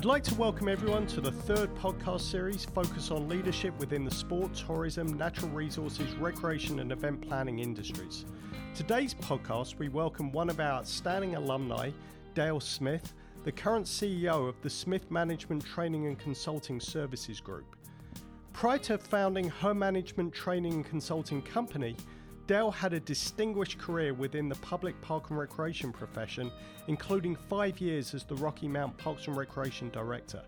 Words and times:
I'd 0.00 0.06
like 0.06 0.24
to 0.24 0.34
welcome 0.36 0.66
everyone 0.66 1.06
to 1.08 1.20
the 1.20 1.30
third 1.30 1.74
podcast 1.74 2.22
series 2.22 2.64
focused 2.64 3.12
on 3.12 3.28
leadership 3.28 3.78
within 3.78 4.02
the 4.02 4.10
sport, 4.10 4.54
tourism, 4.54 5.12
natural 5.18 5.50
resources, 5.50 6.14
recreation, 6.14 6.80
and 6.80 6.90
event 6.90 7.20
planning 7.28 7.58
industries. 7.58 8.24
Today's 8.74 9.12
podcast, 9.12 9.78
we 9.78 9.90
welcome 9.90 10.32
one 10.32 10.48
of 10.48 10.58
our 10.58 10.72
outstanding 10.72 11.34
alumni, 11.34 11.90
Dale 12.34 12.60
Smith, 12.60 13.12
the 13.44 13.52
current 13.52 13.84
CEO 13.84 14.48
of 14.48 14.54
the 14.62 14.70
Smith 14.70 15.10
Management 15.10 15.66
Training 15.66 16.06
and 16.06 16.18
Consulting 16.18 16.80
Services 16.80 17.38
Group. 17.38 17.76
Prior 18.54 18.78
to 18.78 18.96
founding 18.96 19.50
her 19.50 19.74
management 19.74 20.32
training 20.32 20.72
and 20.72 20.86
consulting 20.86 21.42
company, 21.42 21.94
Dale 22.50 22.72
had 22.72 22.94
a 22.94 22.98
distinguished 22.98 23.78
career 23.78 24.12
within 24.12 24.48
the 24.48 24.56
public 24.56 25.00
park 25.02 25.30
and 25.30 25.38
recreation 25.38 25.92
profession, 25.92 26.50
including 26.88 27.36
five 27.36 27.80
years 27.80 28.12
as 28.12 28.24
the 28.24 28.34
Rocky 28.34 28.66
Mount 28.66 28.98
Parks 28.98 29.28
and 29.28 29.36
Recreation 29.36 29.88
Director. 29.90 30.42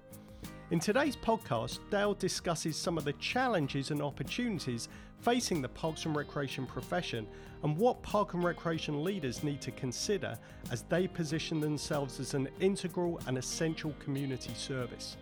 In 0.72 0.80
today's 0.80 1.14
podcast, 1.14 1.78
Dale 1.92 2.14
discusses 2.14 2.76
some 2.76 2.98
of 2.98 3.04
the 3.04 3.12
challenges 3.20 3.92
and 3.92 4.02
opportunities 4.02 4.88
facing 5.20 5.62
the 5.62 5.68
parks 5.68 6.04
and 6.04 6.16
recreation 6.16 6.66
profession 6.66 7.24
and 7.62 7.76
what 7.76 8.02
park 8.02 8.34
and 8.34 8.42
recreation 8.42 9.04
leaders 9.04 9.44
need 9.44 9.60
to 9.60 9.70
consider 9.70 10.36
as 10.72 10.82
they 10.88 11.06
position 11.06 11.60
themselves 11.60 12.18
as 12.18 12.34
an 12.34 12.48
integral 12.58 13.20
and 13.28 13.38
essential 13.38 13.94
community 14.00 14.54
service. 14.54 15.18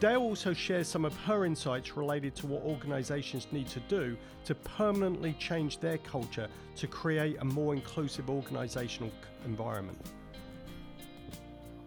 Dale 0.00 0.20
also 0.20 0.52
shares 0.52 0.88
some 0.88 1.04
of 1.04 1.16
her 1.18 1.44
insights 1.44 1.96
related 1.96 2.34
to 2.36 2.46
what 2.46 2.62
organisations 2.62 3.46
need 3.52 3.68
to 3.68 3.80
do 3.80 4.16
to 4.44 4.54
permanently 4.54 5.34
change 5.38 5.78
their 5.78 5.98
culture 5.98 6.48
to 6.76 6.86
create 6.86 7.36
a 7.40 7.44
more 7.44 7.74
inclusive 7.74 8.26
organisational 8.26 9.10
environment. 9.44 9.98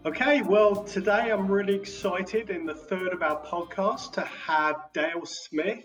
Okay, 0.06 0.42
well, 0.42 0.84
today 0.84 1.32
I'm 1.32 1.50
really 1.50 1.74
excited 1.74 2.50
in 2.50 2.66
the 2.66 2.74
third 2.74 3.14
of 3.14 3.22
our 3.22 3.42
podcast 3.42 4.12
to 4.12 4.20
have 4.20 4.76
Dale 4.92 5.24
Smith. 5.24 5.84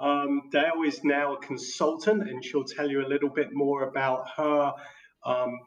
Um, 0.00 0.50
Dale 0.50 0.82
is 0.84 1.04
now 1.04 1.34
a 1.34 1.38
consultant, 1.38 2.28
and 2.28 2.44
she'll 2.44 2.64
tell 2.64 2.90
you 2.90 3.06
a 3.06 3.08
little 3.08 3.28
bit 3.28 3.50
more 3.52 3.84
about 3.84 4.28
her 4.36 4.72
um, 5.24 5.60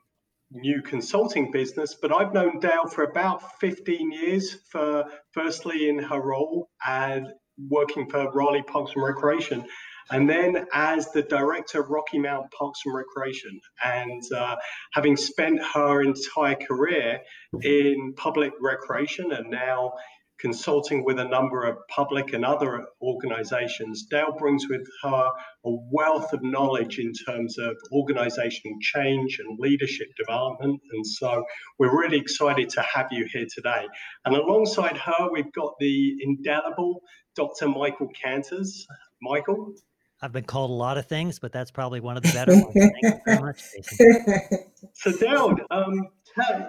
new 0.56 0.82
consulting 0.82 1.52
business, 1.52 1.96
but 2.02 2.14
I've 2.14 2.34
known 2.34 2.60
Dale 2.60 2.88
for 2.88 3.04
about 3.04 3.60
15 3.60 4.12
years 4.12 4.58
for 4.70 5.06
firstly 5.34 5.90
in 5.90 6.00
her 6.00 6.22
role 6.22 6.70
as 6.86 7.24
working 7.70 8.10
for 8.10 8.32
Raleigh 8.32 8.64
Parks 8.64 8.94
and 8.96 9.04
Recreation 9.04 9.66
and 10.12 10.30
then 10.30 10.66
as 10.74 11.12
the 11.12 11.24
director 11.24 11.82
of 11.82 11.90
Rocky 11.90 12.20
Mount 12.20 12.52
Parks 12.52 12.82
and 12.86 12.94
Recreation. 12.94 13.60
And 13.84 14.22
uh, 14.34 14.56
having 14.94 15.18
spent 15.18 15.60
her 15.74 16.02
entire 16.02 16.56
career 16.56 17.20
in 17.62 18.14
public 18.16 18.52
recreation 18.62 19.32
and 19.32 19.50
now 19.50 19.94
consulting 20.40 21.04
with 21.04 21.20
a 21.20 21.26
number 21.26 21.64
of 21.64 21.78
public 21.88 22.34
and 22.34 22.46
other 22.46 22.86
organizations, 23.02 24.06
Dale 24.10 24.36
brings 24.38 24.68
with 24.70 24.86
her 25.04 25.30
a 25.66 25.70
wealth 25.92 26.34
of 26.34 26.44
knowledge 26.44 27.00
in 27.00 27.14
terms 27.14 27.58
of 27.58 27.76
organizational 27.92 28.78
change 28.82 29.40
and 29.40 29.58
leadership 29.60 30.08
development. 30.18 30.82
And 30.92 31.06
so 31.06 31.44
we're 31.80 31.98
really 31.98 32.18
excited 32.18 32.70
to 32.70 32.82
have 32.82 33.08
you 33.12 33.28
here 33.32 33.48
today. 33.54 33.86
And 34.26 34.36
alongside 34.36 34.98
her, 34.98 35.30
we've 35.32 35.52
got 35.54 35.74
the 35.80 36.16
indelible 36.22 37.02
Dr. 37.36 37.68
Michael 37.68 38.10
Kanters. 38.24 38.86
Michael? 39.22 39.74
I've 40.22 40.32
been 40.32 40.46
called 40.46 40.72
a 40.72 40.74
lot 40.74 40.98
of 40.98 41.08
things, 41.08 41.40
but 41.40 41.52
that's 41.52 41.72
probably 41.72 42.00
one 42.00 42.18
of 42.18 42.24
the 42.24 42.32
better 42.32 42.54
ones. 42.54 42.74
Thank 42.74 42.94
you 43.02 43.20
very 43.26 43.42
much, 43.42 43.62
Jason. 43.74 44.24
So, 44.98 45.12
Dale, 45.12 45.58
um, 45.72 46.08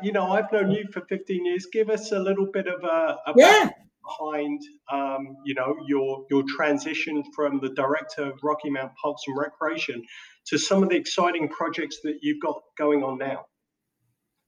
you 0.02 0.12
know, 0.12 0.32
I've 0.32 0.50
known 0.52 0.70
you 0.70 0.86
for 0.92 1.02
15 1.02 1.44
years. 1.44 1.66
Give 1.72 1.90
us 1.90 2.12
a 2.12 2.18
little 2.18 2.46
bit 2.46 2.66
of 2.66 2.82
a, 2.84 3.18
a 3.26 3.34
yeah. 3.36 3.70
behind, 4.04 4.60
um, 4.92 5.36
you 5.44 5.54
know, 5.54 5.76
your 5.86 6.24
your 6.30 6.44
transition 6.56 7.24
from 7.34 7.60
the 7.60 7.70
director 7.70 8.22
of 8.22 8.38
Rocky 8.42 8.70
Mount 8.70 8.92
Parks 9.00 9.22
and 9.26 9.36
Recreation 9.36 10.02
to 10.46 10.58
some 10.58 10.82
of 10.82 10.88
the 10.88 10.96
exciting 10.96 11.48
projects 11.48 12.00
that 12.02 12.18
you've 12.22 12.40
got 12.40 12.62
going 12.78 13.02
on 13.02 13.18
now. 13.18 13.46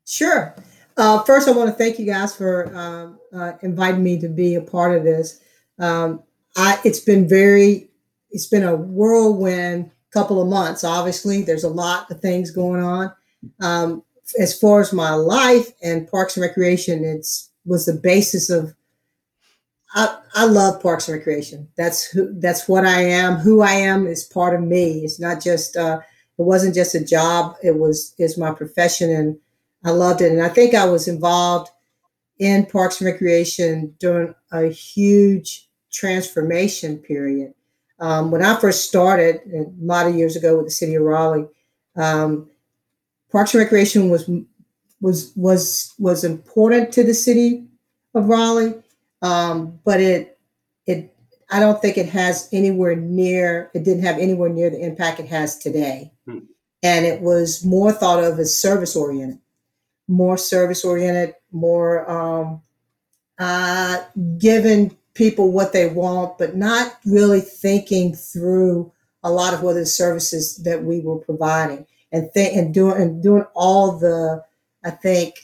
Sure. 0.06 0.54
Uh, 0.96 1.22
first, 1.22 1.46
I 1.46 1.52
want 1.52 1.70
to 1.70 1.76
thank 1.76 1.98
you 1.98 2.06
guys 2.06 2.34
for 2.34 2.74
um, 2.74 3.20
uh, 3.32 3.52
inviting 3.62 4.02
me 4.02 4.18
to 4.20 4.28
be 4.28 4.56
a 4.56 4.60
part 4.60 4.96
of 4.96 5.04
this. 5.04 5.40
Um, 5.78 6.24
I, 6.56 6.80
it's 6.84 6.98
been 6.98 7.28
very, 7.28 7.90
it's 8.30 8.46
been 8.46 8.64
a 8.64 8.74
whirlwind 8.74 9.92
couple 10.12 10.40
of 10.40 10.48
months. 10.48 10.84
Obviously, 10.84 11.42
there's 11.42 11.64
a 11.64 11.68
lot 11.68 12.10
of 12.10 12.20
things 12.20 12.50
going 12.50 12.82
on. 12.82 13.12
Um, 13.60 14.02
as 14.38 14.58
far 14.58 14.80
as 14.80 14.92
my 14.92 15.12
life 15.12 15.72
and 15.82 16.08
Parks 16.08 16.36
and 16.36 16.42
Recreation, 16.42 17.04
it's 17.04 17.50
was 17.64 17.86
the 17.86 17.94
basis 17.94 18.50
of. 18.50 18.74
I, 19.94 20.18
I 20.34 20.44
love 20.44 20.82
Parks 20.82 21.08
and 21.08 21.16
Recreation. 21.16 21.68
That's 21.76 22.04
who. 22.04 22.32
That's 22.38 22.68
what 22.68 22.84
I 22.84 23.00
am. 23.02 23.36
Who 23.36 23.62
I 23.62 23.72
am 23.72 24.06
is 24.06 24.24
part 24.24 24.54
of 24.54 24.66
me. 24.66 25.04
It's 25.04 25.20
not 25.20 25.42
just. 25.42 25.76
Uh, 25.76 26.00
it 26.38 26.42
wasn't 26.42 26.74
just 26.74 26.94
a 26.94 27.04
job. 27.04 27.56
It 27.62 27.78
was 27.78 28.14
is 28.18 28.38
my 28.38 28.52
profession, 28.52 29.10
and 29.10 29.38
I 29.84 29.90
loved 29.90 30.20
it. 30.20 30.32
And 30.32 30.42
I 30.42 30.48
think 30.48 30.74
I 30.74 30.84
was 30.84 31.08
involved 31.08 31.70
in 32.38 32.66
Parks 32.66 33.00
and 33.00 33.10
Recreation 33.10 33.94
during 33.98 34.34
a 34.52 34.66
huge 34.66 35.68
transformation 35.92 36.98
period. 36.98 37.54
Um, 38.00 38.30
when 38.30 38.44
I 38.44 38.58
first 38.60 38.88
started 38.88 39.40
a 39.52 39.66
lot 39.80 40.06
of 40.06 40.14
years 40.14 40.36
ago 40.36 40.56
with 40.56 40.66
the 40.66 40.70
city 40.70 40.94
of 40.94 41.02
Raleigh, 41.02 41.48
um, 41.96 42.48
Parks 43.30 43.54
and 43.54 43.62
Recreation 43.62 44.08
was 44.08 44.28
was 45.00 45.32
was 45.36 45.94
was 45.98 46.24
important 46.24 46.92
to 46.92 47.04
the 47.04 47.14
city 47.14 47.64
of 48.14 48.28
Raleigh, 48.28 48.74
um, 49.22 49.78
but 49.84 50.00
it 50.00 50.38
it 50.86 51.14
I 51.50 51.60
don't 51.60 51.80
think 51.80 51.98
it 51.98 52.08
has 52.08 52.48
anywhere 52.52 52.96
near 52.96 53.70
it 53.74 53.84
didn't 53.84 54.04
have 54.04 54.18
anywhere 54.18 54.48
near 54.48 54.70
the 54.70 54.80
impact 54.80 55.20
it 55.20 55.28
has 55.28 55.58
today, 55.58 56.12
hmm. 56.26 56.38
and 56.82 57.06
it 57.06 57.20
was 57.20 57.64
more 57.64 57.92
thought 57.92 58.22
of 58.24 58.38
as 58.38 58.58
service 58.58 58.96
oriented, 58.96 59.38
more 60.08 60.38
service 60.38 60.84
oriented, 60.84 61.34
more 61.52 62.10
um, 62.10 62.62
uh, 63.38 64.02
giving 64.38 64.96
people 65.14 65.52
what 65.52 65.72
they 65.72 65.88
want, 65.88 66.38
but 66.38 66.56
not 66.56 66.96
really 67.04 67.40
thinking 67.40 68.14
through 68.14 68.90
a 69.22 69.30
lot 69.30 69.52
of 69.52 69.62
what 69.62 69.74
the 69.74 69.84
services 69.84 70.56
that 70.58 70.84
we 70.84 71.00
were 71.00 71.18
providing 71.18 71.84
and 72.12 72.28
th- 72.34 72.56
and 72.56 72.72
doing 72.72 73.00
and 73.00 73.22
doing 73.22 73.44
all 73.54 73.98
the 73.98 74.44
I 74.84 74.90
think 74.90 75.34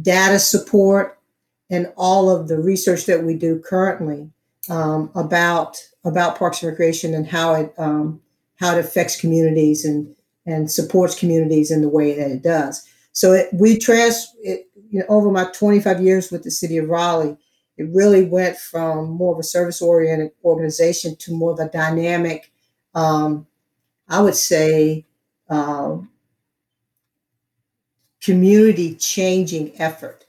data 0.00 0.38
support 0.38 1.18
and 1.70 1.92
all 1.96 2.30
of 2.30 2.48
the 2.48 2.58
research 2.58 3.06
that 3.06 3.24
we 3.24 3.34
do 3.34 3.58
currently 3.58 4.30
um, 4.68 5.10
about 5.14 5.78
about 6.04 6.38
Parks 6.38 6.62
and 6.62 6.70
Recreation 6.70 7.14
and 7.14 7.26
how 7.26 7.54
it 7.54 7.74
um, 7.78 8.20
how 8.56 8.76
it 8.76 8.80
affects 8.80 9.20
communities 9.20 9.84
and 9.84 10.14
and 10.46 10.70
supports 10.70 11.18
communities 11.18 11.70
in 11.70 11.82
the 11.82 11.88
way 11.88 12.14
that 12.14 12.30
it 12.30 12.42
does. 12.42 12.86
So 13.12 13.32
it, 13.32 13.48
we 13.52 13.78
trans 13.78 14.34
it, 14.42 14.68
you 14.90 15.00
know, 15.00 15.06
over 15.08 15.30
my 15.30 15.44
25 15.52 16.02
years 16.02 16.30
with 16.30 16.42
the 16.42 16.50
city 16.50 16.78
of 16.78 16.88
Raleigh, 16.88 17.36
it 17.76 17.88
really 17.92 18.24
went 18.24 18.56
from 18.56 19.10
more 19.10 19.32
of 19.34 19.38
a 19.38 19.44
service 19.44 19.80
oriented 19.80 20.32
organization 20.44 21.16
to 21.16 21.32
more 21.32 21.52
of 21.52 21.58
a 21.58 21.68
dynamic, 21.68 22.50
um, 22.94 23.46
I 24.08 24.20
would 24.20 24.34
say, 24.34 25.06
um, 25.48 26.10
community 28.22 28.94
changing 28.94 29.72
effort. 29.80 30.26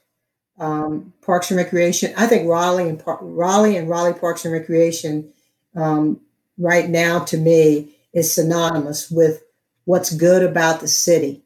Um, 0.58 1.12
Parks 1.22 1.50
and 1.50 1.58
Recreation. 1.58 2.12
I 2.16 2.26
think 2.26 2.48
Raleigh 2.48 2.88
and 2.88 3.02
Par- 3.02 3.18
Raleigh 3.20 3.76
and 3.76 3.88
Raleigh 3.88 4.18
Parks 4.18 4.44
and 4.44 4.52
Recreation 4.52 5.32
um, 5.74 6.20
right 6.58 6.88
now 6.88 7.20
to 7.24 7.36
me 7.36 7.96
is 8.12 8.32
synonymous 8.32 9.10
with 9.10 9.42
what's 9.84 10.14
good 10.14 10.42
about 10.42 10.80
the 10.80 10.86
city, 10.86 11.42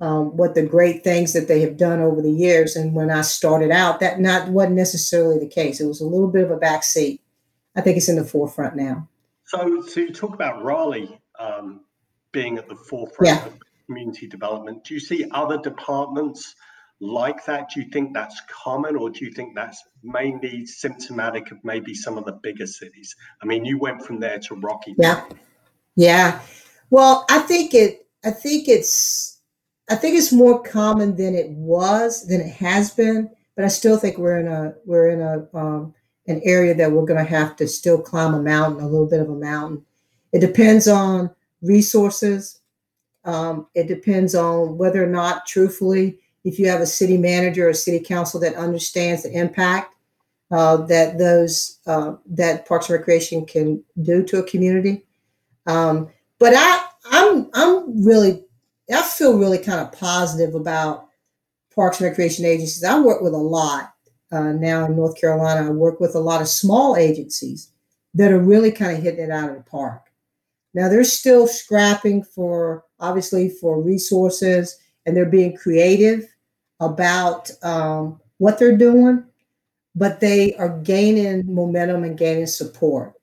um, 0.00 0.36
what 0.36 0.54
the 0.54 0.62
great 0.62 1.02
things 1.02 1.32
that 1.32 1.48
they 1.48 1.60
have 1.62 1.78
done 1.78 2.00
over 2.00 2.20
the 2.20 2.30
years. 2.30 2.76
And 2.76 2.94
when 2.94 3.10
I 3.10 3.22
started 3.22 3.70
out, 3.70 4.00
that 4.00 4.20
not 4.20 4.48
wasn't 4.48 4.76
necessarily 4.76 5.38
the 5.38 5.48
case. 5.48 5.80
It 5.80 5.86
was 5.86 6.02
a 6.02 6.06
little 6.06 6.28
bit 6.28 6.44
of 6.44 6.50
a 6.50 6.58
backseat. 6.58 7.20
I 7.76 7.80
think 7.80 7.96
it's 7.96 8.08
in 8.08 8.16
the 8.16 8.24
forefront 8.24 8.76
now. 8.76 9.08
So, 9.46 9.82
so 9.82 10.00
you 10.00 10.12
talk 10.12 10.34
about 10.34 10.62
Raleigh 10.62 11.18
um, 11.38 11.80
being 12.32 12.58
at 12.58 12.68
the 12.68 12.76
forefront 12.76 13.40
yeah. 13.40 13.46
of 13.46 13.58
community 13.86 14.26
development. 14.26 14.84
Do 14.84 14.94
you 14.94 15.00
see 15.00 15.26
other 15.30 15.58
departments 15.58 16.54
like 17.00 17.44
that? 17.46 17.70
Do 17.70 17.80
you 17.80 17.90
think 17.90 18.14
that's 18.14 18.40
common, 18.48 18.96
or 18.96 19.10
do 19.10 19.24
you 19.24 19.30
think 19.30 19.54
that's 19.54 19.82
mainly 20.02 20.66
symptomatic 20.66 21.50
of 21.50 21.58
maybe 21.64 21.94
some 21.94 22.18
of 22.18 22.24
the 22.24 22.32
bigger 22.32 22.66
cities? 22.66 23.14
I 23.42 23.46
mean, 23.46 23.64
you 23.64 23.78
went 23.78 24.04
from 24.04 24.20
there 24.20 24.38
to 24.38 24.54
Rocky. 24.56 24.94
Yeah, 24.98 25.24
yeah. 25.96 26.40
Well, 26.90 27.24
I 27.30 27.40
think 27.40 27.74
it. 27.74 28.06
I 28.24 28.30
think 28.30 28.68
it's. 28.68 29.40
I 29.90 29.96
think 29.96 30.16
it's 30.16 30.32
more 30.32 30.62
common 30.62 31.14
than 31.14 31.34
it 31.34 31.50
was 31.50 32.26
than 32.26 32.40
it 32.40 32.54
has 32.54 32.90
been, 32.90 33.30
but 33.54 33.66
I 33.66 33.68
still 33.68 33.98
think 33.98 34.16
we're 34.16 34.38
in 34.38 34.48
a 34.48 34.74
we're 34.86 35.10
in 35.10 35.20
a 35.20 35.46
um, 35.56 35.94
an 36.26 36.40
area 36.44 36.74
that 36.74 36.90
we're 36.90 37.04
going 37.04 37.22
to 37.22 37.30
have 37.30 37.56
to 37.56 37.68
still 37.68 38.00
climb 38.00 38.34
a 38.34 38.42
mountain, 38.42 38.82
a 38.82 38.88
little 38.88 39.06
bit 39.06 39.20
of 39.20 39.28
a 39.28 39.34
mountain. 39.34 39.84
It 40.32 40.40
depends 40.40 40.88
on 40.88 41.30
resources 41.60 42.60
um, 43.24 43.66
it 43.74 43.88
depends 43.88 44.34
on 44.34 44.76
whether 44.76 45.02
or 45.02 45.08
not, 45.08 45.46
truthfully, 45.46 46.18
if 46.44 46.58
you 46.58 46.68
have 46.68 46.80
a 46.80 46.86
city 46.86 47.16
manager 47.16 47.68
or 47.68 47.72
city 47.72 47.98
council 47.98 48.38
that 48.40 48.54
understands 48.54 49.22
the 49.22 49.32
impact 49.32 49.94
uh, 50.50 50.76
that 50.76 51.18
those 51.18 51.78
uh, 51.86 52.14
that 52.26 52.66
Parks 52.66 52.88
and 52.88 52.98
Recreation 52.98 53.46
can 53.46 53.82
do 54.02 54.22
to 54.24 54.38
a 54.38 54.48
community. 54.48 55.04
Um, 55.66 56.10
but 56.38 56.52
I, 56.54 56.84
I'm 57.06 57.50
I'm 57.54 58.04
really 58.04 58.44
I 58.92 59.02
feel 59.02 59.38
really 59.38 59.58
kind 59.58 59.80
of 59.80 59.92
positive 59.92 60.54
about 60.54 61.08
Parks 61.74 62.00
and 62.00 62.08
Recreation 62.08 62.44
agencies. 62.44 62.84
I 62.84 63.00
work 63.00 63.22
with 63.22 63.32
a 63.32 63.38
lot 63.38 63.94
uh, 64.30 64.52
now 64.52 64.84
in 64.84 64.96
North 64.96 65.18
Carolina. 65.18 65.66
I 65.66 65.70
work 65.70 65.98
with 66.00 66.14
a 66.14 66.20
lot 66.20 66.42
of 66.42 66.48
small 66.48 66.96
agencies 66.96 67.70
that 68.14 68.30
are 68.30 68.38
really 68.38 68.70
kind 68.70 68.96
of 68.96 69.02
hitting 69.02 69.24
it 69.24 69.30
out 69.30 69.50
of 69.50 69.56
the 69.56 69.62
park. 69.62 70.02
Now 70.74 70.88
they're 70.88 71.04
still 71.04 71.46
scrapping 71.46 72.24
for 72.24 72.84
obviously 73.00 73.48
for 73.48 73.80
resources, 73.80 74.78
and 75.06 75.16
they're 75.16 75.26
being 75.26 75.56
creative 75.56 76.26
about 76.80 77.50
um, 77.62 78.20
what 78.38 78.58
they're 78.58 78.76
doing, 78.76 79.24
but 79.94 80.20
they 80.20 80.54
are 80.56 80.80
gaining 80.80 81.54
momentum 81.54 82.04
and 82.04 82.18
gaining 82.18 82.46
support. 82.46 83.14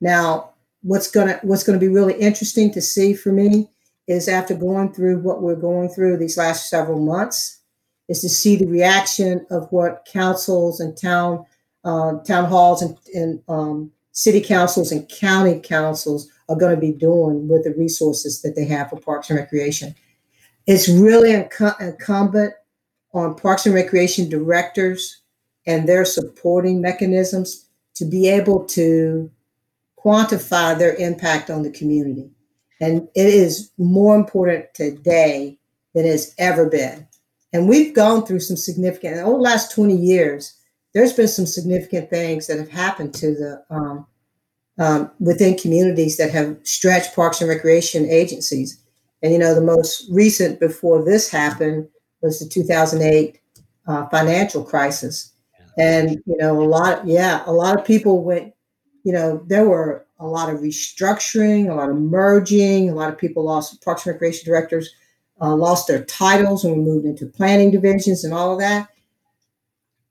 Now, 0.00 0.50
what's 0.82 1.10
gonna 1.10 1.38
what's 1.42 1.64
gonna 1.64 1.78
be 1.78 1.88
really 1.88 2.14
interesting 2.14 2.72
to 2.72 2.80
see 2.80 3.14
for 3.14 3.32
me 3.32 3.68
is 4.06 4.28
after 4.28 4.54
going 4.54 4.92
through 4.92 5.18
what 5.20 5.42
we're 5.42 5.56
going 5.56 5.88
through 5.88 6.16
these 6.16 6.36
last 6.36 6.68
several 6.68 6.98
months, 6.98 7.60
is 8.08 8.20
to 8.20 8.28
see 8.28 8.56
the 8.56 8.66
reaction 8.66 9.46
of 9.50 9.70
what 9.70 10.06
councils 10.10 10.80
and 10.80 10.96
town 10.96 11.44
uh, 11.84 12.18
town 12.20 12.46
halls 12.46 12.80
and, 12.80 12.96
and 13.14 13.42
um, 13.48 13.90
city 14.12 14.40
councils 14.40 14.92
and 14.92 15.08
county 15.08 15.60
councils 15.60 16.30
are 16.48 16.56
going 16.56 16.74
to 16.74 16.80
be 16.80 16.92
doing 16.92 17.48
with 17.48 17.64
the 17.64 17.74
resources 17.74 18.42
that 18.42 18.54
they 18.54 18.64
have 18.64 18.90
for 18.90 19.00
Parks 19.00 19.30
and 19.30 19.38
Recreation. 19.38 19.94
It's 20.66 20.88
really 20.88 21.30
inc- 21.30 21.80
incumbent 21.80 22.54
on 23.12 23.34
Parks 23.34 23.66
and 23.66 23.74
Recreation 23.74 24.28
directors 24.28 25.22
and 25.66 25.88
their 25.88 26.04
supporting 26.04 26.80
mechanisms 26.80 27.66
to 27.94 28.04
be 28.04 28.28
able 28.28 28.64
to 28.66 29.30
quantify 30.04 30.76
their 30.78 30.94
impact 30.96 31.48
on 31.48 31.62
the 31.62 31.70
community. 31.70 32.30
And 32.80 33.08
it 33.14 33.26
is 33.26 33.70
more 33.78 34.16
important 34.16 34.66
today 34.74 35.58
than 35.94 36.04
it's 36.04 36.34
ever 36.38 36.68
been. 36.68 37.06
And 37.52 37.68
we've 37.68 37.94
gone 37.94 38.26
through 38.26 38.40
some 38.40 38.56
significant, 38.56 39.18
over 39.18 39.36
the 39.36 39.42
last 39.42 39.72
20 39.72 39.96
years, 39.96 40.54
there's 40.92 41.12
been 41.12 41.28
some 41.28 41.46
significant 41.46 42.10
things 42.10 42.46
that 42.46 42.58
have 42.58 42.70
happened 42.70 43.14
to 43.14 43.34
the 43.34 43.64
um, 43.70 44.06
um, 44.78 45.10
within 45.20 45.56
communities 45.56 46.16
that 46.16 46.30
have 46.30 46.56
stretched 46.62 47.14
parks 47.14 47.40
and 47.40 47.48
recreation 47.48 48.08
agencies. 48.08 48.80
And 49.22 49.32
you 49.32 49.38
know, 49.38 49.54
the 49.54 49.60
most 49.60 50.06
recent 50.10 50.60
before 50.60 51.04
this 51.04 51.30
happened 51.30 51.88
was 52.22 52.40
the 52.40 52.48
2008 52.48 53.40
uh, 53.86 54.08
financial 54.08 54.64
crisis. 54.64 55.32
And 55.78 56.22
you 56.26 56.36
know, 56.38 56.60
a 56.60 56.64
lot, 56.64 57.06
yeah, 57.06 57.42
a 57.46 57.52
lot 57.52 57.78
of 57.78 57.84
people 57.84 58.22
went. 58.22 58.52
You 59.02 59.12
know, 59.12 59.42
there 59.46 59.68
were 59.68 60.06
a 60.18 60.26
lot 60.26 60.48
of 60.48 60.60
restructuring, 60.60 61.70
a 61.70 61.74
lot 61.74 61.90
of 61.90 61.96
merging. 61.96 62.88
A 62.88 62.94
lot 62.94 63.10
of 63.10 63.18
people 63.18 63.44
lost 63.44 63.84
parks 63.84 64.06
and 64.06 64.14
recreation 64.14 64.46
directors 64.46 64.94
uh, 65.40 65.54
lost 65.54 65.88
their 65.88 66.04
titles 66.04 66.64
and 66.64 66.76
we 66.76 66.82
moved 66.82 67.06
into 67.06 67.26
planning 67.26 67.70
divisions 67.70 68.24
and 68.24 68.32
all 68.32 68.52
of 68.52 68.58
that. 68.60 68.88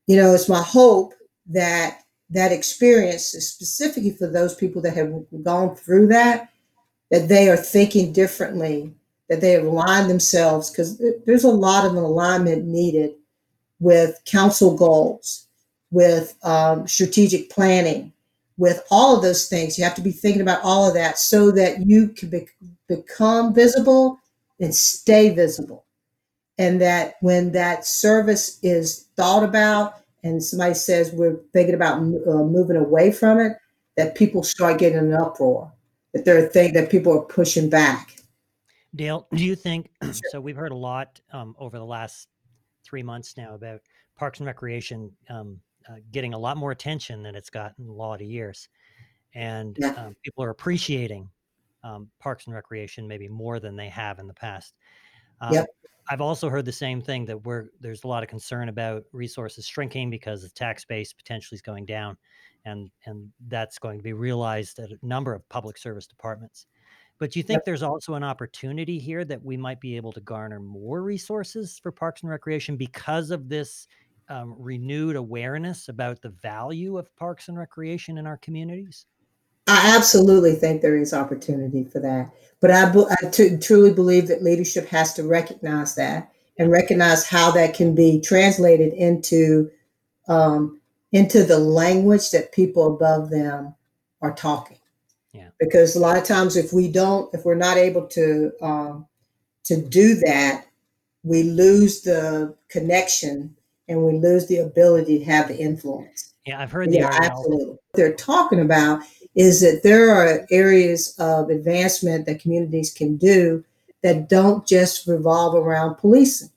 You 0.07 0.17
know, 0.17 0.33
it's 0.33 0.49
my 0.49 0.61
hope 0.61 1.13
that 1.47 2.02
that 2.33 2.51
experience, 2.51 3.33
is 3.33 3.49
specifically 3.49 4.11
for 4.11 4.27
those 4.27 4.55
people 4.55 4.81
that 4.81 4.95
have 4.95 5.13
gone 5.43 5.75
through 5.75 6.07
that, 6.07 6.49
that 7.11 7.27
they 7.29 7.49
are 7.49 7.57
thinking 7.57 8.11
differently, 8.11 8.93
that 9.29 9.39
they 9.39 9.51
have 9.51 9.65
aligned 9.65 10.09
themselves, 10.09 10.69
because 10.69 11.01
there's 11.25 11.43
a 11.43 11.49
lot 11.49 11.85
of 11.85 11.93
alignment 11.93 12.65
needed 12.65 13.13
with 13.79 14.19
council 14.25 14.75
goals, 14.75 15.47
with 15.91 16.35
um, 16.43 16.87
strategic 16.87 17.49
planning, 17.49 18.11
with 18.57 18.83
all 18.89 19.15
of 19.15 19.21
those 19.21 19.47
things. 19.47 19.77
You 19.77 19.83
have 19.83 19.95
to 19.95 20.01
be 20.01 20.11
thinking 20.11 20.41
about 20.41 20.63
all 20.63 20.87
of 20.87 20.93
that 20.95 21.17
so 21.17 21.51
that 21.51 21.85
you 21.85 22.09
can 22.09 22.29
be- 22.29 22.47
become 22.87 23.53
visible 23.53 24.19
and 24.59 24.73
stay 24.73 25.29
visible. 25.29 25.85
And 26.57 26.79
that 26.81 27.15
when 27.21 27.51
that 27.53 27.85
service 27.85 28.59
is 28.63 29.07
thought 29.15 29.43
about 29.43 30.02
and 30.23 30.43
somebody 30.43 30.73
says 30.73 31.11
we're 31.11 31.39
thinking 31.51 31.75
about 31.75 31.97
uh, 31.97 32.43
moving 32.43 32.77
away 32.77 33.11
from 33.11 33.39
it, 33.39 33.53
that 33.97 34.15
people 34.15 34.43
start 34.43 34.79
getting 34.79 34.99
an 34.99 35.13
uproar, 35.13 35.71
that 36.13 36.25
there 36.25 36.43
are 36.43 36.47
things 36.47 36.73
that 36.73 36.89
people 36.89 37.13
are 37.13 37.25
pushing 37.25 37.69
back. 37.69 38.15
Dale, 38.95 39.27
do 39.33 39.43
you 39.43 39.55
think 39.57 39.89
so? 40.31 40.39
We've 40.39 40.55
heard 40.55 40.71
a 40.71 40.75
lot 40.75 41.19
um, 41.31 41.55
over 41.59 41.77
the 41.77 41.85
last 41.85 42.27
three 42.83 43.03
months 43.03 43.35
now 43.37 43.55
about 43.55 43.81
Parks 44.15 44.39
and 44.39 44.47
Recreation 44.47 45.11
um, 45.29 45.59
uh, 45.89 45.95
getting 46.11 46.33
a 46.33 46.37
lot 46.37 46.57
more 46.57 46.71
attention 46.71 47.23
than 47.23 47.35
it's 47.35 47.49
gotten 47.49 47.85
in 47.85 47.89
a 47.89 47.93
lot 47.93 48.21
of 48.21 48.27
years. 48.27 48.69
And 49.35 49.77
yeah. 49.79 49.93
um, 49.93 50.15
people 50.23 50.43
are 50.43 50.51
appreciating 50.51 51.29
um, 51.83 52.09
Parks 52.19 52.45
and 52.45 52.55
Recreation 52.55 53.07
maybe 53.07 53.27
more 53.27 53.59
than 53.59 53.75
they 53.75 53.89
have 53.89 54.19
in 54.19 54.27
the 54.27 54.33
past. 54.33 54.73
Um, 55.41 55.53
yep. 55.53 55.65
I've 56.09 56.21
also 56.21 56.49
heard 56.49 56.65
the 56.65 56.71
same 56.71 57.01
thing 57.01 57.25
that 57.25 57.45
we're 57.45 57.67
there's 57.79 58.03
a 58.03 58.07
lot 58.07 58.23
of 58.23 58.29
concern 58.29 58.69
about 58.69 59.03
resources 59.11 59.65
shrinking 59.65 60.09
because 60.09 60.41
the 60.41 60.49
tax 60.49 60.85
base 60.85 61.13
potentially 61.13 61.55
is 61.55 61.61
going 61.61 61.85
down, 61.85 62.17
and 62.65 62.89
and 63.05 63.29
that's 63.47 63.79
going 63.79 63.97
to 63.99 64.03
be 64.03 64.13
realized 64.13 64.79
at 64.79 64.91
a 64.91 64.97
number 65.01 65.33
of 65.33 65.47
public 65.49 65.77
service 65.77 66.07
departments. 66.07 66.67
But 67.19 67.31
do 67.31 67.39
you 67.39 67.43
think 67.43 67.63
there's 67.63 67.83
also 67.83 68.15
an 68.15 68.23
opportunity 68.23 68.99
here 68.99 69.23
that 69.25 69.43
we 69.43 69.55
might 69.55 69.79
be 69.79 69.95
able 69.95 70.11
to 70.13 70.21
garner 70.21 70.59
more 70.59 71.01
resources 71.01 71.79
for 71.81 71.91
Parks 71.91 72.21
and 72.21 72.29
Recreation 72.29 72.75
because 72.75 73.31
of 73.31 73.47
this 73.47 73.87
um, 74.29 74.55
renewed 74.57 75.15
awareness 75.15 75.89
about 75.89 76.21
the 76.21 76.29
value 76.29 76.97
of 76.97 77.15
Parks 77.15 77.47
and 77.47 77.57
Recreation 77.57 78.17
in 78.17 78.27
our 78.27 78.37
communities? 78.37 79.05
I 79.67 79.95
absolutely 79.95 80.55
think 80.55 80.81
there 80.81 80.97
is 80.97 81.13
opportunity 81.13 81.83
for 81.83 81.99
that. 81.99 82.31
But 82.59 82.71
I, 82.71 82.89
I 82.89 83.29
t- 83.29 83.57
truly 83.57 83.93
believe 83.93 84.27
that 84.27 84.43
leadership 84.43 84.87
has 84.87 85.13
to 85.15 85.23
recognize 85.23 85.95
that 85.95 86.31
and 86.57 86.71
recognize 86.71 87.27
how 87.27 87.51
that 87.51 87.73
can 87.73 87.95
be 87.95 88.21
translated 88.21 88.93
into 88.93 89.69
um, 90.27 90.79
into 91.11 91.43
the 91.43 91.59
language 91.59 92.31
that 92.31 92.53
people 92.53 92.95
above 92.95 93.29
them 93.29 93.75
are 94.21 94.33
talking. 94.33 94.77
Yeah. 95.33 95.49
Because 95.59 95.95
a 95.95 95.99
lot 95.99 96.17
of 96.17 96.23
times, 96.23 96.55
if 96.55 96.71
we 96.73 96.89
don't, 96.89 97.33
if 97.33 97.43
we're 97.45 97.55
not 97.55 97.77
able 97.77 98.07
to 98.07 98.51
um, 98.61 99.07
to 99.65 99.81
do 99.81 100.15
that, 100.25 100.65
we 101.23 101.43
lose 101.43 102.01
the 102.01 102.55
connection 102.69 103.55
and 103.87 104.05
we 104.05 104.13
lose 104.13 104.47
the 104.47 104.57
ability 104.57 105.19
to 105.19 105.25
have 105.25 105.47
the 105.47 105.57
influence. 105.57 106.33
Yeah, 106.45 106.61
I've 106.61 106.71
heard 106.71 106.91
the 106.91 106.97
yeah, 106.97 107.09
absolutely. 107.11 107.65
What 107.65 107.79
they're 107.93 108.13
talking 108.13 108.59
about 108.59 109.03
is 109.35 109.61
that 109.61 109.81
there 109.83 110.11
are 110.11 110.45
areas 110.51 111.15
of 111.19 111.49
advancement 111.49 112.25
that 112.25 112.39
communities 112.41 112.93
can 112.93 113.17
do 113.17 113.63
that 114.03 114.29
don't 114.29 114.67
just 114.67 115.07
revolve 115.07 115.55
around 115.55 115.95
policing, 115.95 116.49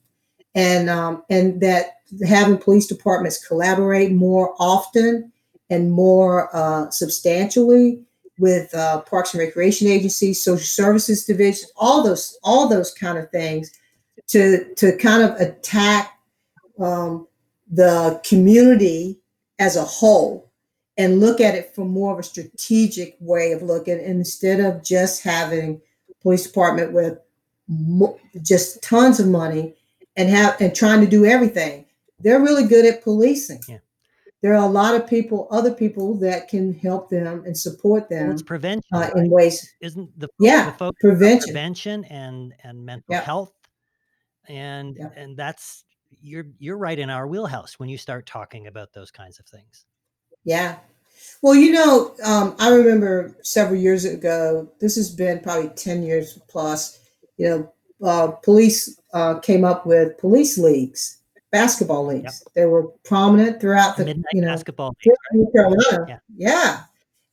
and 0.54 0.90
um, 0.90 1.22
and 1.30 1.60
that 1.60 1.98
having 2.26 2.58
police 2.58 2.86
departments 2.86 3.44
collaborate 3.46 4.12
more 4.12 4.54
often 4.58 5.32
and 5.70 5.92
more 5.92 6.54
uh, 6.54 6.90
substantially 6.90 8.00
with 8.38 8.74
uh, 8.74 9.00
parks 9.02 9.32
and 9.32 9.42
recreation 9.42 9.88
agencies, 9.88 10.44
social 10.44 10.64
services 10.64 11.24
division, 11.24 11.68
all 11.76 12.02
those 12.02 12.38
all 12.42 12.68
those 12.68 12.92
kind 12.92 13.18
of 13.18 13.30
things 13.30 13.72
to 14.28 14.74
to 14.74 14.96
kind 14.98 15.22
of 15.22 15.40
attack 15.40 16.18
um, 16.78 17.26
the 17.70 18.20
community 18.24 19.18
as 19.58 19.76
a 19.76 19.84
whole 19.84 20.45
and 20.98 21.20
look 21.20 21.40
at 21.40 21.54
it 21.54 21.74
from 21.74 21.88
more 21.88 22.12
of 22.12 22.18
a 22.18 22.22
strategic 22.22 23.16
way 23.20 23.52
of 23.52 23.62
looking 23.62 24.00
instead 24.00 24.60
of 24.60 24.82
just 24.82 25.22
having 25.22 25.80
police 26.22 26.46
department 26.46 26.92
with 26.92 27.18
mo- 27.68 28.18
just 28.42 28.82
tons 28.82 29.20
of 29.20 29.28
money 29.28 29.74
and 30.16 30.28
have 30.28 30.60
and 30.60 30.74
trying 30.74 31.00
to 31.00 31.06
do 31.06 31.24
everything 31.24 31.84
they're 32.20 32.40
really 32.40 32.66
good 32.66 32.84
at 32.84 33.02
policing 33.02 33.60
yeah. 33.68 33.78
there 34.42 34.52
are 34.52 34.64
a 34.64 34.70
lot 34.70 34.94
of 34.94 35.06
people 35.06 35.46
other 35.50 35.72
people 35.72 36.14
that 36.14 36.48
can 36.48 36.74
help 36.74 37.10
them 37.10 37.42
and 37.44 37.56
support 37.56 38.08
them 38.08 38.24
well, 38.24 38.32
it's 38.32 38.42
prevention 38.42 38.82
uh, 38.92 39.10
in 39.16 39.30
ways 39.30 39.74
isn't 39.80 40.18
the 40.18 40.28
yeah 40.38 40.74
the 40.78 40.92
prevention 41.00 41.52
prevention 41.52 42.04
and 42.04 42.54
and 42.64 42.84
mental 42.84 43.14
yep. 43.14 43.24
health 43.24 43.52
and 44.48 44.96
yep. 44.98 45.12
and 45.16 45.36
that's 45.36 45.84
you're 46.22 46.46
you're 46.58 46.78
right 46.78 46.98
in 46.98 47.10
our 47.10 47.26
wheelhouse 47.26 47.78
when 47.78 47.88
you 47.88 47.98
start 47.98 48.26
talking 48.26 48.68
about 48.68 48.92
those 48.92 49.10
kinds 49.10 49.38
of 49.38 49.46
things 49.46 49.84
yeah. 50.46 50.76
Well, 51.42 51.54
you 51.54 51.72
know, 51.72 52.14
um, 52.24 52.56
I 52.58 52.70
remember 52.70 53.36
several 53.42 53.78
years 53.78 54.04
ago, 54.04 54.70
this 54.80 54.96
has 54.96 55.10
been 55.10 55.40
probably 55.40 55.68
10 55.70 56.02
years 56.02 56.38
plus, 56.48 56.98
you 57.36 57.48
know, 57.48 57.72
uh, 58.02 58.28
police 58.28 58.98
uh, 59.12 59.38
came 59.40 59.64
up 59.64 59.86
with 59.86 60.16
police 60.18 60.56
leagues, 60.56 61.18
basketball 61.50 62.06
leagues. 62.06 62.42
Yep. 62.44 62.54
They 62.54 62.66
were 62.66 62.88
prominent 63.04 63.60
throughout 63.60 63.96
the, 63.96 64.04
Midnight 64.04 64.24
you 64.32 64.40
know, 64.40 64.48
basketball 64.48 64.96
league, 65.34 65.48
right? 65.54 66.08
Yeah. 66.08 66.18
yeah. 66.36 66.80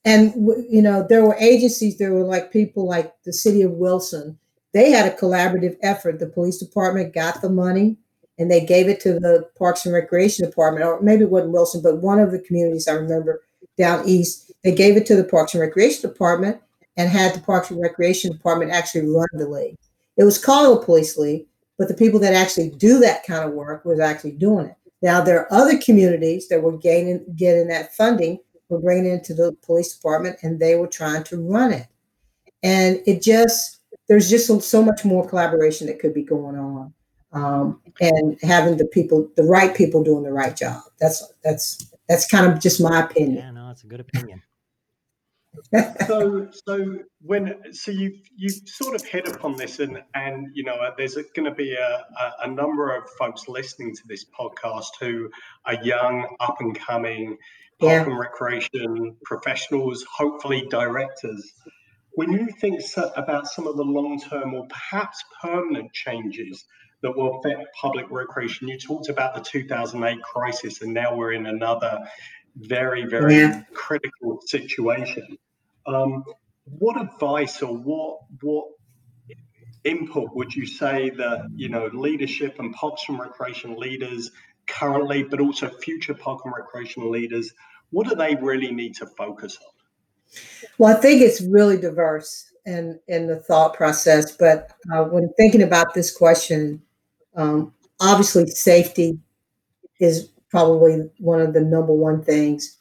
And, 0.06 0.34
you 0.70 0.82
know, 0.82 1.06
there 1.08 1.24
were 1.26 1.36
agencies, 1.40 1.98
there 1.98 2.14
were 2.14 2.24
like 2.24 2.52
people 2.52 2.88
like 2.88 3.14
the 3.24 3.32
city 3.32 3.62
of 3.62 3.72
Wilson. 3.72 4.38
They 4.74 4.90
had 4.90 5.06
a 5.06 5.16
collaborative 5.16 5.78
effort. 5.84 6.20
The 6.20 6.28
police 6.28 6.58
department 6.58 7.14
got 7.14 7.42
the 7.42 7.50
money 7.50 7.98
and 8.40 8.50
they 8.50 8.66
gave 8.66 8.88
it 8.88 9.00
to 9.02 9.14
the 9.14 9.48
Parks 9.58 9.86
and 9.86 9.94
Recreation 9.94 10.46
Department, 10.46 10.86
or 10.86 11.02
maybe 11.02 11.24
it 11.24 11.30
wasn't 11.30 11.54
Wilson, 11.54 11.82
but 11.82 12.02
one 12.02 12.20
of 12.20 12.32
the 12.32 12.40
communities 12.40 12.88
I 12.88 12.94
remember 12.94 13.42
down 13.78 14.08
east, 14.08 14.52
they 14.64 14.74
gave 14.74 14.98
it 14.98 15.06
to 15.08 15.16
the 15.16 15.24
Parks 15.24 15.54
and 15.54 15.62
Recreation 15.62 16.10
Department 16.10 16.60
and 16.98 17.10
had 17.10 17.34
the 17.34 17.42
Parks 17.42 17.72
and 17.72 17.82
Recreation 17.82 18.32
Department 18.32 18.72
actually 18.72 19.08
run 19.08 19.28
the 19.34 19.48
league. 19.48 19.78
It 20.18 20.24
was 20.24 20.44
called 20.44 20.82
a 20.82 20.86
police 20.86 21.18
league, 21.18 21.46
but 21.78 21.88
the 21.88 21.94
people 21.94 22.20
that 22.20 22.34
actually 22.34 22.70
do 22.70 23.00
that 23.00 23.26
kind 23.26 23.48
of 23.48 23.54
work 23.54 23.84
was 23.86 24.00
actually 24.00 24.32
doing 24.32 24.68
it. 24.68 24.76
Now 25.02 25.22
there 25.22 25.40
are 25.40 25.54
other 25.54 25.78
communities 25.78 26.48
that 26.48 26.62
were 26.62 26.78
gaining 26.78 27.26
getting 27.36 27.68
that 27.68 27.94
funding, 27.94 28.40
were 28.70 28.80
bringing 28.80 29.12
it 29.12 29.16
into 29.16 29.34
the 29.34 29.56
police 29.66 29.94
department, 29.94 30.40
and 30.44 30.60
they 30.60 30.76
were 30.76 30.88
trying 30.88 31.24
to 31.26 31.38
run 31.38 31.74
it. 31.74 31.88
And 32.62 33.02
it 33.06 33.22
just 33.22 33.80
there's 34.08 34.30
just 34.30 34.48
so, 34.48 34.60
so 34.60 34.84
much 34.84 35.04
more 35.04 35.28
collaboration 35.28 35.88
that 35.88 36.00
could 36.00 36.14
be 36.14 36.24
going 36.24 36.58
on, 36.58 36.94
um, 37.34 37.82
and 38.00 38.38
having 38.42 38.78
the 38.78 38.86
people, 38.86 39.28
the 39.36 39.44
right 39.44 39.76
people, 39.76 40.04
doing 40.04 40.24
the 40.24 40.34
right 40.34 40.56
job. 40.56 40.82
That's 41.00 41.34
that's 41.44 41.92
that's 42.08 42.28
kind 42.28 42.52
of 42.52 42.60
just 42.60 42.82
my 42.82 43.04
opinion. 43.04 43.38
Yeah, 43.38 43.52
no, 43.52 43.68
that's 43.68 43.84
a 43.84 43.88
good 43.88 44.00
opinion 44.00 44.42
so 46.08 46.48
so 46.66 47.00
when 47.22 47.56
so 47.74 47.92
you 47.92 48.18
you 48.36 48.50
sort 48.50 48.96
of 48.96 49.06
hit 49.06 49.28
upon 49.28 49.56
this 49.56 49.80
and 49.80 50.02
and 50.16 50.48
you 50.54 50.64
know 50.64 50.76
there's 50.98 51.16
going 51.36 51.46
to 51.46 51.54
be 51.54 51.74
a, 51.74 52.06
a, 52.20 52.34
a, 52.44 52.48
number 52.48 52.96
of 52.96 53.08
folks 53.12 53.48
listening 53.48 53.96
to 53.96 54.02
this 54.08 54.26
podcast 54.26 54.90
who 55.00 55.30
are 55.66 55.76
young 55.84 56.28
up 56.40 56.56
and 56.60 56.78
coming 56.78 57.38
park 57.80 57.92
yeah. 57.92 58.04
and 58.04 58.18
recreation 58.18 59.16
professionals 59.26 60.04
hopefully 60.12 60.66
directors 60.70 61.54
when 62.16 62.32
you 62.32 62.48
think 62.60 62.82
so, 62.82 63.12
about 63.16 63.48
some 63.48 63.66
of 63.66 63.76
the 63.76 63.84
long-term 63.84 64.54
or 64.54 64.68
perhaps 64.68 65.24
permanent 65.42 65.92
changes 65.94 66.66
that 67.04 67.16
will 67.16 67.40
affect 67.40 67.68
public 67.76 68.06
recreation 68.10 68.68
you 68.68 68.78
talked 68.80 69.10
about 69.10 69.36
the 69.36 69.42
2008 69.42 70.22
crisis 70.24 70.82
and 70.82 70.94
now 70.94 71.16
we're 71.16 71.34
in 71.34 71.46
another 71.46 72.00
very 72.56 73.06
very 73.06 73.38
yeah. 73.38 73.62
critical 73.74 74.40
situation 74.46 75.38
um, 75.86 76.24
what 76.66 77.00
advice 77.00 77.62
or 77.62 77.76
what 77.76 78.20
what 78.42 78.66
input 79.84 80.34
would 80.34 80.54
you 80.54 80.66
say 80.66 81.10
that 81.12 81.48
you 81.56 81.70
know 81.70 81.90
leadership 81.94 82.58
and 82.60 82.74
parks 82.74 83.04
and 83.10 83.20
recreation 83.20 83.78
leaders 83.78 84.32
currently, 84.68 85.24
but 85.24 85.40
also 85.40 85.70
future 85.70 86.14
park 86.14 86.42
and 86.46 86.54
recreation 86.56 87.12
leaders, 87.12 87.52
what 87.92 88.08
do 88.08 88.16
they 88.16 88.36
really 88.36 88.72
need 88.72 88.96
to 88.96 89.06
focus 89.06 89.58
on? 89.62 90.40
Well, 90.78 90.96
I 90.96 91.00
think 91.00 91.22
it's 91.22 91.42
really 91.42 91.78
diverse 91.78 92.52
in 92.66 93.00
in 93.08 93.28
the 93.28 93.38
thought 93.38 93.74
process. 93.76 94.36
But 94.36 94.72
uh, 94.94 95.04
when 95.04 95.30
thinking 95.38 95.62
about 95.62 95.94
this 95.94 96.16
question, 96.16 96.82
um, 97.36 97.74
obviously 98.00 98.48
safety 98.48 99.18
is 100.00 100.30
probably 100.50 101.10
one 101.20 101.42
of 101.42 101.54
the 101.54 101.62
number 101.62 101.94
one 101.94 102.24
things 102.24 102.78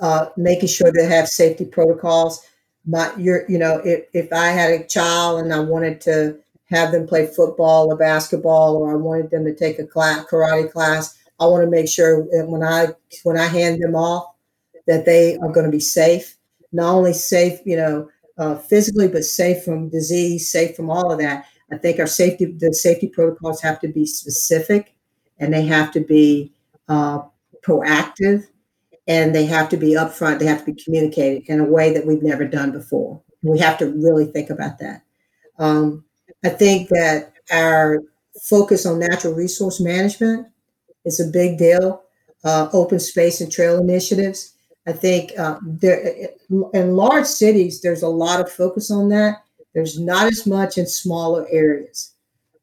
uh, 0.00 0.26
making 0.36 0.68
sure 0.68 0.92
they 0.92 1.06
have 1.06 1.28
safety 1.28 1.64
protocols. 1.64 2.44
My, 2.86 3.12
you're, 3.16 3.48
you 3.50 3.58
know, 3.58 3.80
if, 3.84 4.04
if 4.12 4.32
I 4.32 4.48
had 4.48 4.70
a 4.72 4.86
child 4.86 5.40
and 5.40 5.52
I 5.52 5.60
wanted 5.60 6.00
to 6.02 6.38
have 6.66 6.92
them 6.92 7.06
play 7.06 7.26
football 7.26 7.92
or 7.92 7.96
basketball, 7.96 8.76
or 8.76 8.92
I 8.92 8.96
wanted 8.96 9.30
them 9.30 9.44
to 9.44 9.54
take 9.54 9.78
a 9.78 9.86
class, 9.86 10.26
karate 10.26 10.70
class, 10.70 11.16
I 11.40 11.46
want 11.46 11.64
to 11.64 11.70
make 11.70 11.88
sure 11.88 12.26
that 12.32 12.46
when 12.48 12.62
I 12.62 12.88
when 13.24 13.38
I 13.38 13.46
hand 13.46 13.82
them 13.82 13.94
off, 13.94 14.34
that 14.86 15.04
they 15.04 15.36
are 15.36 15.52
going 15.52 15.66
to 15.66 15.72
be 15.72 15.80
safe. 15.80 16.36
Not 16.72 16.94
only 16.94 17.12
safe, 17.12 17.60
you 17.64 17.76
know, 17.76 18.08
uh, 18.38 18.56
physically, 18.56 19.08
but 19.08 19.24
safe 19.24 19.64
from 19.64 19.88
disease, 19.88 20.50
safe 20.50 20.76
from 20.76 20.90
all 20.90 21.12
of 21.12 21.18
that. 21.18 21.46
I 21.72 21.78
think 21.78 21.98
our 21.98 22.06
safety, 22.06 22.44
the 22.46 22.72
safety 22.72 23.08
protocols 23.08 23.60
have 23.62 23.80
to 23.80 23.88
be 23.88 24.06
specific, 24.06 24.94
and 25.38 25.52
they 25.52 25.64
have 25.64 25.90
to 25.92 26.00
be 26.00 26.52
uh, 26.88 27.22
proactive 27.62 28.46
and 29.08 29.34
they 29.34 29.46
have 29.46 29.68
to 29.68 29.76
be 29.76 29.94
upfront. 29.94 30.38
They 30.38 30.46
have 30.46 30.64
to 30.64 30.72
be 30.72 30.82
communicated 30.82 31.44
in 31.48 31.60
a 31.60 31.64
way 31.64 31.92
that 31.92 32.06
we've 32.06 32.22
never 32.22 32.44
done 32.44 32.72
before. 32.72 33.20
We 33.42 33.58
have 33.60 33.78
to 33.78 33.86
really 33.86 34.26
think 34.26 34.50
about 34.50 34.78
that. 34.78 35.02
Um, 35.58 36.04
I 36.44 36.48
think 36.48 36.88
that 36.88 37.32
our 37.52 38.02
focus 38.42 38.84
on 38.84 38.98
natural 38.98 39.34
resource 39.34 39.80
management 39.80 40.48
is 41.04 41.20
a 41.20 41.30
big 41.30 41.58
deal. 41.58 42.02
Uh, 42.44 42.68
open 42.72 42.98
space 42.98 43.40
and 43.40 43.50
trail 43.50 43.78
initiatives. 43.78 44.54
I 44.86 44.92
think 44.92 45.32
uh, 45.38 45.58
there 45.62 46.28
in 46.74 46.92
large 46.94 47.26
cities, 47.26 47.80
there's 47.80 48.02
a 48.02 48.08
lot 48.08 48.40
of 48.40 48.50
focus 48.50 48.90
on 48.90 49.08
that. 49.08 49.42
There's 49.76 50.00
not 50.00 50.26
as 50.26 50.46
much 50.46 50.78
in 50.78 50.86
smaller 50.86 51.46
areas. 51.50 52.14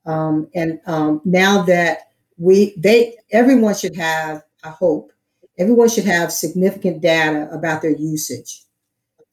Um, 0.08 0.50
and 0.56 0.80
um, 0.88 1.22
now 1.24 1.62
that 1.62 2.10
we, 2.40 2.74
they, 2.76 3.18
everyone 3.32 3.76
should 3.76 3.96
have, 3.96 4.42
I 4.64 4.72
hope, 4.72 5.12
everyone 5.60 5.90
should 5.90 6.06
have 6.06 6.32
significant 6.32 7.02
data 7.02 7.48
about 7.52 7.84
their 7.84 7.96
usage 7.96 8.64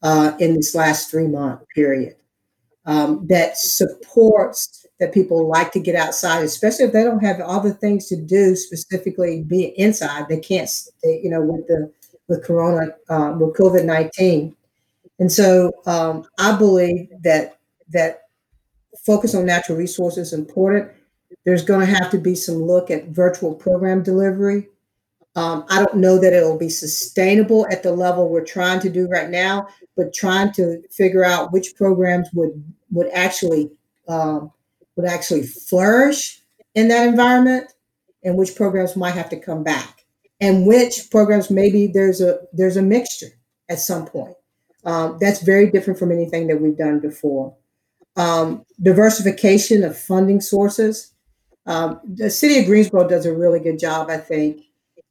uh, 0.03 0.33
in 0.37 0.53
this 0.53 0.75
last 0.75 1.09
three 1.09 1.27
month 1.27 1.61
period 1.73 2.17
um, 2.85 3.25
that 3.29 3.57
supports 3.57 4.85
that 4.99 5.11
people 5.11 5.47
like 5.47 5.71
to 5.71 5.79
get 5.79 5.95
outside, 5.95 6.43
especially 6.43 6.85
if 6.85 6.93
they 6.93 7.03
don't 7.03 7.23
have 7.23 7.39
other 7.39 7.71
things 7.71 8.05
to 8.09 8.15
do, 8.15 8.55
specifically 8.55 9.41
be 9.41 9.73
inside. 9.79 10.29
They 10.29 10.39
can't, 10.39 10.69
stay, 10.69 11.19
you 11.23 11.31
know, 11.31 11.41
with 11.41 11.65
the 11.67 11.91
with 12.27 12.43
Corona, 12.43 12.93
uh, 13.09 13.35
with 13.39 13.57
COVID 13.57 13.85
nineteen, 13.85 14.55
and 15.17 15.31
so 15.31 15.71
um, 15.87 16.25
I 16.37 16.55
believe 16.55 17.09
that 17.23 17.57
that 17.91 18.23
focus 19.05 19.35
on 19.35 19.45
natural 19.45 19.77
resources 19.77 20.33
important. 20.33 20.91
There's 21.45 21.63
going 21.63 21.85
to 21.85 21.93
have 21.93 22.11
to 22.11 22.17
be 22.17 22.35
some 22.35 22.55
look 22.55 22.91
at 22.91 23.07
virtual 23.07 23.55
program 23.55 24.03
delivery 24.03 24.67
um, 25.35 25.65
I 25.69 25.79
don't 25.79 25.97
know 25.97 26.19
that 26.19 26.33
it'll 26.33 26.57
be 26.57 26.69
sustainable 26.69 27.65
at 27.71 27.83
the 27.83 27.91
level 27.91 28.27
we're 28.27 28.43
trying 28.43 28.81
to 28.81 28.89
do 28.89 29.07
right 29.07 29.29
now, 29.29 29.67
but 29.95 30.13
trying 30.13 30.51
to 30.53 30.81
figure 30.89 31.23
out 31.23 31.53
which 31.53 31.75
programs 31.75 32.27
would 32.33 32.51
would 32.91 33.07
actually 33.13 33.71
um, 34.09 34.51
would 34.97 35.07
actually 35.07 35.43
flourish 35.43 36.41
in 36.75 36.89
that 36.89 37.07
environment, 37.07 37.71
and 38.23 38.37
which 38.37 38.55
programs 38.55 38.97
might 38.97 39.11
have 39.11 39.29
to 39.29 39.39
come 39.39 39.63
back, 39.63 40.03
and 40.41 40.65
which 40.67 41.09
programs 41.09 41.49
maybe 41.49 41.87
there's 41.87 42.19
a 42.19 42.39
there's 42.51 42.75
a 42.75 42.81
mixture 42.81 43.31
at 43.69 43.79
some 43.79 44.05
point. 44.05 44.35
Um, 44.83 45.17
that's 45.21 45.43
very 45.43 45.71
different 45.71 45.97
from 45.97 46.11
anything 46.11 46.47
that 46.47 46.59
we've 46.59 46.77
done 46.77 46.99
before. 46.99 47.55
Um, 48.17 48.65
diversification 48.81 49.83
of 49.83 49.97
funding 49.97 50.41
sources. 50.41 51.13
Um, 51.65 51.99
the 52.03 52.29
city 52.29 52.59
of 52.59 52.65
Greensboro 52.65 53.07
does 53.07 53.25
a 53.25 53.33
really 53.33 53.59
good 53.59 53.79
job, 53.79 54.09
I 54.09 54.17
think, 54.17 54.63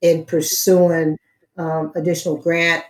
in 0.03 0.25
pursuing 0.25 1.17
um, 1.57 1.93
additional 1.95 2.37
grant 2.37 2.85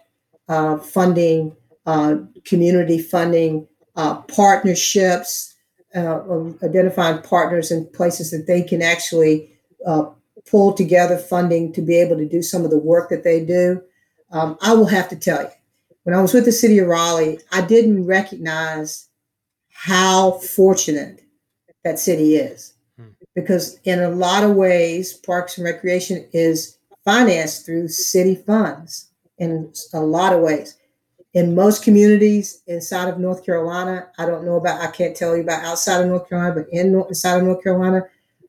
uh, 0.48 0.78
funding, 0.78 1.54
uh, 1.86 2.16
community 2.44 2.98
funding, 2.98 3.68
uh, 3.96 4.16
partnerships, 4.22 5.54
uh, 5.94 6.20
identifying 6.62 7.22
partners 7.22 7.70
and 7.70 7.92
places 7.92 8.30
that 8.30 8.46
they 8.46 8.62
can 8.62 8.82
actually 8.82 9.50
uh, 9.86 10.06
pull 10.48 10.72
together 10.72 11.16
funding 11.16 11.72
to 11.72 11.82
be 11.82 11.96
able 11.96 12.16
to 12.16 12.28
do 12.28 12.42
some 12.42 12.64
of 12.64 12.70
the 12.70 12.78
work 12.78 13.10
that 13.10 13.24
they 13.24 13.44
do. 13.44 13.82
Um, 14.32 14.56
I 14.60 14.74
will 14.74 14.86
have 14.86 15.08
to 15.10 15.16
tell 15.16 15.42
you, 15.42 15.50
when 16.04 16.14
I 16.14 16.22
was 16.22 16.32
with 16.32 16.44
the 16.44 16.52
city 16.52 16.78
of 16.78 16.88
Raleigh, 16.88 17.38
I 17.52 17.60
didn't 17.60 18.06
recognize 18.06 19.08
how 19.82 20.32
fortunate 20.32 21.22
that 21.84 21.98
city 21.98 22.36
is. 22.36 22.74
Hmm. 22.98 23.08
Because 23.34 23.80
in 23.84 24.02
a 24.02 24.10
lot 24.10 24.44
of 24.44 24.54
ways, 24.54 25.14
Parks 25.14 25.56
and 25.56 25.64
Recreation 25.64 26.28
is 26.34 26.76
financed 27.02 27.64
through 27.64 27.88
city 27.88 28.34
funds 28.34 29.10
in 29.38 29.72
a 29.94 30.00
lot 30.00 30.34
of 30.34 30.42
ways. 30.42 30.76
In 31.32 31.54
most 31.54 31.82
communities 31.82 32.62
inside 32.66 33.08
of 33.08 33.18
North 33.18 33.46
Carolina, 33.46 34.08
I 34.18 34.26
don't 34.26 34.44
know 34.44 34.56
about, 34.56 34.82
I 34.82 34.90
can't 34.90 35.16
tell 35.16 35.34
you 35.34 35.44
about 35.44 35.64
outside 35.64 36.02
of 36.02 36.08
North 36.08 36.28
Carolina, 36.28 36.56
but 36.56 36.68
in 36.70 36.94
inside 37.08 37.38
of 37.38 37.44
North 37.44 37.62
Carolina, 37.62 38.02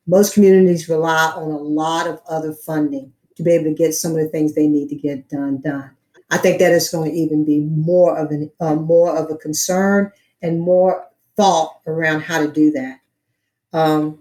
most 0.06 0.34
communities 0.34 0.90
rely 0.90 1.32
on 1.34 1.50
a 1.50 1.56
lot 1.56 2.06
of 2.06 2.20
other 2.28 2.52
funding 2.52 3.10
to 3.36 3.42
be 3.42 3.52
able 3.52 3.64
to 3.64 3.74
get 3.74 3.94
some 3.94 4.12
of 4.12 4.18
the 4.18 4.28
things 4.28 4.54
they 4.54 4.66
need 4.66 4.90
to 4.90 4.96
get 4.96 5.30
done 5.30 5.62
done. 5.62 5.90
I 6.30 6.36
think 6.36 6.58
that 6.58 6.72
is 6.72 6.90
going 6.90 7.10
to 7.10 7.16
even 7.16 7.44
be 7.46 7.60
more 7.60 8.18
of 8.18 8.30
an 8.30 8.50
uh, 8.60 8.74
more 8.74 9.16
of 9.16 9.30
a 9.30 9.36
concern 9.36 10.12
and 10.42 10.60
more 10.60 11.06
thought 11.36 11.80
around 11.86 12.20
how 12.20 12.40
to 12.40 12.50
do 12.50 12.70
that. 12.72 13.00
Um, 13.72 14.18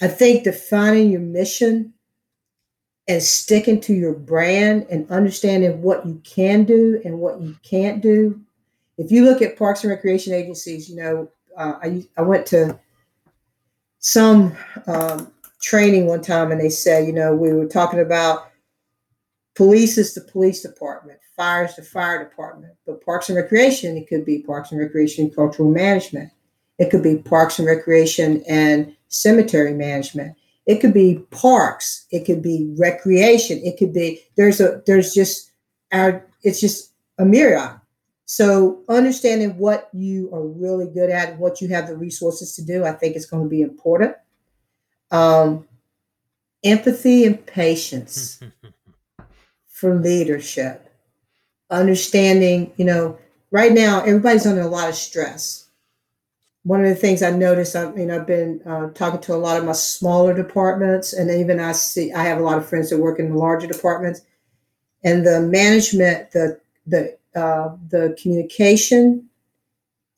I 0.00 0.08
think 0.08 0.44
defining 0.44 1.10
your 1.10 1.20
mission 1.20 1.92
and 3.08 3.22
sticking 3.22 3.80
to 3.80 3.92
your 3.92 4.14
brand 4.14 4.86
and 4.90 5.10
understanding 5.10 5.82
what 5.82 6.06
you 6.06 6.20
can 6.24 6.64
do 6.64 7.00
and 7.04 7.18
what 7.18 7.40
you 7.40 7.56
can't 7.62 8.00
do. 8.00 8.40
If 8.98 9.10
you 9.10 9.24
look 9.24 9.42
at 9.42 9.58
parks 9.58 9.82
and 9.82 9.90
recreation 9.90 10.32
agencies, 10.32 10.88
you 10.88 10.96
know, 10.96 11.28
uh, 11.56 11.74
I, 11.82 12.06
I 12.16 12.22
went 12.22 12.46
to 12.46 12.78
some 13.98 14.56
um, 14.86 15.32
training 15.60 16.06
one 16.06 16.22
time 16.22 16.52
and 16.52 16.60
they 16.60 16.68
said, 16.68 17.06
you 17.06 17.12
know, 17.12 17.34
we 17.34 17.52
were 17.52 17.66
talking 17.66 18.00
about 18.00 18.50
police 19.54 19.98
is 19.98 20.14
the 20.14 20.20
police 20.20 20.62
department, 20.62 21.18
fire 21.36 21.64
is 21.64 21.76
the 21.76 21.82
fire 21.82 22.22
department, 22.22 22.74
but 22.86 23.04
parks 23.04 23.28
and 23.28 23.36
recreation, 23.36 23.96
it 23.96 24.08
could 24.08 24.24
be 24.24 24.42
parks 24.42 24.70
and 24.70 24.80
recreation 24.80 25.30
cultural 25.30 25.70
management. 25.70 26.30
It 26.78 26.90
could 26.90 27.02
be 27.02 27.18
parks 27.18 27.58
and 27.58 27.66
recreation 27.66 28.42
and 28.48 28.94
cemetery 29.08 29.74
management 29.74 30.36
It 30.66 30.80
could 30.80 30.94
be 30.94 31.18
parks. 31.30 32.06
It 32.10 32.24
could 32.24 32.42
be 32.42 32.74
recreation. 32.78 33.58
It 33.58 33.76
could 33.78 33.92
be 33.92 34.22
there's 34.36 34.60
a 34.60 34.82
there's 34.86 35.12
just 35.12 35.52
our 35.92 36.26
it's 36.42 36.60
just 36.60 36.92
a 37.18 37.24
myriad. 37.24 37.78
So 38.24 38.82
understanding 38.88 39.58
what 39.58 39.90
you 39.92 40.32
are 40.32 40.46
really 40.46 40.86
good 40.86 41.10
at, 41.10 41.38
what 41.38 41.60
you 41.60 41.68
have 41.68 41.86
the 41.86 41.96
resources 41.96 42.54
to 42.56 42.64
do, 42.64 42.84
I 42.84 42.92
think 42.92 43.16
is 43.16 43.26
going 43.26 43.42
to 43.42 43.48
be 43.48 43.60
important. 43.60 44.14
Um, 45.10 45.68
empathy 46.64 47.26
and 47.26 47.44
patience 47.44 48.40
for 49.66 49.96
leadership. 49.96 50.88
Understanding, 51.70 52.72
you 52.76 52.84
know, 52.84 53.18
right 53.50 53.72
now 53.72 54.00
everybody's 54.00 54.46
under 54.46 54.62
a 54.62 54.66
lot 54.66 54.88
of 54.88 54.94
stress. 54.94 55.61
One 56.64 56.84
of 56.84 56.88
the 56.88 56.94
things 56.94 57.22
I 57.22 57.30
noticed, 57.30 57.74
I 57.74 57.90
mean, 57.90 58.10
I've 58.10 58.26
been 58.26 58.60
uh, 58.64 58.90
talking 58.90 59.20
to 59.22 59.34
a 59.34 59.36
lot 59.36 59.58
of 59.58 59.64
my 59.64 59.72
smaller 59.72 60.32
departments, 60.32 61.12
and 61.12 61.30
even 61.30 61.58
I 61.58 61.72
see 61.72 62.12
I 62.12 62.22
have 62.24 62.38
a 62.38 62.42
lot 62.42 62.58
of 62.58 62.68
friends 62.68 62.90
that 62.90 62.98
work 62.98 63.18
in 63.18 63.30
the 63.30 63.36
larger 63.36 63.66
departments, 63.66 64.20
and 65.02 65.26
the 65.26 65.40
management, 65.40 66.30
the 66.30 66.60
the 66.86 67.18
uh, 67.34 67.76
the 67.88 68.16
communication 68.20 69.28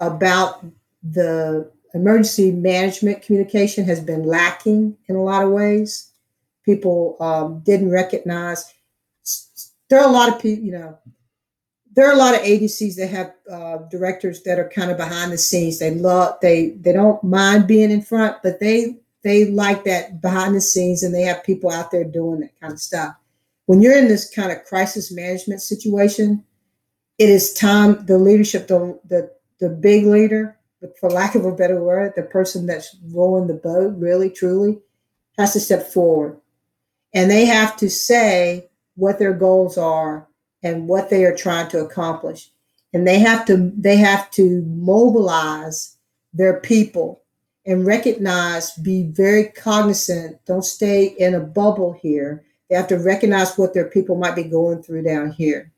about 0.00 0.64
the 1.02 1.70
emergency 1.94 2.50
management 2.50 3.22
communication 3.22 3.84
has 3.84 4.00
been 4.00 4.24
lacking 4.24 4.96
in 5.08 5.16
a 5.16 5.22
lot 5.22 5.44
of 5.44 5.50
ways. 5.50 6.10
People 6.64 7.16
um, 7.20 7.60
didn't 7.60 7.90
recognize. 7.90 8.74
There 9.88 10.00
are 10.00 10.08
a 10.08 10.12
lot 10.12 10.34
of 10.34 10.40
people, 10.40 10.64
you 10.64 10.72
know, 10.72 10.98
there 11.94 12.08
are 12.08 12.12
a 12.12 12.18
lot 12.18 12.34
of 12.34 12.40
agencies 12.40 12.96
that 12.96 13.08
have 13.08 13.34
uh, 13.50 13.78
directors 13.90 14.42
that 14.42 14.58
are 14.58 14.68
kind 14.68 14.90
of 14.90 14.96
behind 14.96 15.32
the 15.32 15.38
scenes. 15.38 15.78
They 15.78 15.94
love 15.94 16.36
they 16.42 16.70
they 16.70 16.92
don't 16.92 17.22
mind 17.22 17.66
being 17.66 17.90
in 17.90 18.02
front, 18.02 18.36
but 18.42 18.60
they 18.60 18.98
they 19.22 19.46
like 19.46 19.84
that 19.84 20.20
behind 20.20 20.54
the 20.54 20.60
scenes, 20.60 21.02
and 21.02 21.14
they 21.14 21.22
have 21.22 21.44
people 21.44 21.70
out 21.70 21.90
there 21.90 22.04
doing 22.04 22.40
that 22.40 22.60
kind 22.60 22.72
of 22.72 22.80
stuff. 22.80 23.14
When 23.66 23.80
you're 23.80 23.96
in 23.96 24.08
this 24.08 24.28
kind 24.28 24.52
of 24.52 24.64
crisis 24.64 25.12
management 25.12 25.62
situation, 25.62 26.44
it 27.18 27.30
is 27.30 27.54
time 27.54 28.04
the 28.06 28.18
leadership, 28.18 28.66
the 28.66 28.98
the 29.08 29.30
the 29.60 29.68
big 29.68 30.06
leader, 30.06 30.58
for 30.98 31.10
lack 31.10 31.36
of 31.36 31.44
a 31.44 31.54
better 31.54 31.82
word, 31.82 32.12
the 32.16 32.22
person 32.22 32.66
that's 32.66 32.96
rowing 33.12 33.46
the 33.46 33.54
boat, 33.54 33.94
really 33.96 34.30
truly, 34.30 34.80
has 35.38 35.52
to 35.52 35.60
step 35.60 35.86
forward, 35.86 36.40
and 37.14 37.30
they 37.30 37.44
have 37.44 37.76
to 37.76 37.88
say 37.88 38.68
what 38.96 39.18
their 39.18 39.32
goals 39.32 39.78
are 39.78 40.28
and 40.64 40.88
what 40.88 41.10
they 41.10 41.24
are 41.24 41.36
trying 41.36 41.68
to 41.68 41.78
accomplish. 41.78 42.50
And 42.92 43.06
they 43.06 43.20
have 43.20 43.46
to 43.46 43.72
they 43.76 43.96
have 43.96 44.30
to 44.32 44.62
mobilize 44.62 45.96
their 46.32 46.58
people 46.60 47.22
and 47.66 47.86
recognize 47.86 48.72
be 48.72 49.04
very 49.04 49.44
cognizant. 49.44 50.44
Don't 50.46 50.64
stay 50.64 51.14
in 51.18 51.34
a 51.34 51.40
bubble 51.40 51.92
here. 51.92 52.44
They 52.68 52.76
have 52.76 52.88
to 52.88 52.98
recognize 52.98 53.56
what 53.56 53.74
their 53.74 53.88
people 53.88 54.16
might 54.16 54.34
be 54.34 54.44
going 54.44 54.82
through 54.82 55.02
down 55.02 55.30
here. 55.30 55.70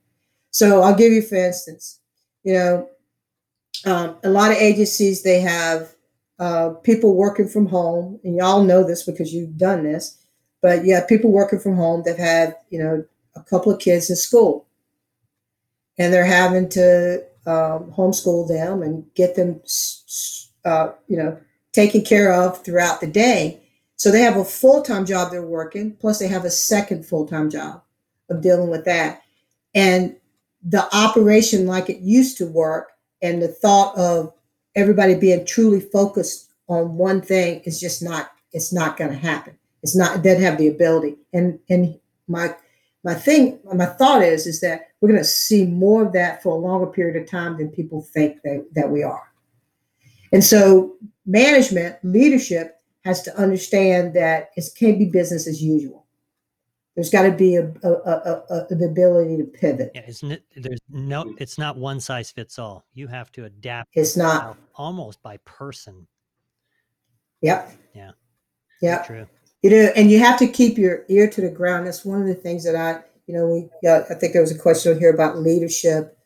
So 0.51 0.81
i'll 0.81 0.95
give 0.95 1.13
you 1.13 1.21
for 1.21 1.37
instance 1.37 2.01
you 2.47 2.55
know 2.55 2.89
um, 3.85 4.17
a 4.25 4.31
lot 4.31 4.51
of 4.51 4.57
agencies 4.57 5.23
they 5.23 5.41
have 5.41 5.95
uh, 6.39 6.71
people 6.83 7.15
working 7.15 7.49
from 7.49 7.67
home 7.67 8.19
and 8.25 8.37
y'all 8.37 8.63
know 8.63 8.83
this 8.83 9.03
because 9.03 9.35
you've 9.35 9.59
done 9.59 9.83
this 9.83 10.17
but 10.63 10.85
yeah 10.85 11.05
people 11.05 11.31
working 11.31 11.59
from 11.59 11.77
home 11.77 12.03
that 12.07 12.19
have 12.19 12.55
you 12.71 12.79
know 12.79 13.05
a 13.35 13.43
couple 13.43 13.71
of 13.71 13.81
kids 13.81 14.09
in 14.09 14.17
school 14.17 14.67
and 15.99 16.13
they're 16.13 16.25
having 16.25 16.69
to 16.71 17.25
um, 17.47 17.93
homeschool 17.93 18.49
them 18.49 18.83
and 18.83 19.05
get 19.15 19.35
them, 19.35 19.61
uh, 20.65 20.93
you 21.09 21.17
know, 21.17 21.39
taken 21.73 22.03
care 22.03 22.33
of 22.33 22.63
throughout 22.65 23.01
the 23.01 23.07
day. 23.07 23.61
So 23.97 24.11
they 24.11 24.21
have 24.21 24.37
a 24.37 24.45
full 24.45 24.83
time 24.83 25.07
job 25.07 25.31
they're 25.31 25.43
working, 25.43 25.93
plus 25.93 26.19
they 26.19 26.29
have 26.29 26.45
a 26.45 26.51
second 26.51 27.07
full 27.07 27.27
time 27.27 27.51
job 27.51 27.83
of 28.29 28.43
dealing 28.43 28.71
with 28.71 28.85
that. 28.85 29.23
And 29.75 30.17
the 30.63 30.87
operation, 30.95 31.67
like 31.67 31.89
it 31.89 32.01
used 32.01 32.37
to 32.39 32.47
work, 32.47 32.93
and 33.23 33.41
the 33.41 33.49
thought 33.49 33.97
of 33.97 34.33
everybody 34.75 35.15
being 35.15 35.47
truly 35.47 35.81
focused 35.81 36.53
on 36.69 36.97
one 36.97 37.21
thing 37.21 37.61
is 37.65 37.81
just 37.81 38.03
not. 38.03 38.33
It's 38.53 38.73
not 38.73 38.97
going 38.97 39.11
to 39.11 39.17
happen. 39.17 39.59
It's 39.83 39.97
not. 39.97 40.17
It 40.17 40.23
doesn't 40.23 40.43
have 40.43 40.59
the 40.59 40.69
ability. 40.69 41.17
And 41.33 41.59
and 41.69 41.99
my 42.29 42.55
my 43.07 43.15
thing, 43.15 43.61
my 43.73 43.87
thought 43.87 44.21
is, 44.21 44.49
is 44.49 44.61
that 44.63 44.89
we're 45.01 45.09
going 45.09 45.21
to 45.21 45.25
see 45.25 45.65
more 45.65 46.05
of 46.05 46.13
that 46.13 46.43
for 46.43 46.53
a 46.53 46.59
longer 46.59 46.89
period 46.89 47.23
of 47.23 47.31
time 47.31 47.57
than 47.57 47.69
people 47.69 48.03
think 48.03 48.43
that, 48.43 48.67
that 48.75 48.91
we 48.91 49.05
are. 49.05 49.33
And 50.33 50.43
so, 50.43 50.97
management, 51.25 51.99
leadership 52.03 52.81
has 53.05 53.23
to 53.23 53.37
understand 53.39 54.13
that 54.15 54.51
it 54.57 54.65
can't 54.77 54.99
be 54.99 55.05
business 55.05 55.47
as 55.47 55.63
usual. 55.63 56.05
There's 56.97 57.09
got 57.09 57.23
to 57.23 57.31
be 57.31 57.55
a, 57.55 57.67
a, 57.85 57.91
a, 57.91 58.75
the 58.75 58.89
ability 58.91 59.37
to 59.37 59.45
pivot. 59.45 59.93
Yeah, 59.95 60.03
isn't 60.09 60.33
it? 60.33 60.43
There's 60.57 60.81
no. 60.89 61.33
It's 61.39 61.59
not 61.59 61.77
one 61.77 62.01
size 62.01 62.33
fits 62.33 62.59
all. 62.59 62.87
You 62.95 63.07
have 63.07 63.31
to 63.33 63.45
adapt. 63.45 63.91
It's 63.93 64.17
not 64.17 64.57
almost 64.75 65.23
by 65.23 65.37
person. 65.45 66.09
Yep. 67.43 67.71
Yeah. 67.95 68.11
Yeah. 68.83 69.03
True. 69.05 69.29
You 69.63 69.71
know, 69.71 69.93
and 69.97 70.11
you 70.11 70.19
have 70.21 70.39
to 70.39 70.47
keep 70.47 70.79
your 70.79 71.05
ear 71.09 71.29
to 71.31 71.41
the 71.41 71.51
ground. 71.51 71.87
That's 71.87 72.05
one 72.05 72.21
of 72.21 72.27
the 72.29 72.35
things 72.35 72.65
that 72.65 72.77
I, 72.77 73.03
you 73.27 73.35
know, 73.35 73.47
we. 73.47 73.69
Yeah, 73.83 74.05
I 74.09 74.15
think 74.15 74.33
there 74.33 74.43
was 74.43 74.55
a 74.55 74.59
question 74.59 74.99
here 74.99 75.13
about 75.13 75.39
leadership, 75.39 76.17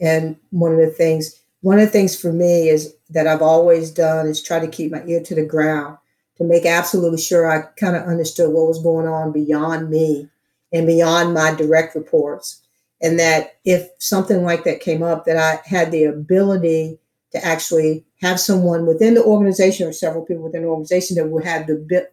and 0.00 0.36
one 0.50 0.72
of 0.72 0.78
the 0.78 0.90
things, 0.90 1.40
one 1.60 1.78
of 1.78 1.86
the 1.86 1.90
things 1.90 2.20
for 2.20 2.32
me 2.32 2.68
is 2.68 2.94
that 3.10 3.26
I've 3.26 3.42
always 3.42 3.90
done 3.90 4.26
is 4.26 4.42
try 4.42 4.58
to 4.58 4.68
keep 4.68 4.90
my 4.90 5.02
ear 5.06 5.22
to 5.22 5.34
the 5.34 5.46
ground 5.46 5.96
to 6.36 6.44
make 6.44 6.66
absolutely 6.66 7.20
sure 7.20 7.50
I 7.50 7.62
kind 7.78 7.96
of 7.96 8.04
understood 8.04 8.52
what 8.52 8.68
was 8.68 8.82
going 8.82 9.06
on 9.06 9.32
beyond 9.32 9.90
me 9.90 10.28
and 10.72 10.86
beyond 10.86 11.34
my 11.34 11.54
direct 11.54 11.94
reports. 11.94 12.60
And 13.00 13.18
that 13.18 13.56
if 13.64 13.88
something 13.98 14.42
like 14.42 14.64
that 14.64 14.80
came 14.80 15.02
up, 15.02 15.24
that 15.24 15.36
I 15.36 15.60
had 15.68 15.90
the 15.90 16.04
ability 16.04 16.98
to 17.32 17.44
actually 17.44 18.04
have 18.20 18.38
someone 18.38 18.86
within 18.86 19.14
the 19.14 19.24
organization 19.24 19.88
or 19.88 19.92
several 19.92 20.24
people 20.24 20.44
within 20.44 20.62
the 20.62 20.68
organization 20.68 21.16
that 21.16 21.28
would 21.28 21.44
have 21.44 21.66
the 21.66 22.08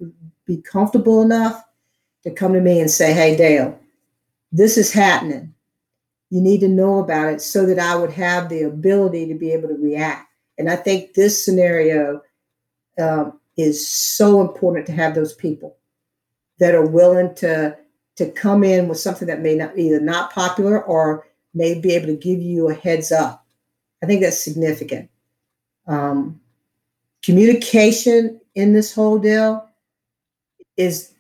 be 0.50 0.58
comfortable 0.58 1.22
enough 1.22 1.64
to 2.24 2.32
come 2.32 2.54
to 2.54 2.60
me 2.60 2.82
and 2.82 2.90
say, 2.90 3.14
Hey, 3.14 3.38
Dale, 3.38 3.80
this 4.52 4.78
is 4.78 4.92
happening. 4.92 5.54
You 6.32 6.42
need 6.42 6.60
to 6.62 6.68
know 6.68 7.00
about 7.00 7.32
it 7.32 7.42
so 7.42 7.66
that 7.68 7.80
I 7.80 7.96
would 7.96 8.12
have 8.12 8.50
the 8.50 8.64
ability 8.64 9.28
to 9.28 9.36
be 9.36 9.52
able 9.52 9.70
to 9.70 9.76
react. 9.76 10.28
And 10.58 10.70
I 10.70 10.76
think 10.76 11.14
this 11.14 11.46
scenario 11.46 12.22
um, 13.00 13.40
is 13.58 13.88
so 13.88 14.42
important 14.42 14.88
to 14.88 14.92
have 14.92 15.14
those 15.14 15.34
people 15.36 15.78
that 16.60 16.76
are 16.76 16.86
willing 16.86 17.34
to 17.36 17.78
to 18.18 18.30
come 18.32 18.66
in 18.66 18.90
with 18.90 19.00
something 19.00 19.30
that 19.30 19.42
may 19.42 19.56
not 19.56 19.78
either 19.78 20.02
not 20.02 20.34
popular 20.34 20.84
or 20.84 21.26
may 21.54 21.80
be 21.80 21.94
able 21.96 22.08
to 22.08 22.18
give 22.18 22.42
you 22.42 22.68
a 22.68 22.74
heads 22.74 23.14
up. 23.14 23.46
I 24.04 24.08
think 24.08 24.22
that's 24.22 24.44
significant. 24.44 25.10
Um, 25.88 26.42
communication 27.24 28.42
in 28.56 28.74
this 28.74 28.94
whole 28.94 29.20
deal 29.20 29.69
is 30.80 31.14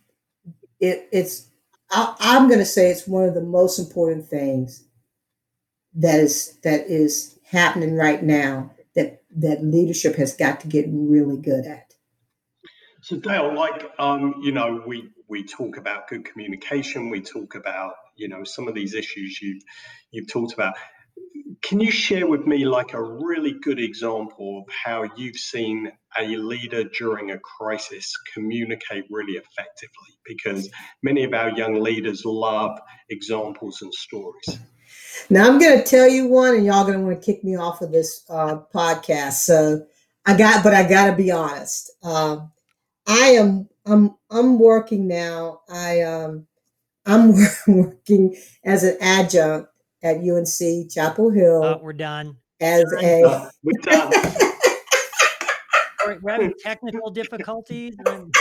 it, 0.79 1.09
it's 1.11 1.47
I, 1.91 2.15
I'm 2.19 2.47
going 2.47 2.59
to 2.59 2.65
say 2.65 2.89
it's 2.89 3.07
one 3.07 3.25
of 3.25 3.35
the 3.35 3.41
most 3.41 3.77
important 3.77 4.27
things 4.27 4.85
that 5.95 6.19
is 6.19 6.57
that 6.63 6.87
is 6.87 7.37
happening 7.43 7.95
right 7.95 8.23
now 8.23 8.71
that 8.95 9.21
that 9.35 9.63
leadership 9.63 10.15
has 10.15 10.35
got 10.35 10.61
to 10.61 10.67
get 10.67 10.85
really 10.89 11.37
good 11.37 11.65
at. 11.65 11.93
So 13.01 13.17
Dale, 13.17 13.53
like 13.53 13.91
um, 13.99 14.35
you 14.41 14.51
know, 14.51 14.81
we 14.87 15.09
we 15.27 15.43
talk 15.43 15.77
about 15.77 16.07
good 16.07 16.25
communication, 16.25 17.09
we 17.09 17.21
talk 17.21 17.55
about 17.55 17.95
you 18.15 18.29
know 18.29 18.43
some 18.45 18.67
of 18.67 18.75
these 18.75 18.93
issues 18.95 19.41
you've 19.41 19.63
you've 20.11 20.29
talked 20.29 20.53
about 20.53 20.75
can 21.61 21.79
you 21.79 21.91
share 21.91 22.27
with 22.27 22.45
me 22.45 22.65
like 22.65 22.93
a 22.93 23.01
really 23.01 23.53
good 23.61 23.79
example 23.79 24.63
of 24.65 24.73
how 24.73 25.09
you've 25.15 25.35
seen 25.35 25.91
a 26.17 26.25
leader 26.25 26.83
during 26.83 27.31
a 27.31 27.39
crisis 27.39 28.13
communicate 28.33 29.05
really 29.09 29.33
effectively? 29.33 30.17
Because 30.25 30.69
many 31.03 31.23
of 31.23 31.33
our 31.33 31.51
young 31.51 31.75
leaders 31.75 32.23
love 32.25 32.77
examples 33.09 33.81
and 33.81 33.93
stories. 33.93 34.59
Now 35.29 35.47
i'm 35.47 35.59
going 35.59 35.77
to 35.77 35.83
tell 35.83 36.07
you 36.07 36.27
one 36.27 36.55
and 36.55 36.65
y'all 36.65 36.85
going 36.85 36.99
to 36.99 37.05
want 37.05 37.21
to 37.21 37.25
kick 37.25 37.43
me 37.43 37.55
off 37.55 37.81
of 37.81 37.91
this 37.91 38.23
uh, 38.29 38.59
podcast 38.73 39.33
so 39.33 39.85
i 40.25 40.35
got 40.35 40.63
but 40.63 40.73
i 40.73 40.87
got 40.87 41.07
to 41.07 41.15
be 41.15 41.31
honest. 41.31 41.91
Um, 42.03 42.51
i 43.07 43.27
am 43.29 43.69
i'm 43.85 44.15
i'm 44.31 44.59
working 44.59 45.07
now. 45.07 45.61
I 45.69 46.01
um 46.01 46.47
i'm 47.05 47.33
working 47.67 48.35
as 48.63 48.83
an 48.83 48.97
adjunct 49.01 49.68
at 50.03 50.17
UNC 50.17 50.91
Chapel 50.91 51.29
Hill. 51.29 51.63
Uh, 51.63 51.77
we're 51.81 51.93
done. 51.93 52.37
As 52.61 52.85
a 53.01 53.23
uh, 53.23 53.49
we're 53.63 53.81
done. 53.81 54.11
we're 56.21 56.31
having 56.31 56.53
technical 56.59 57.09
difficulties. 57.09 57.95
And... 58.05 58.33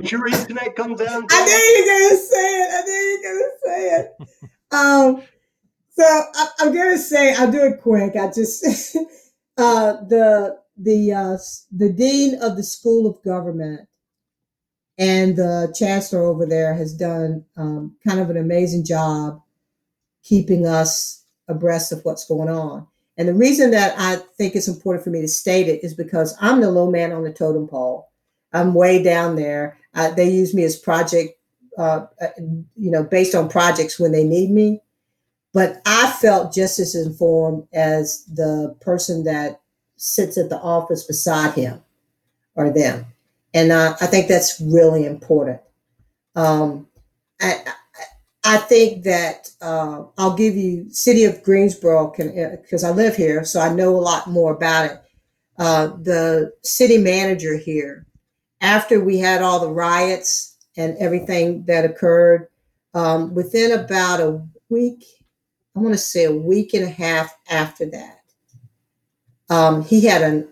Has 0.00 0.12
your 0.12 0.26
internet 0.26 0.76
gone 0.76 0.94
down? 0.94 1.26
I 1.30 1.44
knew 1.44 1.52
you 1.52 1.84
were 1.84 2.08
gonna 2.08 2.22
say 2.22 2.62
it. 2.62 2.70
I 2.72 2.82
knew 2.82 2.92
you 2.92 3.20
were 3.22 3.38
gonna 3.38 3.58
say 3.64 3.80
it. 4.00 4.14
um, 4.72 5.22
so 5.90 6.04
I, 6.04 6.48
am 6.60 6.74
gonna 6.74 6.98
say 6.98 7.34
I'll 7.34 7.50
do 7.50 7.64
it 7.64 7.80
quick. 7.80 8.16
I 8.16 8.26
just 8.26 8.96
uh, 9.58 9.92
the 10.08 10.58
the 10.76 11.12
uh, 11.12 11.36
the 11.74 11.90
dean 11.90 12.42
of 12.42 12.56
the 12.56 12.64
School 12.64 13.06
of 13.06 13.22
Government 13.22 13.88
and 14.98 15.36
the 15.36 15.74
chancellor 15.78 16.24
over 16.24 16.46
there 16.46 16.74
has 16.74 16.94
done 16.94 17.44
um, 17.56 17.96
kind 18.06 18.20
of 18.20 18.30
an 18.30 18.36
amazing 18.36 18.84
job 18.84 19.42
keeping 20.26 20.66
us 20.66 21.24
abreast 21.48 21.92
of 21.92 22.04
what's 22.04 22.26
going 22.26 22.48
on. 22.48 22.86
And 23.16 23.28
the 23.28 23.34
reason 23.34 23.70
that 23.70 23.94
I 23.98 24.16
think 24.36 24.54
it's 24.54 24.68
important 24.68 25.04
for 25.04 25.10
me 25.10 25.20
to 25.20 25.28
state 25.28 25.68
it 25.68 25.82
is 25.82 25.94
because 25.94 26.36
I'm 26.40 26.60
the 26.60 26.70
low 26.70 26.90
man 26.90 27.12
on 27.12 27.22
the 27.22 27.32
totem 27.32 27.66
pole. 27.66 28.10
I'm 28.52 28.74
way 28.74 29.02
down 29.02 29.36
there. 29.36 29.78
They 30.16 30.28
use 30.28 30.54
me 30.54 30.64
as 30.64 30.76
project, 30.76 31.38
uh, 31.78 32.06
uh, 32.20 32.28
you 32.38 32.90
know, 32.90 33.02
based 33.02 33.34
on 33.34 33.48
projects 33.48 33.98
when 33.98 34.12
they 34.12 34.24
need 34.24 34.50
me. 34.50 34.82
But 35.54 35.80
I 35.86 36.14
felt 36.20 36.52
just 36.52 36.78
as 36.78 36.94
informed 36.94 37.66
as 37.72 38.24
the 38.26 38.76
person 38.80 39.24
that 39.24 39.60
sits 39.96 40.36
at 40.36 40.50
the 40.50 40.58
office 40.58 41.04
beside 41.04 41.54
him 41.54 41.82
or 42.54 42.70
them. 42.70 43.06
And 43.54 43.72
I, 43.72 43.92
I 43.92 44.06
think 44.06 44.28
that's 44.28 44.60
really 44.60 45.06
important. 45.06 45.60
Um, 46.34 46.88
I, 47.40 47.64
I 48.48 48.58
think 48.58 49.02
that 49.02 49.50
uh, 49.60 50.04
I'll 50.16 50.36
give 50.36 50.54
you 50.54 50.88
City 50.90 51.24
of 51.24 51.42
Greensboro 51.42 52.12
because 52.16 52.84
uh, 52.84 52.88
I 52.88 52.92
live 52.92 53.16
here, 53.16 53.44
so 53.44 53.58
I 53.58 53.74
know 53.74 53.96
a 53.96 53.98
lot 53.98 54.28
more 54.28 54.54
about 54.54 54.84
it. 54.84 55.02
Uh, 55.58 55.88
the 56.00 56.52
city 56.62 56.96
manager 56.96 57.56
here, 57.56 58.06
after 58.60 59.02
we 59.02 59.18
had 59.18 59.42
all 59.42 59.58
the 59.58 59.72
riots 59.72 60.58
and 60.76 60.96
everything 60.98 61.64
that 61.64 61.84
occurred, 61.84 62.46
um, 62.94 63.34
within 63.34 63.72
about 63.72 64.20
a 64.20 64.40
week, 64.68 65.04
I 65.74 65.80
want 65.80 65.94
to 65.94 65.98
say 65.98 66.26
a 66.26 66.32
week 66.32 66.72
and 66.72 66.84
a 66.84 66.88
half 66.88 67.36
after 67.50 67.86
that, 67.86 68.20
um, 69.50 69.82
he 69.82 70.06
had 70.06 70.22
an 70.22 70.46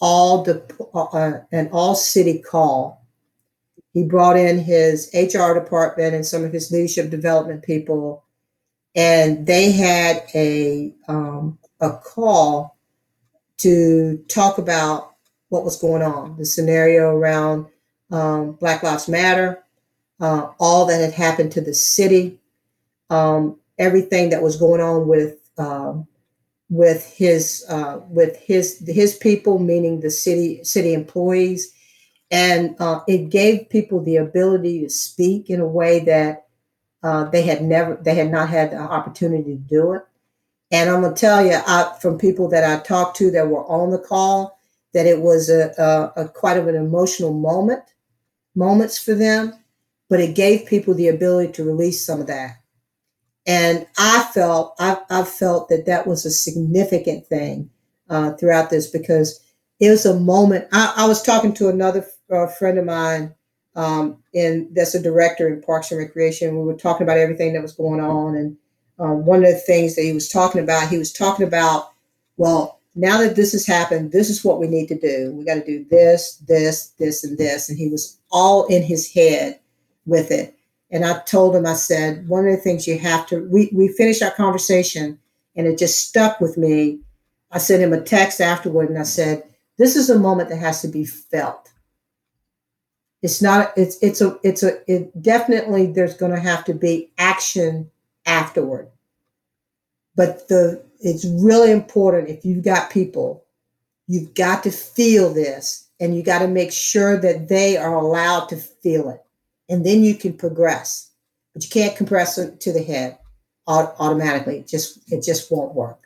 all 0.00 0.44
de- 0.44 0.62
uh, 0.94 1.40
an 1.52 1.68
all 1.72 1.94
city 1.94 2.38
call 2.38 3.03
he 3.94 4.02
brought 4.02 4.36
in 4.36 4.58
his 4.58 5.08
HR 5.14 5.54
department 5.54 6.14
and 6.14 6.26
some 6.26 6.44
of 6.44 6.52
his 6.52 6.70
leadership 6.70 7.10
development 7.10 7.62
people, 7.62 8.24
and 8.94 9.46
they 9.46 9.70
had 9.70 10.24
a 10.34 10.92
um, 11.08 11.58
a 11.80 11.92
call 11.92 12.76
to 13.58 14.18
talk 14.28 14.58
about 14.58 15.14
what 15.48 15.64
was 15.64 15.80
going 15.80 16.02
on, 16.02 16.36
the 16.36 16.44
scenario 16.44 17.14
around 17.14 17.66
um, 18.10 18.52
Black 18.52 18.82
Lives 18.82 19.08
Matter, 19.08 19.62
uh, 20.20 20.48
all 20.58 20.86
that 20.86 21.00
had 21.00 21.12
happened 21.12 21.52
to 21.52 21.60
the 21.60 21.74
city, 21.74 22.38
um, 23.10 23.56
everything 23.78 24.30
that 24.30 24.42
was 24.42 24.56
going 24.56 24.80
on 24.80 25.06
with 25.06 25.38
um, 25.56 26.06
with 26.68 27.14
his 27.16 27.64
uh, 27.68 28.00
with 28.08 28.36
his 28.40 28.82
his 28.88 29.16
people, 29.16 29.60
meaning 29.60 30.00
the 30.00 30.10
city 30.10 30.64
city 30.64 30.92
employees, 30.94 31.72
and 32.30 32.76
uh, 32.80 33.00
it 33.06 33.30
gave 33.30 33.68
people 33.68 34.02
the 34.02 34.16
ability 34.16 34.80
to 34.82 34.90
speak 34.90 35.50
in 35.50 35.60
a 35.60 35.66
way 35.66 36.00
that 36.00 36.46
uh, 37.02 37.24
they 37.24 37.42
had 37.42 37.62
never 37.62 37.96
they 37.96 38.14
had 38.14 38.30
not 38.30 38.48
had 38.48 38.70
the 38.70 38.78
opportunity 38.78 39.56
to 39.56 39.60
do 39.60 39.92
it. 39.92 40.02
And 40.72 40.90
i'm 40.90 41.02
going 41.02 41.14
to 41.14 41.20
tell 41.20 41.44
you 41.44 41.52
I, 41.66 41.94
from 42.00 42.18
people 42.18 42.48
that 42.48 42.64
i 42.64 42.82
talked 42.82 43.16
to 43.18 43.30
that 43.32 43.48
were 43.48 43.66
on 43.66 43.90
the 43.90 43.98
call 43.98 44.58
that 44.94 45.06
it 45.06 45.20
was 45.20 45.50
a, 45.50 45.72
a, 46.16 46.22
a 46.22 46.28
quite 46.28 46.56
of 46.56 46.66
an 46.66 46.74
emotional 46.74 47.32
moment 47.32 47.82
moments 48.54 48.98
for 48.98 49.14
them 49.14 49.52
but 50.08 50.20
it 50.20 50.34
gave 50.34 50.66
people 50.66 50.94
the 50.94 51.08
ability 51.08 51.52
to 51.52 51.64
release 51.64 52.04
some 52.04 52.20
of 52.20 52.26
that. 52.28 52.56
And 53.46 53.86
i 53.98 54.28
felt 54.32 54.74
i, 54.78 54.98
I 55.10 55.24
felt 55.24 55.68
that 55.68 55.86
that 55.86 56.06
was 56.06 56.24
a 56.24 56.30
significant 56.30 57.26
thing 57.26 57.70
uh, 58.08 58.32
throughout 58.32 58.70
this 58.70 58.86
because 58.86 59.40
it 59.80 59.90
was 59.90 60.06
a 60.06 60.18
moment 60.18 60.66
I, 60.72 60.94
I 60.96 61.08
was 61.08 61.22
talking 61.22 61.52
to 61.54 61.68
another 61.68 62.06
a 62.30 62.48
friend 62.48 62.78
of 62.78 62.84
mine, 62.84 63.34
um, 63.76 64.22
and 64.34 64.68
that's 64.74 64.94
a 64.94 65.02
director 65.02 65.48
in 65.48 65.62
Parks 65.62 65.90
and 65.90 65.98
Recreation. 65.98 66.56
We 66.56 66.64
were 66.64 66.74
talking 66.74 67.04
about 67.04 67.18
everything 67.18 67.52
that 67.54 67.62
was 67.62 67.72
going 67.72 68.00
on, 68.00 68.36
and 68.36 68.56
um, 68.98 69.24
one 69.26 69.44
of 69.44 69.50
the 69.50 69.58
things 69.58 69.96
that 69.96 70.02
he 70.02 70.12
was 70.12 70.28
talking 70.28 70.62
about, 70.62 70.88
he 70.88 70.98
was 70.98 71.12
talking 71.12 71.46
about, 71.46 71.92
well, 72.36 72.80
now 72.94 73.18
that 73.18 73.34
this 73.34 73.52
has 73.52 73.66
happened, 73.66 74.12
this 74.12 74.30
is 74.30 74.44
what 74.44 74.60
we 74.60 74.68
need 74.68 74.86
to 74.86 74.98
do. 74.98 75.32
We 75.32 75.44
got 75.44 75.54
to 75.54 75.64
do 75.66 75.84
this, 75.90 76.36
this, 76.46 76.90
this, 76.98 77.24
and 77.24 77.36
this, 77.36 77.68
and 77.68 77.76
he 77.76 77.88
was 77.88 78.18
all 78.30 78.66
in 78.66 78.82
his 78.82 79.12
head 79.12 79.58
with 80.06 80.30
it. 80.30 80.56
And 80.90 81.04
I 81.04 81.18
told 81.20 81.56
him, 81.56 81.66
I 81.66 81.74
said, 81.74 82.28
one 82.28 82.46
of 82.46 82.52
the 82.52 82.60
things 82.60 82.86
you 82.86 82.98
have 82.98 83.26
to, 83.28 83.48
we, 83.50 83.70
we 83.74 83.88
finished 83.88 84.22
our 84.22 84.30
conversation 84.30 85.18
and 85.56 85.66
it 85.66 85.76
just 85.76 86.08
stuck 86.08 86.40
with 86.40 86.56
me. 86.56 87.00
I 87.50 87.58
sent 87.58 87.82
him 87.82 87.92
a 87.92 88.00
text 88.00 88.40
afterward 88.40 88.90
and 88.90 88.98
I 88.98 89.02
said, 89.02 89.42
this 89.76 89.96
is 89.96 90.08
a 90.08 90.18
moment 90.18 90.50
that 90.50 90.58
has 90.58 90.82
to 90.82 90.88
be 90.88 91.04
felt 91.04 91.72
it's 93.24 93.40
not 93.40 93.72
it's 93.74 93.96
it's 94.02 94.20
a 94.20 94.38
it's 94.42 94.62
a 94.62 94.78
it 94.86 95.22
definitely 95.22 95.86
there's 95.86 96.14
going 96.14 96.30
to 96.30 96.38
have 96.38 96.62
to 96.66 96.74
be 96.74 97.10
action 97.16 97.90
afterward. 98.26 98.90
But 100.14 100.46
the 100.48 100.84
it's 101.00 101.24
really 101.24 101.70
important 101.70 102.28
if 102.28 102.44
you've 102.44 102.62
got 102.62 102.90
people 102.90 103.42
you've 104.06 104.34
got 104.34 104.62
to 104.64 104.70
feel 104.70 105.32
this 105.32 105.88
and 105.98 106.14
you 106.14 106.22
got 106.22 106.40
to 106.40 106.48
make 106.48 106.70
sure 106.70 107.16
that 107.16 107.48
they 107.48 107.78
are 107.78 107.94
allowed 107.94 108.50
to 108.50 108.56
feel 108.56 109.08
it. 109.08 109.24
And 109.70 109.86
then 109.86 110.04
you 110.04 110.14
can 110.16 110.34
progress. 110.34 111.10
But 111.54 111.64
you 111.64 111.70
can't 111.70 111.96
compress 111.96 112.36
it 112.36 112.60
to 112.60 112.74
the 112.74 112.82
head 112.82 113.16
automatically. 113.66 114.58
It 114.58 114.68
just 114.68 115.10
it 115.10 115.24
just 115.24 115.50
won't 115.50 115.74
work. 115.74 115.98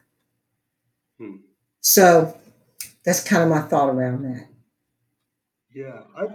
Hmm. 1.18 1.38
so 1.80 2.38
that's 3.04 3.24
kind 3.24 3.42
of 3.42 3.48
my 3.48 3.62
thought 3.62 3.88
around 3.88 4.22
that. 4.22 4.46
Yeah 5.74 6.02
i 6.16 6.28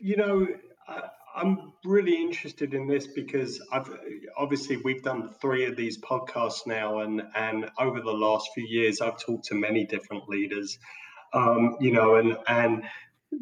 you 0.00 0.16
know, 0.16 0.46
I, 0.88 1.02
I'm 1.34 1.72
really 1.84 2.14
interested 2.20 2.74
in 2.74 2.86
this 2.86 3.06
because 3.06 3.60
I've 3.72 3.88
obviously 4.36 4.76
we've 4.76 5.02
done 5.02 5.30
three 5.40 5.64
of 5.64 5.76
these 5.76 5.98
podcasts 5.98 6.66
now, 6.66 7.00
and 7.00 7.22
and 7.34 7.70
over 7.78 8.00
the 8.00 8.12
last 8.12 8.50
few 8.54 8.66
years, 8.66 9.00
I've 9.00 9.18
talked 9.18 9.46
to 9.46 9.54
many 9.54 9.86
different 9.86 10.28
leaders, 10.28 10.78
um, 11.32 11.76
you 11.80 11.92
know, 11.92 12.16
and 12.16 12.36
and 12.46 12.84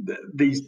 th- 0.06 0.18
these 0.34 0.62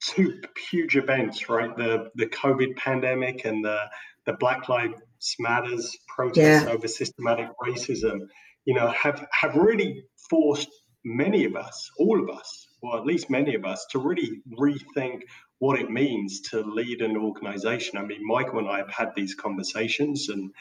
two 0.00 0.40
huge 0.70 0.96
events, 0.96 1.48
right? 1.48 1.76
The 1.76 2.10
the 2.14 2.26
COVID 2.26 2.76
pandemic 2.76 3.44
and 3.44 3.64
the 3.64 3.84
the 4.24 4.32
Black 4.34 4.68
Lives 4.68 5.00
Matters 5.38 5.96
protests 6.14 6.64
yeah. 6.64 6.68
over 6.70 6.88
systematic 6.88 7.48
racism, 7.62 8.20
you 8.64 8.74
know, 8.74 8.88
have 8.88 9.26
have 9.32 9.54
really 9.54 10.04
forced 10.30 10.68
many 11.04 11.44
of 11.44 11.56
us, 11.56 11.90
all 11.98 12.22
of 12.22 12.34
us, 12.34 12.63
or 12.84 12.98
at 12.98 13.06
least 13.06 13.30
many 13.30 13.54
of 13.54 13.64
us, 13.64 13.86
to 13.90 13.98
really 13.98 14.42
rethink 14.58 15.22
what 15.58 15.80
it 15.80 15.90
means 15.90 16.40
to 16.40 16.60
lead 16.60 17.00
an 17.00 17.16
organization. 17.16 17.98
I 17.98 18.02
mean, 18.02 18.26
Michael 18.26 18.58
and 18.58 18.68
I 18.68 18.78
have 18.78 18.90
had 18.90 19.12
these 19.14 19.34
conversations, 19.34 20.28
and 20.28 20.52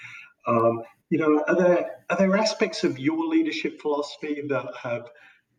um, 0.47 0.83
you 1.09 1.17
know, 1.19 1.43
are 1.47 1.55
there 1.55 1.91
are 2.09 2.17
there 2.17 2.35
aspects 2.37 2.83
of 2.83 2.99
your 2.99 3.27
leadership 3.27 3.81
philosophy 3.81 4.41
that 4.49 4.65
have 4.81 5.09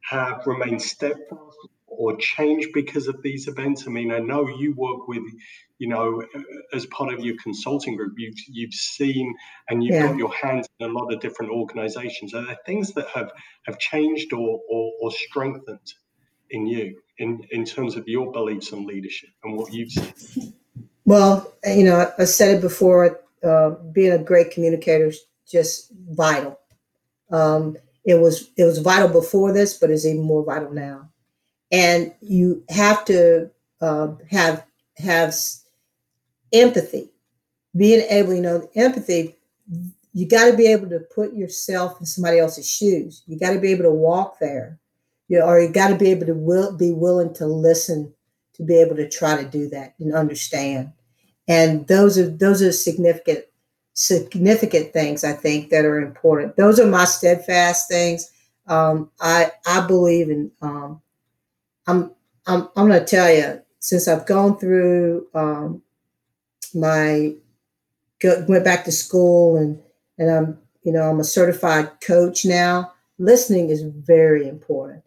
have 0.00 0.46
remained 0.46 0.82
steadfast 0.82 1.58
or 1.86 2.16
changed 2.16 2.70
because 2.74 3.06
of 3.08 3.22
these 3.22 3.48
events? 3.48 3.86
I 3.86 3.90
mean, 3.90 4.10
I 4.12 4.18
know 4.18 4.48
you 4.48 4.74
work 4.74 5.06
with, 5.06 5.22
you 5.78 5.88
know, 5.88 6.24
as 6.72 6.86
part 6.86 7.12
of 7.12 7.24
your 7.24 7.36
consulting 7.42 7.96
group, 7.96 8.14
you've 8.16 8.38
you've 8.48 8.74
seen 8.74 9.34
and 9.68 9.82
you've 9.82 9.94
yeah. 9.94 10.08
got 10.08 10.16
your 10.16 10.32
hands 10.32 10.68
in 10.80 10.90
a 10.90 10.92
lot 10.92 11.12
of 11.12 11.20
different 11.20 11.52
organizations. 11.52 12.34
Are 12.34 12.44
there 12.44 12.58
things 12.66 12.92
that 12.94 13.08
have 13.08 13.32
have 13.66 13.78
changed 13.78 14.32
or 14.32 14.60
or, 14.68 14.92
or 15.00 15.10
strengthened 15.12 15.92
in 16.50 16.66
you 16.66 16.96
in, 17.18 17.42
in 17.50 17.64
terms 17.64 17.96
of 17.96 18.08
your 18.08 18.32
beliefs 18.32 18.72
on 18.72 18.86
leadership 18.86 19.30
and 19.42 19.56
what 19.56 19.72
you've 19.72 19.90
seen? 19.90 20.54
Well, 21.04 21.52
you 21.64 21.84
know, 21.84 22.10
I 22.18 22.24
said 22.24 22.56
it 22.56 22.60
before, 22.60 23.20
uh, 23.42 23.70
being 23.92 24.12
a 24.12 24.18
great 24.18 24.50
communicator 24.50 25.06
is 25.06 25.20
just 25.46 25.92
vital. 25.92 26.58
Um, 27.30 27.76
it 28.04 28.14
was 28.14 28.50
it 28.56 28.64
was 28.64 28.78
vital 28.78 29.08
before 29.08 29.52
this, 29.52 29.78
but 29.78 29.90
it's 29.90 30.04
even 30.04 30.22
more 30.22 30.44
vital 30.44 30.72
now. 30.72 31.10
And 31.72 32.14
you 32.20 32.64
have 32.68 33.04
to 33.06 33.50
uh, 33.80 34.12
have 34.30 34.64
have 34.98 35.34
empathy, 36.52 37.10
being 37.76 38.06
able, 38.10 38.34
you 38.34 38.42
know, 38.42 38.68
empathy. 38.74 39.36
You 40.12 40.28
got 40.28 40.50
to 40.50 40.56
be 40.56 40.66
able 40.66 40.88
to 40.90 41.00
put 41.00 41.34
yourself 41.34 41.98
in 41.98 42.06
somebody 42.06 42.38
else's 42.38 42.70
shoes. 42.70 43.22
You 43.26 43.38
got 43.38 43.52
to 43.52 43.58
be 43.58 43.72
able 43.72 43.84
to 43.84 43.90
walk 43.90 44.38
there 44.38 44.78
you 45.28 45.38
know, 45.38 45.46
or 45.46 45.60
you 45.60 45.68
got 45.68 45.88
to 45.88 45.96
be 45.96 46.10
able 46.10 46.26
to 46.26 46.34
will, 46.34 46.76
be 46.76 46.92
willing 46.92 47.34
to 47.34 47.46
listen 47.46 48.12
to 48.54 48.62
be 48.62 48.76
able 48.76 48.96
to 48.96 49.08
try 49.08 49.40
to 49.40 49.48
do 49.48 49.68
that 49.68 49.94
and 49.98 50.14
understand. 50.14 50.92
And 51.46 51.86
those 51.88 52.16
are 52.18 52.28
those 52.28 52.62
are 52.62 52.72
significant 52.72 53.44
significant 53.94 54.92
things 54.92 55.22
I 55.24 55.32
think 55.32 55.70
that 55.70 55.84
are 55.84 56.00
important. 56.00 56.56
Those 56.56 56.80
are 56.80 56.86
my 56.86 57.04
steadfast 57.04 57.88
things. 57.88 58.30
Um, 58.66 59.10
I 59.20 59.50
I 59.66 59.86
believe 59.86 60.30
in. 60.30 60.50
Um, 60.62 61.02
I'm 61.86 62.12
I'm 62.46 62.68
I'm 62.76 62.88
going 62.88 62.98
to 62.98 63.04
tell 63.04 63.30
you 63.30 63.60
since 63.80 64.08
I've 64.08 64.26
gone 64.26 64.58
through 64.58 65.26
um, 65.34 65.82
my 66.74 67.34
go, 68.20 68.44
went 68.48 68.64
back 68.64 68.84
to 68.84 68.92
school 68.92 69.56
and 69.56 69.80
and 70.18 70.30
I'm 70.30 70.58
you 70.82 70.92
know 70.92 71.02
I'm 71.02 71.20
a 71.20 71.24
certified 71.24 72.00
coach 72.00 72.46
now. 72.46 72.92
Listening 73.18 73.68
is 73.68 73.82
very 73.82 74.48
important 74.48 75.04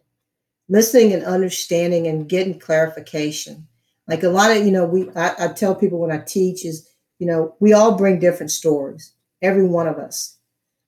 listening 0.68 1.12
and 1.12 1.24
understanding 1.24 2.06
and 2.06 2.28
getting 2.28 2.58
clarification. 2.58 3.66
Like 4.06 4.22
a 4.22 4.28
lot 4.28 4.56
of, 4.56 4.64
you 4.64 4.72
know, 4.72 4.86
we 4.86 5.10
I, 5.16 5.34
I 5.38 5.48
tell 5.48 5.74
people 5.74 5.98
when 5.98 6.12
I 6.12 6.18
teach 6.18 6.64
is, 6.64 6.88
you 7.18 7.26
know, 7.26 7.54
we 7.60 7.72
all 7.72 7.96
bring 7.96 8.18
different 8.18 8.50
stories, 8.50 9.12
every 9.42 9.66
one 9.66 9.86
of 9.86 9.98
us. 9.98 10.36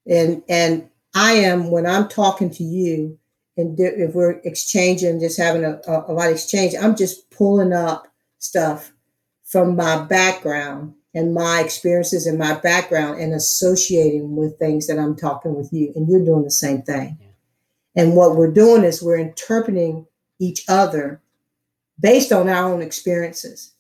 And 0.07 0.43
and 0.49 0.89
I 1.15 1.33
am 1.33 1.71
when 1.71 1.87
I'm 1.87 2.09
talking 2.09 2.51
to 2.51 2.65
you, 2.65 3.19
and 3.57 3.79
if 3.79 4.15
we're 4.15 4.41
exchanging, 4.45 5.21
just 5.21 5.39
having 5.39 5.65
a, 5.65 5.81
a, 5.87 6.05
a 6.09 6.13
lot 6.13 6.29
of 6.29 6.33
exchange, 6.33 6.75
I'm 6.81 6.97
just 6.97 7.31
pulling 7.31 7.73
up 7.73 8.07
stuff 8.39 8.93
from 9.45 9.77
my 9.77 10.03
background 10.05 10.95
and 11.15 11.35
my 11.35 11.61
experiences 11.61 12.27
and 12.27 12.39
my 12.39 12.55
background 12.61 13.21
and 13.21 13.35
associating 13.35 14.37
with 14.37 14.59
things 14.59 14.87
that 14.87 14.99
I'm 14.99 15.17
talking 15.17 15.55
with 15.55 15.73
you. 15.73 15.93
And 15.97 16.09
you're 16.09 16.25
doing 16.25 16.45
the 16.45 16.51
same 16.51 16.83
thing. 16.83 17.19
Yeah. 17.21 17.30
And 17.97 18.15
what 18.17 18.37
we're 18.37 18.53
doing 18.53 18.85
is 18.85 19.03
we're 19.03 19.19
interpreting 19.19 20.07
each 20.39 20.65
other 20.69 21.21
based 21.99 22.33
on 22.33 22.49
our 22.49 22.73
own 22.73 22.83
experiences. 22.83 23.73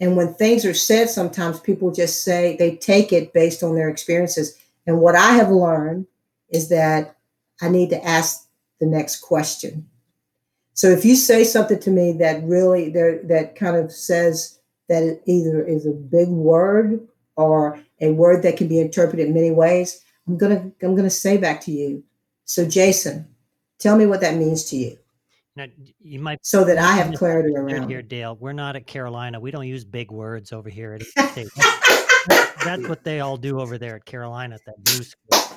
And 0.00 0.16
when 0.16 0.34
things 0.34 0.64
are 0.64 0.74
said, 0.74 1.08
sometimes 1.08 1.60
people 1.60 1.90
just 1.90 2.22
say 2.22 2.56
they 2.56 2.76
take 2.76 3.12
it 3.12 3.32
based 3.32 3.62
on 3.62 3.74
their 3.74 3.88
experiences. 3.88 4.56
And 4.86 5.00
what 5.00 5.16
I 5.16 5.32
have 5.32 5.50
learned 5.50 6.06
is 6.50 6.68
that 6.68 7.16
I 7.60 7.68
need 7.68 7.90
to 7.90 8.04
ask 8.04 8.46
the 8.78 8.86
next 8.86 9.20
question. 9.20 9.88
So 10.74 10.88
if 10.88 11.04
you 11.04 11.16
say 11.16 11.44
something 11.44 11.80
to 11.80 11.90
me 11.90 12.12
that 12.12 12.44
really 12.44 12.90
there 12.90 13.22
that 13.24 13.56
kind 13.56 13.76
of 13.76 13.90
says 13.90 14.58
that 14.88 15.02
it 15.02 15.22
either 15.24 15.64
is 15.64 15.86
a 15.86 15.90
big 15.90 16.28
word 16.28 17.00
or 17.36 17.80
a 18.00 18.12
word 18.12 18.42
that 18.42 18.58
can 18.58 18.68
be 18.68 18.80
interpreted 18.80 19.26
in 19.26 19.34
many 19.34 19.50
ways, 19.50 20.04
I'm 20.28 20.36
gonna 20.36 20.70
I'm 20.82 20.94
gonna 20.94 21.08
say 21.08 21.38
back 21.38 21.62
to 21.62 21.70
you. 21.70 22.04
So 22.44 22.68
Jason, 22.68 23.26
tell 23.78 23.96
me 23.96 24.06
what 24.06 24.20
that 24.20 24.36
means 24.36 24.64
to 24.66 24.76
you. 24.76 24.98
Now, 25.56 25.66
you 26.00 26.20
might 26.20 26.38
so 26.42 26.64
that 26.64 26.76
I 26.76 26.92
have 26.92 27.14
clarity 27.14 27.56
around 27.56 27.88
here, 27.88 28.02
Dale. 28.02 28.36
We're 28.38 28.52
not 28.52 28.76
at 28.76 28.86
Carolina. 28.86 29.40
We 29.40 29.50
don't 29.50 29.66
use 29.66 29.84
big 29.84 30.10
words 30.10 30.52
over 30.52 30.68
here 30.68 30.92
at 30.92 31.02
State. 31.30 31.48
that's, 32.26 32.64
that's 32.64 32.88
what 32.88 33.04
they 33.04 33.20
all 33.20 33.38
do 33.38 33.58
over 33.58 33.78
there 33.78 33.96
at 33.96 34.04
Carolina 34.04 34.56
at 34.56 34.60
that 34.66 34.84
blue 34.84 35.02
school. 35.02 35.56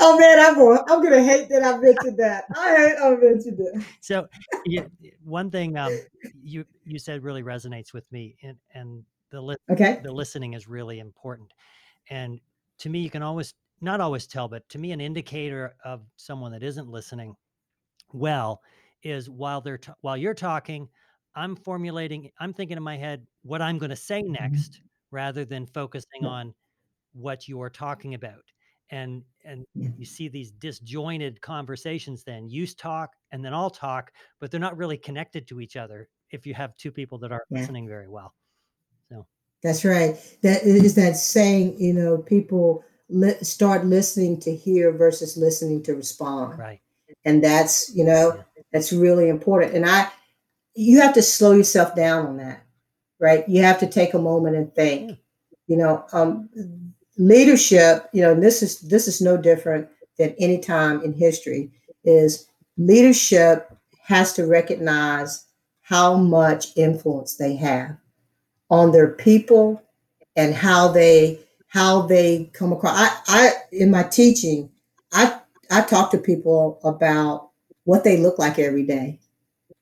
oh 0.00 0.18
man, 0.18 0.40
I'm 0.40 0.54
going. 0.54 0.78
I'm 0.88 1.02
gonna 1.02 1.22
hate 1.22 1.48
that 1.50 1.62
I 1.62 1.76
mentioned 1.78 2.18
that. 2.18 2.44
I 2.56 2.76
hate 2.76 2.96
I 3.00 3.10
mentioned 3.10 3.60
it. 3.60 3.84
So, 4.00 4.26
you, 4.64 4.90
one 5.22 5.50
thing 5.50 5.76
um, 5.76 5.96
you 6.42 6.64
you 6.84 6.98
said 6.98 7.22
really 7.22 7.42
resonates 7.42 7.92
with 7.92 8.10
me, 8.10 8.36
and 8.42 8.56
and 8.74 9.04
the 9.30 9.40
li- 9.40 9.56
okay 9.70 10.00
the 10.02 10.10
listening 10.10 10.54
is 10.54 10.66
really 10.66 10.98
important. 10.98 11.52
And 12.10 12.40
to 12.78 12.88
me, 12.88 13.00
you 13.00 13.10
can 13.10 13.22
always 13.22 13.54
not 13.80 14.00
always 14.00 14.26
tell, 14.26 14.48
but 14.48 14.68
to 14.70 14.78
me, 14.78 14.92
an 14.92 15.00
indicator 15.00 15.74
of 15.84 16.02
someone 16.16 16.52
that 16.52 16.62
isn't 16.62 16.88
listening 16.88 17.34
well 18.12 18.62
is 19.02 19.28
while 19.28 19.60
they're 19.60 19.78
t- 19.78 19.92
while 20.00 20.16
you're 20.16 20.34
talking, 20.34 20.88
I'm 21.34 21.56
formulating. 21.56 22.30
I'm 22.38 22.52
thinking 22.52 22.76
in 22.76 22.82
my 22.82 22.96
head 22.96 23.26
what 23.42 23.60
I'm 23.60 23.78
going 23.78 23.90
to 23.90 23.96
say 23.96 24.22
mm-hmm. 24.22 24.32
next, 24.32 24.80
rather 25.10 25.44
than 25.44 25.66
focusing 25.66 26.24
on 26.24 26.54
what 27.12 27.48
you're 27.48 27.70
talking 27.70 28.14
about 28.14 28.42
and 28.90 29.22
and 29.44 29.64
you 29.74 30.04
see 30.04 30.28
these 30.28 30.50
disjointed 30.50 31.40
conversations 31.40 32.22
then 32.22 32.48
you 32.48 32.66
talk 32.66 33.12
and 33.32 33.44
then 33.44 33.54
i'll 33.54 33.70
talk 33.70 34.12
but 34.40 34.50
they're 34.50 34.60
not 34.60 34.76
really 34.76 34.96
connected 34.96 35.46
to 35.48 35.60
each 35.60 35.76
other 35.76 36.08
if 36.30 36.46
you 36.46 36.54
have 36.54 36.76
two 36.76 36.92
people 36.92 37.18
that 37.18 37.32
aren't 37.32 37.44
yeah. 37.50 37.60
listening 37.60 37.88
very 37.88 38.08
well 38.08 38.34
so 39.08 39.26
that's 39.62 39.84
right 39.84 40.16
that 40.42 40.62
is 40.64 40.94
that 40.94 41.16
saying 41.16 41.74
you 41.78 41.92
know 41.92 42.18
people 42.18 42.84
li- 43.08 43.42
start 43.42 43.84
listening 43.84 44.40
to 44.40 44.54
hear 44.54 44.92
versus 44.92 45.36
listening 45.36 45.82
to 45.84 45.94
respond. 45.94 46.58
Right. 46.58 46.80
And 47.24 47.42
that's 47.42 47.94
you 47.94 48.04
know 48.04 48.34
yeah. 48.36 48.62
that's 48.72 48.92
really 48.92 49.28
important. 49.28 49.74
And 49.74 49.86
i 49.86 50.08
you 50.76 51.00
have 51.00 51.14
to 51.14 51.22
slow 51.22 51.52
yourself 51.52 51.94
down 51.94 52.26
on 52.26 52.36
that 52.38 52.64
right? 53.20 53.48
You 53.48 53.62
have 53.62 53.78
to 53.80 53.86
take 53.86 54.12
a 54.14 54.18
moment 54.18 54.56
and 54.56 54.74
think. 54.74 55.18
You 55.66 55.78
know 55.78 56.04
um 56.12 56.50
leadership, 57.16 58.08
you 58.12 58.20
know, 58.20 58.34
this 58.38 58.62
is 58.62 58.80
this 58.80 59.08
is 59.08 59.20
no 59.20 59.36
different 59.36 59.88
than 60.18 60.34
any 60.38 60.58
time 60.58 61.00
in 61.02 61.12
history, 61.12 61.70
is 62.04 62.48
leadership 62.76 63.70
has 64.02 64.34
to 64.34 64.46
recognize 64.46 65.46
how 65.80 66.16
much 66.16 66.76
influence 66.76 67.36
they 67.36 67.56
have 67.56 67.96
on 68.70 68.92
their 68.92 69.08
people 69.08 69.82
and 70.36 70.54
how 70.54 70.88
they 70.88 71.38
how 71.74 72.02
they 72.02 72.48
come 72.52 72.72
across. 72.72 72.96
I, 72.96 73.18
I 73.26 73.50
in 73.72 73.90
my 73.90 74.04
teaching, 74.04 74.70
I 75.12 75.40
I 75.70 75.82
talk 75.82 76.12
to 76.12 76.18
people 76.18 76.78
about 76.84 77.50
what 77.82 78.04
they 78.04 78.16
look 78.16 78.38
like 78.38 78.60
every 78.60 78.84
day 78.84 79.18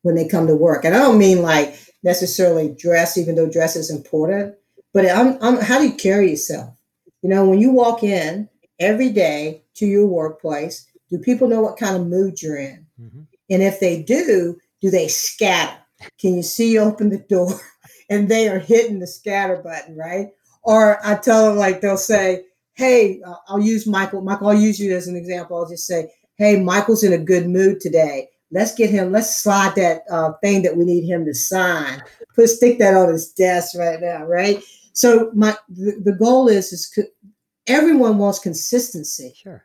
when 0.01 0.15
they 0.15 0.27
come 0.27 0.47
to 0.47 0.57
work. 0.57 0.85
And 0.85 0.97
I 0.97 0.99
don't 0.99 1.19
mean 1.19 1.43
like 1.43 1.79
necessarily 2.03 2.75
dress, 2.75 3.19
even 3.19 3.35
though 3.35 3.49
dress 3.49 3.77
is 3.77 3.91
important, 3.91 4.55
but 4.95 5.09
I'm, 5.09 5.39
I'm 5.43 5.61
how 5.61 5.79
do 5.79 5.87
you 5.87 5.95
carry 5.95 6.31
yourself? 6.31 6.75
You 7.21 7.29
know, 7.29 7.47
when 7.47 7.61
you 7.61 7.71
walk 7.71 8.03
in 8.03 8.49
every 8.81 9.11
day 9.11 9.63
to 9.75 9.87
your 9.87 10.07
workplace, 10.07 10.87
do 11.11 11.19
people 11.19 11.47
know 11.47 11.61
what 11.61 11.77
kind 11.77 11.95
of 11.95 12.07
mood 12.07 12.41
you're 12.41 12.57
in? 12.57 12.87
Mm-hmm. 13.01 13.21
And 13.51 13.63
if 13.63 13.81
they 13.81 14.03
do, 14.03 14.59
do 14.81 14.91
they 14.91 15.09
scatter? 15.09 15.77
Can 16.19 16.35
you 16.35 16.43
see 16.43 16.73
you 16.73 16.81
open 16.81 17.11
the 17.11 17.19
door 17.19 17.61
and 18.11 18.29
they 18.29 18.49
are 18.49 18.59
hitting 18.59 18.99
the 18.99 19.07
scatter 19.07 19.59
button, 19.59 19.95
right? 19.95 20.31
Or 20.63 21.05
I 21.07 21.17
tell 21.17 21.49
them, 21.49 21.59
like, 21.59 21.81
they'll 21.81 21.97
say, 21.97 22.45
Hey, 22.75 23.21
uh, 23.27 23.35
I'll 23.49 23.61
use 23.61 23.87
Michael. 23.87 24.23
Michael, 24.23 24.49
I'll 24.49 24.55
use 24.55 24.81
you 24.81 24.97
as 24.97 25.07
an 25.07 25.17
example. 25.17 25.57
I'll 25.57 25.69
just 25.69 25.87
say, 25.87 26.11
Hey, 26.37 26.61
Michael's 26.61 27.05
in 27.05 27.13
a 27.13 27.19
good 27.19 27.47
mood 27.49 27.81
today. 27.81 28.29
Let's 28.51 28.75
get 28.75 28.91
him, 28.91 29.13
let's 29.13 29.43
slide 29.43 29.75
that 29.77 30.03
uh, 30.11 30.33
thing 30.43 30.63
that 30.63 30.77
we 30.77 30.85
need 30.85 31.07
him 31.07 31.25
to 31.25 31.35
sign. 31.35 32.03
Put 32.35 32.49
stick 32.49 32.79
that 32.79 32.95
on 32.95 33.09
his 33.09 33.33
desk 33.33 33.77
right 33.79 34.01
now, 34.01 34.25
right? 34.25 34.63
So 34.93 35.31
my 35.35 35.57
the, 35.69 36.01
the 36.05 36.13
goal 36.13 36.49
is 36.49 36.73
is 36.73 36.87
co- 36.87 37.29
everyone 37.67 38.19
wants 38.19 38.39
consistency. 38.39 39.33
Sure. 39.35 39.65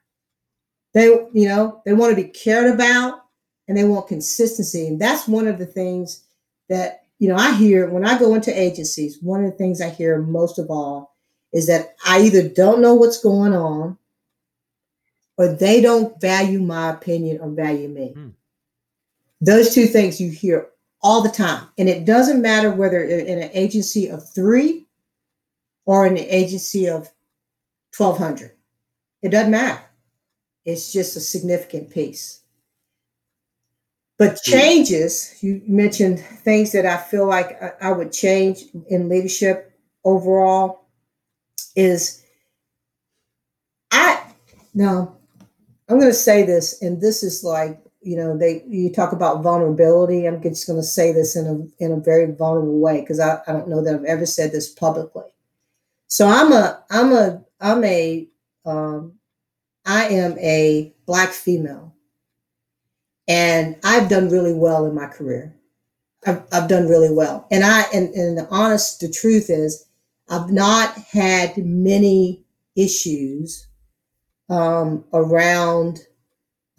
They 0.93 1.07
you 1.33 1.47
know 1.47 1.81
they 1.85 1.93
want 1.93 2.15
to 2.15 2.23
be 2.23 2.29
cared 2.29 2.73
about 2.73 3.25
and 3.67 3.77
they 3.77 3.83
want 3.83 4.07
consistency, 4.07 4.87
and 4.87 4.99
that's 4.99 5.27
one 5.27 5.47
of 5.47 5.57
the 5.57 5.65
things 5.65 6.23
that 6.69 7.06
you 7.19 7.27
know 7.27 7.35
I 7.35 7.53
hear 7.53 7.89
when 7.89 8.05
I 8.05 8.17
go 8.17 8.35
into 8.35 8.57
agencies. 8.57 9.17
One 9.21 9.43
of 9.43 9.51
the 9.51 9.57
things 9.57 9.81
I 9.81 9.89
hear 9.89 10.19
most 10.19 10.59
of 10.59 10.69
all 10.69 11.15
is 11.53 11.67
that 11.67 11.95
I 12.05 12.21
either 12.21 12.47
don't 12.47 12.81
know 12.81 12.93
what's 12.93 13.21
going 13.21 13.53
on 13.53 13.97
or 15.37 15.53
they 15.53 15.81
don't 15.81 16.19
value 16.19 16.59
my 16.59 16.89
opinion 16.89 17.39
or 17.41 17.49
value 17.49 17.87
me. 17.87 18.13
Hmm. 18.13 18.29
Those 19.39 19.73
two 19.73 19.85
things 19.85 20.19
you 20.19 20.31
hear 20.31 20.69
all 21.01 21.21
the 21.21 21.29
time. 21.29 21.67
And 21.77 21.87
it 21.87 22.05
doesn't 22.05 22.41
matter 22.41 22.71
whether 22.71 23.03
in 23.03 23.41
an 23.41 23.51
agency 23.53 24.09
of 24.09 24.27
three 24.33 24.87
or 25.87 26.05
in 26.05 26.17
an 26.17 26.25
agency 26.29 26.87
of 26.87 27.09
1200 27.97 28.51
it 29.23 29.29
doesn't 29.29 29.49
matter 29.49 29.81
it's 30.65 30.93
just 30.93 31.15
a 31.15 31.19
significant 31.19 31.89
piece 31.89 32.41
but 34.17 34.41
changes 34.41 35.35
you 35.41 35.61
mentioned 35.67 36.19
things 36.19 36.71
that 36.71 36.85
i 36.85 36.97
feel 36.97 37.27
like 37.27 37.61
i, 37.81 37.91
would 37.91 38.11
change 38.11 38.63
in 38.89 39.09
leadership 39.09 39.71
overall 40.03 40.87
is 41.75 42.23
i 43.91 44.21
no 44.73 45.15
i'm 45.89 45.99
going 45.99 46.09
to 46.09 46.13
say 46.13 46.43
this 46.43 46.81
and 46.81 47.01
this 47.01 47.23
is 47.23 47.43
like 47.43 47.79
you 48.01 48.15
know 48.15 48.37
they 48.37 48.63
you 48.67 48.91
talk 48.91 49.11
about 49.11 49.43
vulnerability 49.43 50.25
i'm 50.25 50.41
just 50.41 50.67
going 50.67 50.79
to 50.79 50.83
say 50.83 51.11
this 51.11 51.35
in 51.35 51.47
a 51.47 51.83
in 51.83 51.91
a 51.91 51.99
very 51.99 52.31
vulnerable 52.31 52.79
way 52.79 53.01
because 53.01 53.19
I, 53.19 53.39
I 53.47 53.51
don't 53.51 53.67
know 53.67 53.83
that 53.83 53.95
i've 53.95 54.05
ever 54.05 54.25
said 54.25 54.51
this 54.51 54.69
publicly. 54.69 55.23
So 56.07 56.27
I'm 56.27 56.51
a 56.53 56.83
I'm 56.89 57.11
a 57.11 57.43
I'm 57.59 57.83
a 57.83 58.27
um, 58.65 59.13
I 59.85 60.05
am 60.05 60.37
a 60.39 60.93
black 61.05 61.29
female, 61.29 61.86
and 63.27 63.75
I've 63.83 64.09
done 64.09 64.29
really 64.29 64.53
well 64.53 64.85
in 64.85 64.95
my 64.95 65.07
career. 65.07 65.53
I've, 66.25 66.43
I've 66.51 66.67
done 66.67 66.87
really 66.87 67.13
well, 67.13 67.47
and 67.51 67.63
I 67.63 67.83
and, 67.93 68.13
and 68.13 68.37
the 68.37 68.47
honest 68.49 68.99
the 68.99 69.09
truth 69.09 69.49
is, 69.49 69.85
I've 70.29 70.51
not 70.51 70.97
had 70.97 71.57
many 71.57 72.43
issues 72.75 73.67
um, 74.49 75.03
around, 75.13 75.99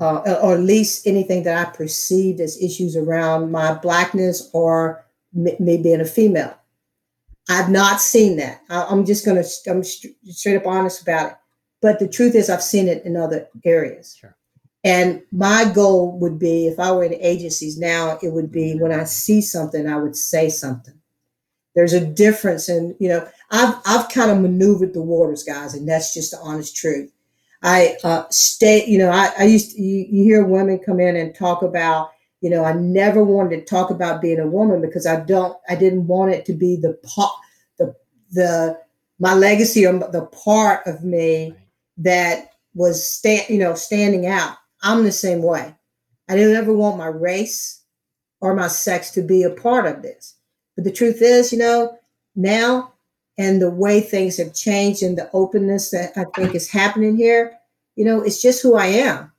uh, 0.01 0.39
or 0.43 0.55
at 0.55 0.61
least 0.61 1.07
anything 1.07 1.43
that 1.45 1.67
I 1.67 1.71
perceived 1.71 2.41
as 2.41 2.63
issues 2.63 2.97
around 2.97 3.51
my 3.53 3.75
blackness 3.75 4.49
or 4.53 5.05
me 5.33 5.77
being 5.83 6.01
a 6.01 6.05
female. 6.05 6.55
I've 7.49 7.71
not 7.71 8.01
seen 8.01 8.37
that. 8.37 8.63
I, 8.69 8.93
am 8.93 9.07
just 9.07 9.25
going 9.25 9.43
to, 9.43 9.71
I'm 9.71 9.83
straight 9.83 10.57
up 10.57 10.67
honest 10.67 11.03
about 11.03 11.33
it. 11.33 11.37
But 11.81 11.99
the 11.99 12.09
truth 12.09 12.35
is, 12.35 12.51
I've 12.51 12.63
seen 12.63 12.89
it 12.89 13.05
in 13.05 13.17
other 13.17 13.49
areas. 13.65 14.17
Sure. 14.19 14.37
And 14.85 15.23
my 15.33 15.71
goal 15.75 16.19
would 16.21 16.39
be, 16.39 16.69
if 16.69 16.79
I 16.79 16.93
were 16.93 17.05
in 17.05 17.15
agencies 17.15 17.79
now, 17.79 18.19
it 18.23 18.33
would 18.33 18.53
be 18.53 18.79
when 18.79 18.93
I 18.93 19.05
see 19.05 19.41
something, 19.41 19.89
I 19.89 19.97
would 19.97 20.17
say 20.17 20.49
something. 20.49 20.95
There's 21.75 21.93
a 21.93 22.05
difference, 22.05 22.69
and 22.69 22.97
you 22.99 23.09
know, 23.09 23.29
I've 23.51 23.75
I've 23.87 24.09
kind 24.09 24.31
of 24.31 24.41
maneuvered 24.41 24.95
the 24.95 25.03
waters, 25.03 25.45
guys, 25.45 25.75
and 25.75 25.89
that's 25.89 26.15
just 26.15 26.33
the 26.33 26.39
honest 26.39 26.75
truth. 26.75 27.13
I 27.63 27.97
uh, 28.03 28.25
stay, 28.31 28.85
you 28.87 28.99
know, 28.99 29.11
I, 29.11 29.31
I 29.39 29.45
used 29.45 29.77
to, 29.77 29.83
you, 29.83 30.07
you 30.09 30.25
hear 30.25 30.45
women 30.45 30.79
come 30.79 31.01
in 31.01 31.17
and 31.17 31.35
talk 31.35 31.63
about 31.63 32.11
you 32.41 32.51
know, 32.51 32.65
I 32.65 32.73
never 32.73 33.25
wanted 33.25 33.57
to 33.57 33.65
talk 33.65 33.91
about 33.91 34.23
being 34.23 34.39
a 34.39 34.47
woman 34.47 34.81
because 34.81 35.07
I 35.07 35.21
don't, 35.21 35.57
I 35.69 35.75
didn't 35.75 36.07
want 36.07 36.33
it 36.33 36.45
to 36.47 36.53
be 36.53 36.77
the 36.77 36.95
part, 37.05 37.33
the, 37.79 37.95
the, 38.31 38.79
my 39.19 39.35
legacy 39.35 39.85
or 39.87 39.93
the 39.93 40.27
part 40.27 40.87
of 40.87 41.03
me 41.03 41.55
that 41.97 42.53
was 42.75 43.09
stand, 43.09 43.49
you 43.49 43.59
know, 43.59 43.75
standing 43.75 44.27
out. 44.27 44.57
I'm 44.83 45.05
the 45.05 45.13
same 45.13 45.43
way. 45.43 45.75
I 46.29 46.37
didn't 46.37 46.57
ever 46.57 46.73
want 46.73 46.99
my 46.99 47.07
race 47.07 47.83
or 48.41 48.55
my 48.55 48.69
sex 48.69 49.11
to 49.13 49.23
be 49.23 49.43
a 49.43 49.51
part 49.51 49.87
of 49.87 50.03
this. 50.03 50.35
But 50.77 50.85
the 50.85 50.93
truth 50.93 51.23
is, 51.23 51.53
you 51.53 51.59
know, 51.59 51.99
now 52.37 52.93
and 53.37 53.63
the 53.63 53.71
way 53.71 54.01
things 54.01 54.37
have 54.37 54.55
changed 54.55 55.03
and 55.03 55.17
the 55.17 55.31
openness 55.33 55.91
that 55.91 56.13
I 56.17 56.25
think 56.37 56.55
is 56.55 56.71
happening 56.71 57.17
here, 57.17 57.59
you 57.97 58.05
know, 58.05 58.21
it's 58.21 58.43
just 58.43 58.63
who 58.63 58.77
I 58.77 58.87
am. 58.87 59.33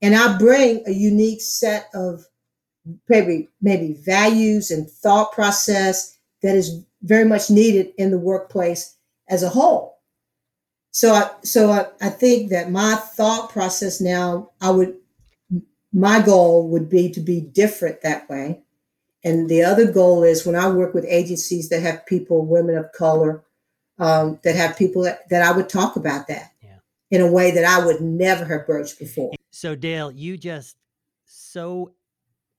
And 0.00 0.14
I 0.14 0.36
bring 0.38 0.82
a 0.86 0.92
unique 0.92 1.40
set 1.40 1.88
of 1.94 2.26
maybe 3.08 3.48
maybe 3.60 3.92
values 3.92 4.70
and 4.70 4.90
thought 4.90 5.32
process 5.32 6.18
that 6.42 6.56
is 6.56 6.84
very 7.02 7.24
much 7.24 7.50
needed 7.50 7.92
in 7.98 8.10
the 8.10 8.18
workplace 8.18 8.96
as 9.28 9.42
a 9.42 9.48
whole. 9.48 9.91
So 10.92 11.12
I 11.14 11.30
so 11.42 11.70
I, 11.70 11.86
I 12.00 12.10
think 12.10 12.50
that 12.50 12.70
my 12.70 12.94
thought 12.94 13.50
process 13.50 14.00
now, 14.00 14.50
I 14.60 14.70
would 14.70 14.96
my 15.92 16.22
goal 16.22 16.68
would 16.68 16.88
be 16.88 17.10
to 17.10 17.20
be 17.20 17.40
different 17.40 18.02
that 18.02 18.28
way. 18.28 18.62
And 19.24 19.48
the 19.48 19.62
other 19.62 19.90
goal 19.90 20.24
is 20.24 20.46
when 20.46 20.56
I 20.56 20.68
work 20.68 20.94
with 20.94 21.04
agencies 21.08 21.68
that 21.68 21.82
have 21.82 22.06
people, 22.06 22.44
women 22.44 22.76
of 22.76 22.92
color, 22.92 23.44
um, 23.98 24.40
that 24.42 24.56
have 24.56 24.76
people 24.76 25.02
that, 25.02 25.28
that 25.28 25.42
I 25.42 25.56
would 25.56 25.68
talk 25.68 25.96
about 25.96 26.26
that 26.28 26.52
Yeah. 26.62 26.78
in 27.10 27.20
a 27.20 27.30
way 27.30 27.50
that 27.52 27.64
I 27.64 27.84
would 27.84 28.00
never 28.00 28.44
have 28.44 28.66
broached 28.66 28.98
before. 28.98 29.32
So, 29.50 29.74
Dale, 29.76 30.10
you 30.10 30.36
just 30.36 30.76
so 31.24 31.94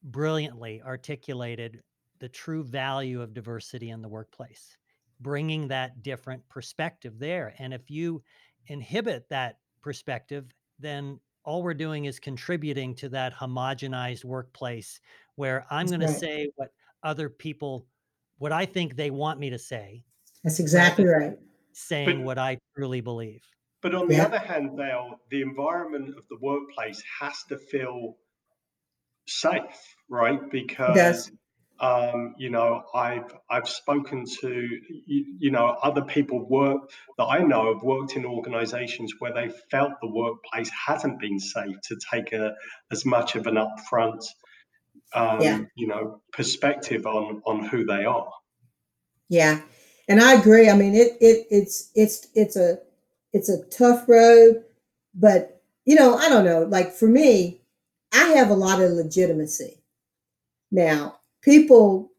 brilliantly 0.03 0.81
articulated 0.81 1.81
the 2.19 2.29
true 2.29 2.63
value 2.63 3.21
of 3.21 3.33
diversity 3.33 3.89
in 3.89 4.01
the 4.01 4.07
workplace, 4.07 4.77
bringing 5.23 5.67
that 5.69 6.03
different 6.03 6.47
perspective 6.49 7.17
there. 7.17 7.55
And 7.57 7.73
if 7.73 7.89
you 7.89 8.21
inhibit 8.67 9.27
that 9.29 9.57
perspective, 9.81 10.45
then 10.79 11.19
all 11.45 11.63
we're 11.63 11.73
doing 11.73 12.05
is 12.05 12.19
contributing 12.19 12.93
to 12.95 13.09
that 13.09 13.33
homogenized 13.33 14.23
workplace 14.25 14.99
where 15.35 15.65
I'm 15.71 15.87
That's 15.87 15.97
going 15.97 16.13
to 16.13 16.19
say 16.19 16.49
what 16.57 16.69
other 17.03 17.29
people, 17.29 17.85
what 18.37 18.51
I 18.51 18.65
think 18.65 18.95
they 18.95 19.09
want 19.09 19.39
me 19.39 19.49
to 19.49 19.59
say, 19.59 20.03
That's 20.43 20.59
exactly 20.59 21.05
right. 21.05 21.37
saying 21.71 22.19
But- 22.19 22.25
what 22.25 22.37
I 22.37 22.57
truly 22.75 23.01
believe. 23.01 23.41
But 23.81 23.93
on 23.93 24.07
the 24.07 24.15
Yeah. 24.15 24.25
other 24.27 24.39
hand, 24.39 24.77
Dale, 24.77 25.19
the 25.29 25.41
environment 25.41 26.17
of 26.17 26.23
the 26.29 26.37
workplace 26.41 27.03
has 27.19 27.43
to 27.49 27.57
feel 27.57 28.15
safe, 29.27 29.95
right? 30.09 30.39
Because 30.49 30.95
does. 30.95 31.31
Um, 31.83 32.33
you 32.37 32.49
know, 32.49 32.81
I've 32.95 33.35
I've 33.49 33.67
spoken 33.67 34.23
to 34.39 34.49
you, 35.05 35.25
you 35.37 35.51
know 35.51 35.75
other 35.83 36.01
people 36.01 36.47
work 36.47 36.89
that 37.17 37.25
I 37.25 37.39
know 37.39 37.73
have 37.73 37.83
worked 37.83 38.15
in 38.15 38.25
organisations 38.25 39.15
where 39.19 39.33
they 39.33 39.49
felt 39.69 39.91
the 40.01 40.09
workplace 40.09 40.69
hasn't 40.69 41.19
been 41.19 41.39
safe 41.39 41.75
to 41.89 41.97
take 42.09 42.31
a 42.31 42.53
as 42.89 43.05
much 43.05 43.35
of 43.35 43.47
an 43.47 43.55
upfront, 43.55 44.23
um, 45.13 45.41
Yeah. 45.41 45.59
you 45.75 45.87
know, 45.87 46.21
perspective 46.31 47.05
on 47.05 47.41
on 47.45 47.65
who 47.65 47.83
they 47.85 48.05
are. 48.05 48.31
Yeah, 49.27 49.59
and 50.07 50.21
I 50.21 50.35
agree. 50.35 50.69
I 50.69 50.77
mean, 50.77 50.95
it 50.95 51.17
it 51.19 51.47
it's 51.49 51.91
it's 51.95 52.27
it's 52.33 52.55
a 52.55 52.77
it's 53.33 53.49
a 53.49 53.65
tough 53.65 54.07
road, 54.07 54.63
but 55.13 55.61
you 55.83 55.95
know, 55.95 56.15
I 56.15 56.29
don't 56.29 56.45
know. 56.45 56.63
Like 56.63 56.93
for 56.93 57.09
me, 57.09 57.59
I 58.13 58.29
have 58.35 58.51
a 58.51 58.55
lot 58.55 58.81
of 58.81 58.91
legitimacy. 58.91 59.83
Now, 60.71 61.19
people, 61.43 62.11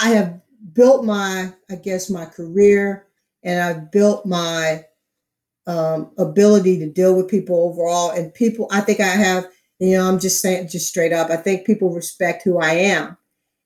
I 0.00 0.10
have 0.10 0.40
built 0.72 1.04
my, 1.04 1.52
I 1.70 1.74
guess, 1.76 2.08
my 2.08 2.24
career, 2.24 3.06
and 3.42 3.60
I've 3.60 3.90
built 3.90 4.24
my 4.26 4.84
um, 5.66 6.12
ability 6.18 6.78
to 6.78 6.90
deal 6.90 7.14
with 7.14 7.28
people 7.28 7.68
overall. 7.68 8.10
And 8.10 8.32
people, 8.32 8.68
I 8.70 8.80
think 8.80 9.00
I 9.00 9.04
have. 9.04 9.46
You 9.78 9.98
know, 9.98 10.08
I'm 10.08 10.18
just 10.18 10.40
saying, 10.40 10.68
just 10.68 10.88
straight 10.88 11.12
up. 11.12 11.28
I 11.28 11.36
think 11.36 11.66
people 11.66 11.92
respect 11.92 12.42
who 12.42 12.58
I 12.58 12.72
am. 12.72 13.16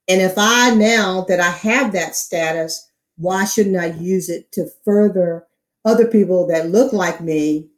And 0.08 0.20
if 0.20 0.34
I 0.36 0.74
now 0.74 1.24
that 1.28 1.38
I 1.38 1.50
have 1.50 1.92
that 1.92 2.16
status, 2.16 2.90
why 3.16 3.44
shouldn't 3.44 3.76
I 3.76 3.92
use 3.92 4.28
it 4.28 4.50
to 4.52 4.66
further 4.84 5.46
other 5.84 6.06
people 6.06 6.48
that 6.48 6.70
look 6.70 6.92
like 6.92 7.20
me 7.20 7.68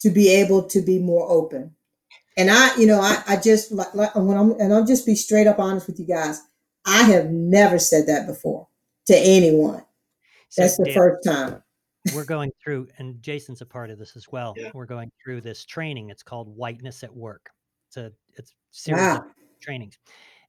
to 0.00 0.10
be 0.10 0.30
able 0.30 0.64
to 0.64 0.80
be 0.80 0.98
more 0.98 1.30
open? 1.30 1.76
And 2.40 2.50
I, 2.50 2.74
you 2.76 2.86
know, 2.86 3.00
I, 3.00 3.22
I 3.28 3.36
just 3.36 3.70
like, 3.70 3.94
like 3.94 4.14
when 4.14 4.34
I'm, 4.38 4.52
and 4.52 4.72
I'll 4.72 4.86
just 4.86 5.04
be 5.04 5.14
straight 5.14 5.46
up 5.46 5.58
honest 5.58 5.86
with 5.86 6.00
you 6.00 6.06
guys. 6.06 6.40
I 6.86 7.02
have 7.02 7.26
never 7.26 7.78
said 7.78 8.06
that 8.06 8.26
before 8.26 8.66
to 9.08 9.14
anyone. 9.14 9.84
So, 10.48 10.62
That's 10.62 10.78
the 10.78 10.86
Dale, 10.86 10.94
first 10.94 11.24
time. 11.24 11.62
we're 12.14 12.24
going 12.24 12.50
through, 12.64 12.88
and 12.96 13.22
Jason's 13.22 13.60
a 13.60 13.66
part 13.66 13.90
of 13.90 13.98
this 13.98 14.16
as 14.16 14.26
well. 14.32 14.54
Yeah. 14.56 14.70
We're 14.72 14.86
going 14.86 15.12
through 15.22 15.42
this 15.42 15.66
training. 15.66 16.08
It's 16.08 16.22
called 16.22 16.48
Whiteness 16.56 17.04
at 17.04 17.14
Work. 17.14 17.50
It's 17.88 17.98
a 17.98 18.10
it's 18.38 18.52
a 18.52 18.54
series 18.70 19.02
Wow. 19.02 19.16
of 19.18 19.24
trainings. 19.60 19.98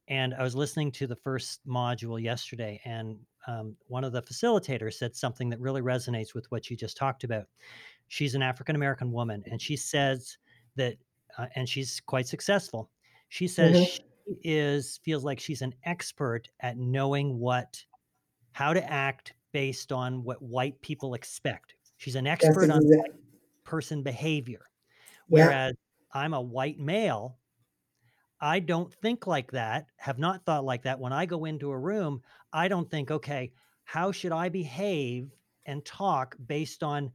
And 0.08 0.34
I 0.34 0.44
was 0.44 0.56
listening 0.56 0.94
to 0.94 1.08
the 1.08 1.18
first 1.18 1.60
module 1.68 2.22
yesterday, 2.22 2.80
and 2.86 3.18
um, 3.48 3.76
one 3.88 4.06
of 4.06 4.14
the 4.14 4.22
facilitators 4.22 4.94
said 4.94 5.14
something 5.14 5.50
that 5.50 5.60
really 5.60 5.82
resonates 5.82 6.34
with 6.34 6.50
what 6.52 6.70
you 6.70 6.78
just 6.78 6.96
talked 6.96 7.26
about. 7.26 7.48
She's 8.08 8.34
an 8.34 8.42
African 8.42 8.78
American 8.78 9.12
woman, 9.12 9.44
and 9.52 9.62
she 9.62 9.76
says 9.76 10.38
that, 10.78 10.96
uh, 11.38 11.48
and 11.56 11.68
she's 11.70 12.00
quite 12.02 12.28
successful. 12.28 12.90
She 13.30 13.48
says 13.48 13.76
Mhm. 13.78 13.88
she 13.88 14.04
is 14.44 15.00
feels 15.04 15.24
like 15.24 15.40
she's 15.40 15.62
an 15.62 15.74
expert 15.84 16.50
at 16.62 16.78
knowing 16.78 17.40
what 17.40 17.84
how 18.54 18.74
to 18.74 18.84
act 18.92 19.34
based 19.54 19.92
on 19.92 20.24
what 20.24 20.42
white 20.42 20.82
people 20.82 21.14
expect. 21.16 21.76
She's 21.98 22.16
an 22.16 22.28
expert 22.28 22.70
on 22.70 22.84
exact- 22.84 23.16
person 23.64 24.04
behavior. 24.04 24.62
Yeah. 25.30 25.46
Whereas 25.48 25.76
I'm 26.14 26.34
a 26.34 26.42
white 26.42 26.80
male, 26.80 27.40
I 28.40 28.60
don't 28.60 28.94
think 28.94 29.28
like 29.28 29.52
that, 29.52 29.88
have 29.98 30.18
not 30.20 30.46
thought 30.46 30.66
like 30.66 30.84
that. 30.84 31.00
When 31.00 31.14
I 31.14 31.26
go 31.26 31.46
into 31.46 31.72
a 31.72 31.78
room, 31.80 32.24
I 32.52 32.68
don't 32.68 32.90
think, 32.90 33.12
okay, 33.12 33.52
how 33.84 34.12
should 34.12 34.32
I 34.32 34.50
behave 34.50 35.32
and 35.66 35.86
talk 35.86 36.36
based 36.48 36.84
on 36.84 37.14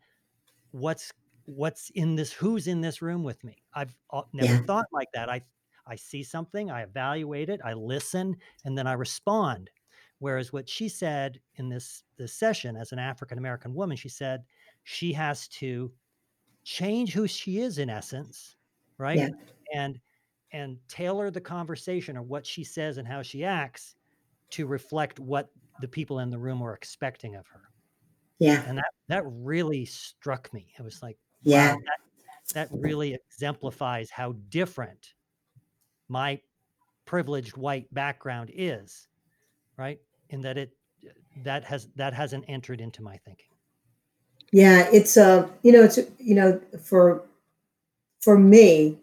what's 0.73 1.13
what's 1.47 1.91
in 1.91 2.17
this 2.17 2.33
who's 2.33 2.67
in 2.67 2.81
this 2.81 3.03
room 3.03 3.23
with 3.25 3.43
me 3.45 3.63
i've 3.77 3.95
uh, 4.11 4.23
never 4.35 4.57
Yeah. 4.57 4.63
thought 4.67 4.87
like 4.93 5.09
that 5.15 5.29
i 5.31 5.41
i 5.87 5.95
see 5.97 6.23
something 6.25 6.71
i 6.71 6.83
evaluate 6.83 7.49
it 7.51 7.61
i 7.65 7.73
listen 7.75 8.37
and 8.65 8.77
then 8.77 8.87
i 8.87 8.93
respond 8.95 9.71
whereas 10.19 10.53
what 10.53 10.69
she 10.69 10.89
said 10.89 11.41
in 11.57 11.69
this 11.69 12.05
this 12.19 12.35
session 12.35 12.77
as 12.77 12.93
an 12.93 12.99
african 12.99 13.39
american 13.39 13.75
woman 13.75 13.97
she 13.97 14.09
said 14.09 14.45
she 14.85 15.13
has 15.13 15.49
to 15.49 15.95
change 16.65 17.13
who 17.13 17.27
she 17.27 17.61
is 17.61 17.79
in 17.79 17.91
essence 17.91 18.57
right 18.99 19.19
Yeah. 19.19 19.29
and 19.75 20.01
and 20.53 20.79
tailor 20.89 21.31
the 21.31 21.41
conversation 21.41 22.17
or 22.17 22.23
what 22.23 22.47
she 22.47 22.65
says 22.65 22.99
and 22.99 23.09
how 23.09 23.23
she 23.23 23.45
acts 23.45 23.97
to 24.51 24.67
reflect 24.67 25.21
what 25.21 25.53
the 25.79 25.89
people 25.89 26.21
in 26.21 26.31
the 26.31 26.39
room 26.39 26.63
are 26.63 26.75
expecting 26.75 27.37
of 27.37 27.47
her 27.49 27.63
Yeah. 28.39 28.65
and 28.65 28.79
that 28.79 28.91
that 29.09 29.25
really 29.27 29.85
struck 29.85 30.53
me 30.53 30.73
it 30.79 30.83
was 30.83 31.03
like 31.03 31.19
Yeah. 31.43 31.75
wow, 31.75 31.79
that, 31.85 31.99
that 32.53 32.69
really 32.71 33.15
exemplifies 33.15 34.11
how 34.11 34.35
different 34.49 35.15
my 36.09 36.41
privileged 37.05 37.57
white 37.57 37.93
background 37.93 38.51
is 38.55 39.09
right 39.77 40.01
in 40.31 40.41
that 40.41 40.57
it 40.57 40.71
that 41.45 41.65
has 41.65 41.89
that 41.97 42.13
hasn't 42.13 42.45
entered 42.49 42.81
into 42.81 43.03
my 43.03 43.17
thinking 43.19 43.47
Yeah, 44.53 44.89
it's 44.93 45.17
uh, 45.17 45.49
you 45.63 45.73
know, 45.73 45.83
it's 45.83 45.99
you 46.19 46.35
know, 46.35 46.61
for 46.83 47.25
for 48.21 48.39
me, 48.39 48.99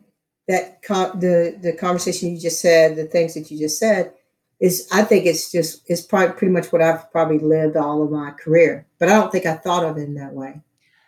that 0.47 0.81
the 0.81 1.57
the 1.61 1.73
conversation 1.73 2.31
you 2.31 2.39
just 2.39 2.61
said, 2.61 2.95
the 2.95 3.05
things 3.05 3.33
that 3.33 3.51
you 3.51 3.59
just 3.59 3.77
said, 3.77 4.13
is 4.59 4.87
I 4.91 5.03
think 5.03 5.25
it's 5.25 5.51
just 5.51 5.89
it's 5.89 6.01
probably 6.01 6.35
pretty 6.35 6.53
much 6.53 6.71
what 6.71 6.81
I've 6.81 7.11
probably 7.11 7.39
lived 7.39 7.75
all 7.75 8.03
of 8.03 8.11
my 8.11 8.31
career. 8.31 8.85
But 8.99 9.09
I 9.09 9.13
don't 9.13 9.31
think 9.31 9.45
I 9.45 9.55
thought 9.55 9.85
of 9.85 9.97
it 9.97 10.03
in 10.03 10.15
that 10.15 10.33
way. 10.33 10.61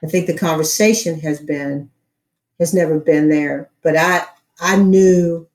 I 0.04 0.08
think 0.08 0.28
the 0.28 0.38
conversation 0.38 1.20
has 1.22 1.40
been 1.40 1.90
has 2.60 2.74
never 2.74 3.00
been 3.00 3.30
there. 3.30 3.70
But 3.82 3.98
I 3.98 4.26
I 4.60 4.78
knew 4.78 5.48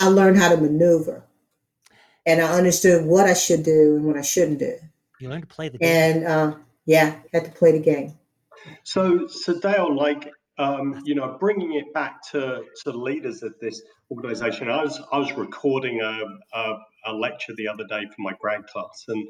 I 0.00 0.08
learned 0.08 0.38
how 0.38 0.48
to 0.48 0.56
maneuver, 0.56 1.24
and 2.26 2.40
I 2.40 2.52
understood 2.52 3.04
what 3.04 3.26
I 3.26 3.34
should 3.34 3.62
do 3.62 3.96
and 3.96 4.04
what 4.04 4.16
I 4.16 4.22
shouldn't 4.22 4.58
do. 4.58 4.76
you 5.20 5.28
learn 5.28 5.42
to 5.42 5.46
play 5.46 5.68
the 5.68 5.78
game 5.78 5.88
And 5.88 6.24
uh, 6.26 6.54
yeah, 6.86 7.16
had 7.32 7.44
to 7.44 7.50
play 7.50 7.72
the 7.72 7.80
game. 7.80 8.14
So, 8.84 9.26
so 9.26 9.58
Dale, 9.58 9.94
like, 9.94 10.30
um, 10.58 11.00
you 11.04 11.14
know, 11.14 11.36
bringing 11.40 11.74
it 11.74 11.92
back 11.94 12.22
to 12.32 12.62
to 12.82 12.92
the 12.92 12.98
leaders 12.98 13.42
of 13.42 13.54
this 13.60 13.82
organization, 14.10 14.70
I 14.70 14.82
was 14.82 15.00
I 15.12 15.18
was 15.18 15.32
recording 15.32 16.00
a, 16.00 16.24
a, 16.52 16.78
a 17.06 17.12
lecture 17.12 17.54
the 17.56 17.68
other 17.68 17.84
day 17.86 18.02
for 18.06 18.22
my 18.22 18.32
grad 18.40 18.66
class, 18.66 19.04
and 19.08 19.26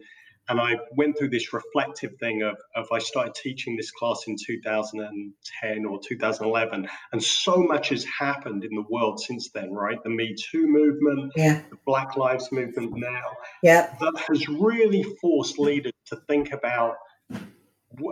and 0.49 0.61
I 0.61 0.79
went 0.97 1.17
through 1.17 1.31
this 1.31 1.53
reflective 1.53 2.17
thing 2.19 2.43
of, 2.43 2.57
of 2.75 2.87
I 2.93 2.99
started 2.99 3.35
teaching 3.35 3.77
this 3.77 3.91
class 3.91 4.25
in 4.27 4.37
2010 4.37 5.85
or 5.85 6.01
2011, 6.03 6.89
and 7.13 7.23
so 7.23 7.63
much 7.63 7.91
has 7.91 8.05
happened 8.05 8.65
in 8.65 8.75
the 8.75 8.85
world 8.91 9.21
since 9.21 9.51
then, 9.51 9.73
right? 9.73 10.03
The 10.03 10.11
Me 10.11 10.35
Too 10.35 10.67
movement, 10.67 11.33
yeah. 11.37 11.63
the 11.71 11.79
Black 11.87 12.17
Lives 12.17 12.51
movement 12.51 12.93
now, 12.97 13.25
yeah, 13.63 13.95
that 14.01 14.25
has 14.29 14.49
really 14.49 15.05
forced 15.21 15.59
leaders 15.59 15.93
to 16.07 16.17
think 16.29 16.53
about 16.53 16.97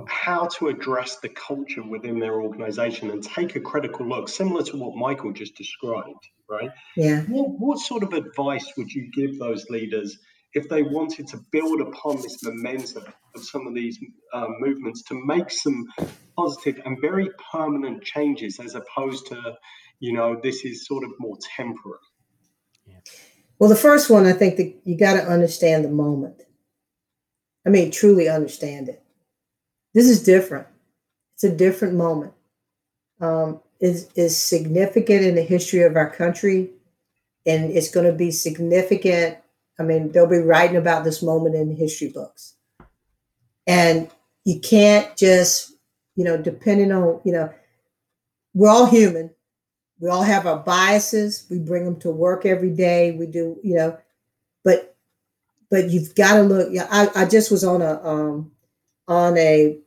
how 0.09 0.47
to 0.47 0.69
address 0.69 1.17
the 1.17 1.29
culture 1.29 1.83
within 1.83 2.19
their 2.19 2.41
organization 2.43 3.11
and 3.11 3.23
take 3.23 3.57
a 3.57 3.61
critical 3.61 4.07
look, 4.07 4.29
similar 4.29 4.63
to 4.65 4.77
what 4.77 4.97
Michael 4.97 5.33
just 5.33 5.55
described, 5.57 6.29
right? 6.49 6.71
Yeah. 6.97 7.23
What, 7.23 7.51
what 7.59 7.79
sort 7.79 8.03
of 8.03 8.13
advice 8.13 8.73
would 8.77 8.93
you 8.93 9.11
give 9.13 9.39
those 9.39 9.69
leaders 9.71 10.19
if 10.55 10.69
they 10.69 10.83
wanted 10.83 11.27
to 11.29 11.39
build 11.53 11.81
upon 11.81 12.17
this 12.17 12.43
momentum 12.43 13.05
of 13.35 13.45
some 13.45 13.67
of 13.67 13.75
these 13.75 13.99
uh, 14.33 14.47
movements 14.59 15.03
to 15.03 15.15
make 15.27 15.51
some 15.51 15.87
positive 16.37 16.81
and 16.85 17.01
very 17.01 17.29
permanent 17.53 18.03
changes 18.03 18.59
as 18.59 18.75
opposed 18.75 19.27
to, 19.27 19.57
you 20.01 20.13
know, 20.13 20.41
this 20.43 20.65
is 20.65 20.87
sort 20.87 21.05
of 21.05 21.11
more 21.19 21.37
temporary? 21.57 21.99
Well, 23.59 23.69
the 23.69 23.77
first 23.77 24.09
one, 24.09 24.27
I 24.27 24.33
think 24.33 24.57
that 24.57 24.75
you 24.85 24.97
got 24.97 25.15
to 25.15 25.27
understand 25.27 25.85
the 25.85 25.91
moment. 25.91 26.43
I 27.67 27.71
mean, 27.71 27.91
truly 27.91 28.29
understand 28.29 28.89
it. 28.89 29.03
This 29.95 30.09
is 30.09 30.23
different. 30.23 30.67
It's 31.35 31.45
a 31.45 31.55
different 31.55 31.95
moment. 31.95 32.33
Um, 33.21 33.61
is 33.81 34.09
is 34.15 34.37
significant 34.37 35.25
in 35.25 35.35
the 35.35 35.43
history 35.43 35.83
of 35.83 35.97
our 35.97 36.11
country, 36.11 36.71
and 37.47 37.71
it's 37.71 37.91
going 37.91 38.07
to 38.07 38.13
be 38.13 38.31
significant 38.31 39.39
I 39.79 39.83
mean, 39.83 40.13
they'll 40.13 40.27
be 40.27 40.39
writing 40.39 40.77
about 40.77 41.05
this 41.05 41.23
moment 41.23 41.55
in 41.55 41.77
history 41.77 42.09
books. 42.09 42.55
And 43.67 44.11
you 44.45 44.61
can't 44.61 45.17
just, 45.17 45.73
you 46.17 46.25
know, 46.25 46.37
depending 46.37 46.91
on, 46.91 47.21
you 47.25 47.33
know, 47.33 47.53
we're 48.55 48.71
all 48.71 48.87
human. 48.87 49.31
We 50.01 50.09
all 50.09 50.23
have 50.23 50.47
our 50.47 50.59
biases. 50.59 51.47
We 51.51 51.59
bring 51.59 51.85
them 51.85 52.01
to 52.01 52.11
work 52.11 52.47
every 52.47 52.71
day. 52.71 53.13
We 53.13 53.27
do, 53.27 53.59
you 53.63 53.77
know, 53.77 53.99
but 54.65 54.97
but 55.71 55.91
you've 55.91 56.15
got 56.15 56.37
to 56.37 56.43
look. 56.43 56.69
Yeah, 56.71 56.87
I, 56.91 57.23
I 57.23 57.25
just 57.27 57.51
was 57.51 57.65
on 57.65 57.83
a 57.83 58.03
um 58.03 58.51
on 59.07 59.37
a 59.37 59.79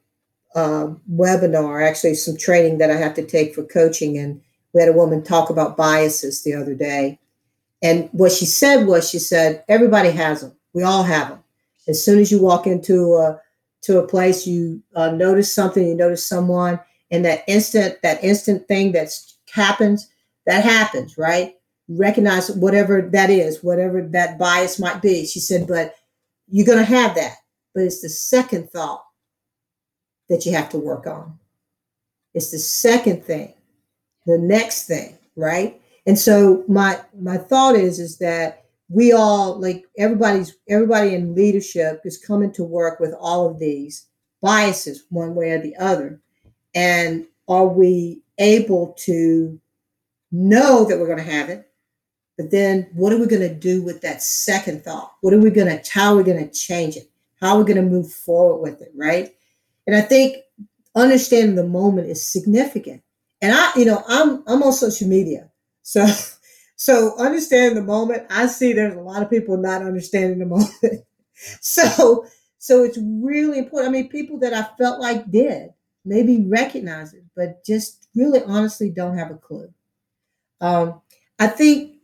uh, 0.56 0.88
webinar, 1.12 1.88
actually 1.88 2.16
some 2.16 2.36
training 2.38 2.80
that 2.80 2.92
I 2.92 2.96
have 2.96 3.14
to 3.16 3.26
take 3.26 3.56
for 3.56 3.64
coaching, 3.64 4.18
and 4.18 4.42
we 4.74 4.82
had 4.82 4.90
a 4.90 4.98
woman 4.98 5.24
talk 5.24 5.50
about 5.50 5.78
biases 5.78 6.44
the 6.44 6.54
other 6.54 6.76
day, 6.76 7.20
and 7.82 8.10
what 8.12 8.32
she 8.32 8.46
said 8.46 8.86
was, 8.86 9.10
she 9.10 9.20
said, 9.20 9.64
everybody 9.68 10.12
has 10.12 10.42
them. 10.42 10.54
We 10.74 10.84
all 10.84 11.04
have 11.04 11.30
them. 11.30 11.44
As 11.88 12.04
soon 12.04 12.20
as 12.20 12.32
you 12.32 12.42
walk 12.42 12.68
into 12.68 13.16
a 13.16 13.40
to 13.84 13.98
a 13.98 14.08
place, 14.08 14.46
you 14.46 14.82
uh, 14.96 15.12
notice 15.12 15.54
something, 15.54 15.86
you 15.88 15.96
notice 15.96 16.26
someone, 16.26 16.80
and 17.10 17.26
that 17.26 17.44
instant 17.48 17.98
that 18.04 18.24
instant 18.24 18.68
thing 18.68 18.92
that 18.92 19.10
happens, 19.54 20.10
that 20.46 20.64
happens, 20.64 21.18
right? 21.18 21.56
recognize 21.98 22.50
whatever 22.52 23.02
that 23.02 23.30
is, 23.30 23.64
whatever 23.64 24.02
that 24.02 24.38
bias 24.38 24.80
might 24.80 25.02
be. 25.02 25.26
She 25.26 25.40
said, 25.40 25.68
but 25.68 25.96
you're 26.48 26.66
going 26.66 26.78
to 26.78 26.84
have 26.86 27.16
that. 27.16 27.38
But 27.74 27.84
it's 27.84 28.02
the 28.02 28.10
second 28.10 28.70
thought 28.70 29.04
that 30.30 30.46
you 30.46 30.54
have 30.54 30.70
to 30.70 30.78
work 30.78 31.08
on. 31.08 31.38
It's 32.34 32.52
the 32.52 32.60
second 32.60 33.24
thing, 33.26 33.54
the 34.26 34.38
next 34.38 34.88
thing, 34.88 35.18
right? 35.36 35.81
And 36.06 36.18
so 36.18 36.64
my 36.68 37.00
my 37.20 37.38
thought 37.38 37.76
is 37.76 38.00
is 38.00 38.18
that 38.18 38.66
we 38.90 39.14
all 39.14 39.60
like 39.60 39.86
everybody's 39.98 40.56
everybody 40.68 41.16
in 41.16 41.36
leadership 41.36 42.02
is 42.06 42.18
coming 42.18 42.52
to 42.54 42.64
work 42.64 43.00
with 43.00 43.14
all 43.20 43.50
of 43.50 43.60
these 43.60 44.08
biases 44.42 45.06
one 45.10 45.36
way 45.36 45.52
or 45.52 45.62
the 45.62 45.76
other. 45.78 46.20
And 46.74 47.26
are 47.48 47.68
we 47.68 48.22
able 48.38 48.96
to 49.00 49.60
know 50.32 50.86
that 50.86 50.98
we're 50.98 51.06
going 51.06 51.26
to 51.26 51.32
have 51.32 51.50
it? 51.50 51.68
But 52.38 52.50
then 52.50 52.90
what 52.94 53.14
are 53.14 53.20
we 53.20 53.28
going 53.28 53.48
to 53.48 53.54
do 53.54 53.84
with 53.84 54.02
that 54.02 54.24
second 54.24 54.84
thought? 54.84 55.14
What 55.22 55.34
are 55.34 55.40
we 55.40 55.52
going 55.52 55.68
to 55.68 55.92
how 55.92 56.14
are 56.14 56.18
we 56.18 56.24
going 56.24 56.44
to 56.44 56.54
change 56.54 56.98
it? 56.98 57.10
How 57.40 57.56
are 57.56 57.60
we 57.60 57.72
going 57.72 57.84
to 57.84 57.90
move 57.90 58.12
forward 58.12 58.62
with 58.62 58.82
it, 58.82 58.92
right? 58.96 59.36
And 59.86 59.96
I 59.96 60.02
think 60.02 60.38
understanding 60.96 61.56
the 61.56 61.68
moment 61.68 62.10
is 62.10 62.26
significant. 62.26 63.04
And 63.42 63.54
I, 63.54 63.72
you 63.76 63.86
know, 63.86 64.04
I'm 64.08 64.44
I'm 64.48 64.64
on 64.64 64.74
social 64.74 65.08
media 65.08 65.51
so, 65.84 66.06
so 66.76 67.18
understanding 67.18 67.76
the 67.76 67.84
moment, 67.84 68.28
I 68.30 68.48
see 68.48 68.74
there's 68.74 68.96
a 68.96 69.02
lot 69.02 69.22
of 69.24 69.30
people 69.30 69.58
not 69.58 69.82
understanding 69.82 70.40
the 70.40 70.46
moment. 70.46 70.74
so, 71.62 72.26
so 72.58 72.84
it's 72.84 72.98
really 73.02 73.60
important. 73.60 73.90
I 73.90 73.92
mean, 73.92 74.10
people 74.10 74.40
that 74.40 74.54
I 74.54 74.68
felt 74.78 75.00
like 75.00 75.30
did 75.32 75.70
maybe 76.06 76.46
recognize 76.48 77.14
it, 77.14 77.24
but 77.36 77.64
just 77.66 78.08
really 78.16 78.42
honestly 78.44 78.90
don't 78.90 79.18
have 79.18 79.32
a 79.32 79.36
clue. 79.36 79.72
Um, 80.60 81.02
I 81.40 81.48
think 81.48 81.96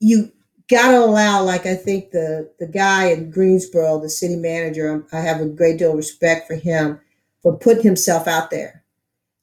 you 0.00 0.32
got 0.68 0.92
to 0.92 0.98
allow, 0.98 1.42
like 1.42 1.66
I 1.66 1.74
think 1.74 2.10
the 2.10 2.50
the 2.58 2.66
guy 2.66 3.06
in 3.06 3.30
Greensboro, 3.30 4.00
the 4.00 4.08
city 4.10 4.36
manager, 4.36 5.06
I 5.12 5.20
have 5.20 5.40
a 5.40 5.46
great 5.46 5.78
deal 5.78 5.90
of 5.90 5.96
respect 5.96 6.46
for 6.46 6.54
him 6.54 7.00
for 7.42 7.56
putting 7.56 7.82
himself 7.82 8.28
out 8.28 8.50
there 8.50 8.84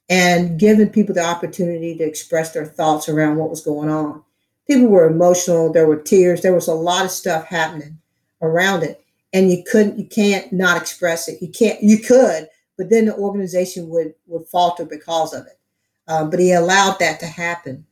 and 0.09 0.59
giving 0.59 0.89
people 0.89 1.13
the 1.13 1.23
opportunity 1.23 1.97
to 1.97 2.03
express 2.03 2.53
their 2.53 2.65
thoughts 2.65 3.09
around 3.09 3.37
what 3.37 3.49
was 3.49 3.61
going 3.61 3.89
on. 3.89 4.23
People 4.67 4.87
were 4.87 5.07
emotional, 5.07 5.71
there 5.71 5.87
were 5.87 6.01
tears, 6.01 6.41
there 6.41 6.53
was 6.53 6.67
a 6.67 6.73
lot 6.73 7.05
of 7.05 7.11
stuff 7.11 7.45
happening 7.45 7.97
around 8.41 8.83
it. 8.83 9.03
And 9.33 9.51
you 9.51 9.63
couldn't, 9.69 9.99
you 9.99 10.05
can't 10.05 10.51
not 10.53 10.81
express 10.81 11.27
it. 11.27 11.41
You 11.41 11.49
can't, 11.49 11.81
you 11.83 11.99
could, 11.99 12.47
but 12.77 12.89
then 12.89 13.05
the 13.05 13.15
organization 13.15 13.89
would 13.89 14.13
would 14.27 14.47
falter 14.47 14.85
because 14.85 15.33
of 15.33 15.45
it. 15.45 15.59
Um, 16.07 16.29
but 16.29 16.39
he 16.39 16.53
allowed 16.53 16.99
that 16.99 17.19
to 17.19 17.25
happen. 17.25 17.85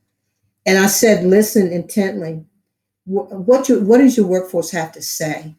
And 0.64 0.78
I 0.78 0.86
said, 0.86 1.24
listen 1.24 1.70
intently. 1.70 2.44
What 3.04 3.68
you, 3.68 3.80
what 3.82 3.98
does 3.98 4.16
your 4.16 4.26
workforce 4.26 4.70
have 4.70 4.92
to 4.92 5.02
say? 5.02 5.54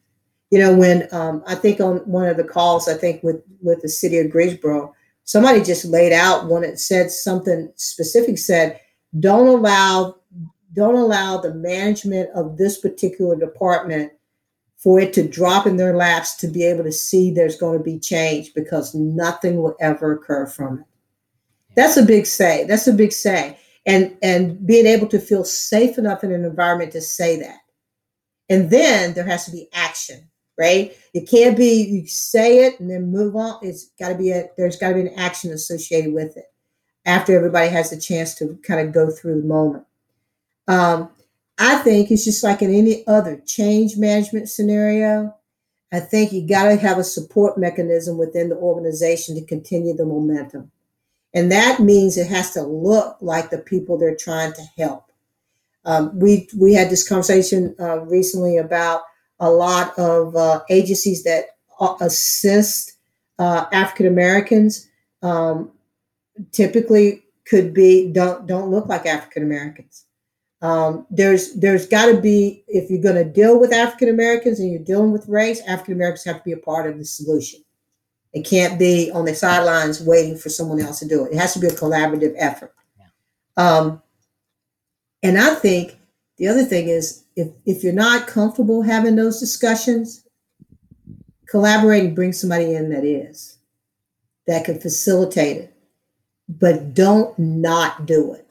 You 0.50 0.60
know, 0.60 0.76
when 0.76 1.08
um, 1.12 1.44
I 1.48 1.56
think 1.56 1.80
on 1.80 1.98
one 2.00 2.28
of 2.28 2.38
the 2.38 2.44
calls, 2.44 2.88
I 2.88 2.96
think 2.96 3.24
with 3.24 3.42
with 3.62 3.82
the 3.82 3.90
city 3.90 4.18
of 4.18 4.32
Greensboro, 4.32 4.96
somebody 5.28 5.62
just 5.62 5.86
laid 5.86 6.14
out 6.14 6.48
when 6.48 6.64
it 6.64 6.80
said 6.80 7.12
something 7.12 7.72
specific 7.76 8.40
said 8.40 8.80
don't 9.20 9.48
allow 9.48 10.16
don't 10.74 10.96
allow 10.96 11.38
the 11.38 11.54
management 11.54 12.30
of 12.32 12.58
this 12.58 12.80
particular 12.80 13.36
department 13.36 14.12
for 14.78 15.00
it 15.00 15.14
to 15.14 15.28
drop 15.28 15.66
in 15.66 15.78
their 15.78 15.96
laps 15.96 16.36
to 16.36 16.48
be 16.48 16.64
able 16.64 16.84
to 16.84 16.92
see 16.92 17.32
there's 17.32 17.58
going 17.58 17.78
to 17.78 17.84
be 17.84 18.00
change 18.00 18.54
because 18.54 18.94
nothing 18.96 19.58
will 19.58 19.76
ever 19.80 20.14
occur 20.14 20.46
from 20.46 20.80
it. 20.80 20.86
That's 21.76 21.98
a 21.98 22.04
big 22.04 22.26
say 22.26 22.66
that's 22.66 22.88
a 22.88 22.94
big 22.94 23.12
say. 23.12 23.60
And 23.86 24.18
and 24.22 24.66
being 24.66 24.86
able 24.86 25.08
to 25.08 25.20
feel 25.20 25.44
safe 25.44 25.98
enough 25.98 26.24
in 26.24 26.32
an 26.32 26.46
environment 26.46 26.92
to 26.94 27.02
say 27.02 27.40
that. 27.40 27.60
And 28.50 28.70
then 28.70 29.14
there 29.14 29.26
has 29.26 29.46
to 29.46 29.52
be 29.52 29.68
action 29.74 30.30
right? 30.58 30.96
It 31.14 31.30
can't 31.30 31.58
be 31.58 31.84
you 31.84 32.08
say 32.08 32.66
it 32.66 32.80
and 32.80 32.90
then 32.90 33.12
move 33.12 33.36
on. 33.36 33.60
It's 33.62 33.86
got 34.00 34.10
to 34.10 34.16
be 34.16 34.32
a 34.32 34.50
there's 34.58 34.78
got 34.78 34.90
to 34.90 34.96
be 34.96 35.02
an 35.02 35.20
action 35.20 35.52
associated 35.52 36.14
with 36.14 36.36
it 36.38 36.46
after 37.06 37.36
everybody 37.36 37.70
has 37.70 37.90
the 37.90 38.00
chance 38.00 38.36
to 38.36 38.58
kind 38.64 38.86
of 38.86 38.94
go 38.94 39.10
through 39.10 39.42
the 39.42 39.48
moment. 39.48 39.86
Um, 40.68 41.10
I 41.58 41.78
think 41.78 42.12
it's 42.12 42.26
just 42.26 42.44
like 42.44 42.62
in 42.62 42.74
any 42.74 43.06
other 43.08 43.42
change 43.46 43.98
management 43.98 44.50
scenario. 44.50 45.36
I 45.92 46.02
think 46.02 46.34
you 46.34 46.46
got 46.46 46.66
to 46.66 46.76
have 46.76 46.98
a 46.98 47.04
support 47.04 47.58
mechanism 47.58 48.18
within 48.18 48.50
the 48.50 48.58
organization 48.58 49.36
to 49.36 49.46
continue 49.46 49.96
the 49.96 50.06
momentum. 50.06 50.72
And 51.34 51.52
that 51.52 51.80
means 51.80 52.18
it 52.18 52.28
has 52.28 52.52
to 52.52 52.64
look 52.64 53.18
like 53.22 53.50
the 53.50 53.58
people 53.60 53.98
they're 53.98 54.16
trying 54.16 54.54
to 54.54 54.62
help. 54.78 55.06
Um, 55.86 56.20
we 56.20 56.50
we 56.58 56.74
had 56.74 56.90
this 56.90 57.08
conversation 57.08 57.74
uh, 57.80 58.00
recently 58.02 58.58
about 58.58 59.04
a 59.40 59.50
lot 59.50 59.98
of 59.98 60.36
uh, 60.36 60.62
agencies 60.70 61.24
that 61.24 61.58
uh, 61.80 61.96
assist 62.02 62.94
uh, 63.40 63.66
African 63.72 64.08
Americans 64.08 64.88
um, 65.22 65.72
typically 66.52 67.24
could 67.46 67.74
be 67.74 68.12
don't 68.12 68.46
don't 68.48 68.72
look 68.72 68.88
like 68.88 69.06
African 69.06 69.44
Americans. 69.44 70.06
Um, 70.62 71.06
there's 71.12 71.54
there's 71.54 71.88
got 71.88 72.08
to 72.08 72.20
be 72.20 72.64
if 72.68 72.90
you're 72.90 73.02
going 73.02 73.16
to 73.16 73.24
deal 73.24 73.60
with 73.60 73.72
African 73.72 74.10
Americans 74.10 74.60
and 74.60 74.72
you're 74.72 74.84
dealing 74.84 75.12
with 75.12 75.28
race, 75.28 75.62
African 75.68 75.94
Americans 75.94 76.24
have 76.26 76.38
to 76.38 76.44
be 76.44 76.52
a 76.54 76.58
part 76.58 76.90
of 76.90 76.98
the 76.98 77.06
solution. 77.06 77.64
It 78.34 78.46
can't 78.46 78.78
be 78.78 79.12
on 79.12 79.26
the 79.26 79.36
sidelines 79.36 80.02
waiting 80.02 80.38
for 80.38 80.50
someone 80.50 80.82
else 80.82 81.00
to 81.00 81.08
do 81.08 81.26
it. 81.26 81.34
It 81.34 81.38
has 81.38 81.54
to 81.54 81.60
be 81.60 81.68
a 81.68 81.72
collaborative 81.72 82.34
effort. 82.38 82.74
Yeah. 83.00 83.06
Um, 83.56 84.02
and 85.24 85.38
I 85.38 85.56
think 85.56 85.98
the 86.38 86.48
other 86.48 86.64
thing 86.64 86.88
is 86.88 87.24
if 87.38 87.50
if 87.66 87.84
you're 87.84 87.94
not 87.94 88.28
comfortable 88.28 88.82
having 88.82 89.16
those 89.16 89.40
discussions, 89.40 90.26
collaborating 91.48 92.16
bring 92.16 92.34
somebody 92.34 92.74
in 92.74 92.90
that 92.90 93.06
is 93.06 93.60
that 94.48 94.66
can 94.66 94.80
facilitate 94.80 95.58
it. 95.58 95.74
But 96.50 96.94
don't 96.94 97.38
not 97.38 98.06
do 98.06 98.34
it 98.34 98.48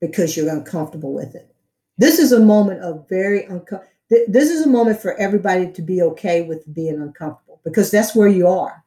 because 0.00 0.36
you're 0.36 0.52
uncomfortable 0.52 1.12
with 1.12 1.34
it. 1.34 1.54
This 1.96 2.18
is 2.18 2.32
a 2.32 2.40
moment 2.40 2.80
of 2.80 3.08
very 3.08 3.44
uncomfortable. 3.44 3.92
th- 4.08 4.28
this 4.28 4.50
is 4.50 4.66
a 4.66 4.68
moment 4.68 5.00
for 5.00 5.14
everybody 5.14 5.70
to 5.70 5.82
be 5.82 6.02
okay 6.02 6.42
with 6.42 6.74
being 6.74 7.00
uncomfortable 7.00 7.60
because 7.62 7.90
that's 7.90 8.16
where 8.16 8.28
you 8.28 8.48
are. 8.48 8.82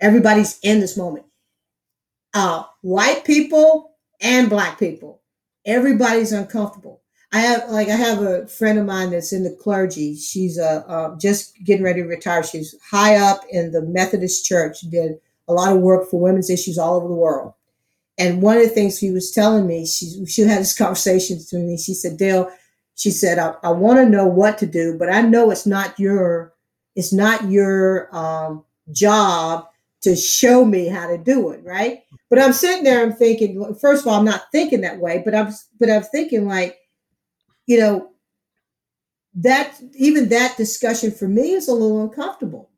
Everybody's 0.00 0.58
in 0.62 0.80
this 0.80 0.96
moment. 0.96 1.26
Uh, 2.32 2.62
white 2.80 3.24
people 3.24 3.96
and 4.20 4.48
black 4.48 4.78
people, 4.78 5.20
everybody's 5.66 6.32
uncomfortable. 6.32 6.99
I 7.32 7.40
have 7.40 7.70
like 7.70 7.88
I 7.88 7.96
have 7.96 8.22
a 8.22 8.46
friend 8.48 8.78
of 8.78 8.86
mine 8.86 9.10
that's 9.10 9.32
in 9.32 9.44
the 9.44 9.54
clergy. 9.54 10.16
She's 10.16 10.58
uh, 10.58 10.82
uh, 10.86 11.16
just 11.16 11.54
getting 11.64 11.84
ready 11.84 12.02
to 12.02 12.08
retire. 12.08 12.42
She's 12.42 12.74
high 12.82 13.16
up 13.16 13.42
in 13.50 13.70
the 13.70 13.82
Methodist 13.82 14.44
Church. 14.44 14.80
Did 14.80 15.20
a 15.46 15.52
lot 15.52 15.74
of 15.74 15.80
work 15.80 16.10
for 16.10 16.20
women's 16.20 16.50
issues 16.50 16.78
all 16.78 16.96
over 16.96 17.08
the 17.08 17.14
world. 17.14 17.54
And 18.18 18.42
one 18.42 18.56
of 18.56 18.62
the 18.62 18.68
things 18.68 18.98
she 18.98 19.10
was 19.10 19.30
telling 19.30 19.66
me, 19.66 19.86
she 19.86 20.26
she 20.26 20.42
had 20.42 20.60
this 20.60 20.76
conversation 20.78 21.38
to 21.50 21.58
me. 21.58 21.78
She 21.78 21.94
said, 21.94 22.16
Dale, 22.16 22.50
she 22.96 23.10
said, 23.10 23.38
I, 23.38 23.54
I 23.62 23.70
want 23.70 23.98
to 23.98 24.08
know 24.08 24.26
what 24.26 24.58
to 24.58 24.66
do, 24.66 24.98
but 24.98 25.10
I 25.10 25.22
know 25.22 25.50
it's 25.50 25.66
not 25.66 25.98
your 25.98 26.52
it's 26.96 27.12
not 27.12 27.48
your 27.48 28.14
um, 28.14 28.64
job 28.92 29.66
to 30.02 30.16
show 30.16 30.64
me 30.64 30.88
how 30.88 31.06
to 31.06 31.16
do 31.16 31.50
it, 31.50 31.62
right? 31.64 32.00
But 32.28 32.40
I'm 32.40 32.52
sitting 32.52 32.84
there, 32.84 33.02
I'm 33.02 33.12
thinking, 33.12 33.74
first 33.74 34.02
of 34.02 34.08
all, 34.08 34.18
I'm 34.18 34.24
not 34.24 34.50
thinking 34.50 34.80
that 34.80 34.98
way, 34.98 35.22
but 35.24 35.34
I'm 35.34 35.52
but 35.78 35.90
I'm 35.90 36.02
thinking 36.02 36.46
like, 36.46 36.79
you 37.70 37.78
know, 37.78 38.10
that 39.32 39.80
even 39.94 40.28
that 40.30 40.56
discussion 40.56 41.12
for 41.12 41.28
me 41.28 41.52
is 41.52 41.68
a 41.68 41.72
little 41.72 42.02
uncomfortable, 42.02 42.68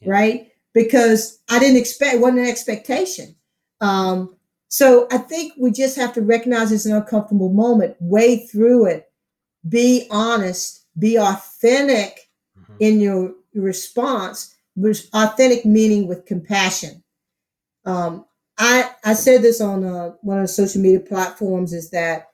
yeah. 0.00 0.08
right? 0.08 0.52
Because 0.72 1.40
I 1.50 1.58
didn't 1.58 1.78
expect, 1.78 2.20
wasn't 2.20 2.38
an 2.38 2.46
expectation. 2.46 3.34
Um, 3.80 4.36
so 4.68 5.08
I 5.10 5.18
think 5.18 5.54
we 5.58 5.72
just 5.72 5.96
have 5.96 6.12
to 6.12 6.22
recognize 6.22 6.70
it's 6.70 6.86
an 6.86 6.94
uncomfortable 6.94 7.52
moment, 7.52 7.96
wade 7.98 8.48
through 8.48 8.86
it, 8.86 9.10
be 9.68 10.06
honest, 10.12 10.86
be 10.96 11.18
authentic 11.18 12.30
mm-hmm. 12.56 12.76
in 12.78 13.00
your 13.00 13.34
response, 13.52 14.54
With 14.76 15.08
authentic 15.12 15.64
meaning 15.64 16.06
with 16.06 16.24
compassion. 16.24 17.02
Um, 17.84 18.26
I 18.58 18.92
I 19.02 19.14
said 19.14 19.42
this 19.42 19.60
on 19.60 19.82
uh, 19.82 20.10
one 20.22 20.38
of 20.38 20.44
the 20.44 20.52
social 20.62 20.80
media 20.80 21.00
platforms 21.00 21.72
is 21.72 21.90
that 21.90 22.28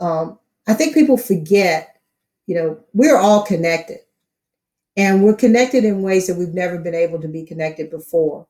um, 0.00 0.40
I 0.68 0.74
think 0.74 0.94
people 0.94 1.16
forget, 1.16 1.96
you 2.46 2.54
know, 2.54 2.78
we're 2.92 3.18
all 3.18 3.42
connected, 3.42 3.98
and 4.96 5.24
we're 5.24 5.34
connected 5.34 5.84
in 5.84 6.02
ways 6.02 6.26
that 6.26 6.36
we've 6.36 6.54
never 6.54 6.78
been 6.78 6.94
able 6.94 7.20
to 7.20 7.28
be 7.28 7.44
connected 7.44 7.90
before. 7.90 8.46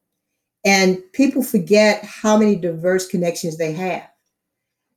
And 0.64 1.00
people 1.12 1.42
forget 1.42 2.04
how 2.04 2.36
many 2.36 2.56
diverse 2.56 3.06
connections 3.06 3.56
they 3.56 3.72
have. 3.72 4.08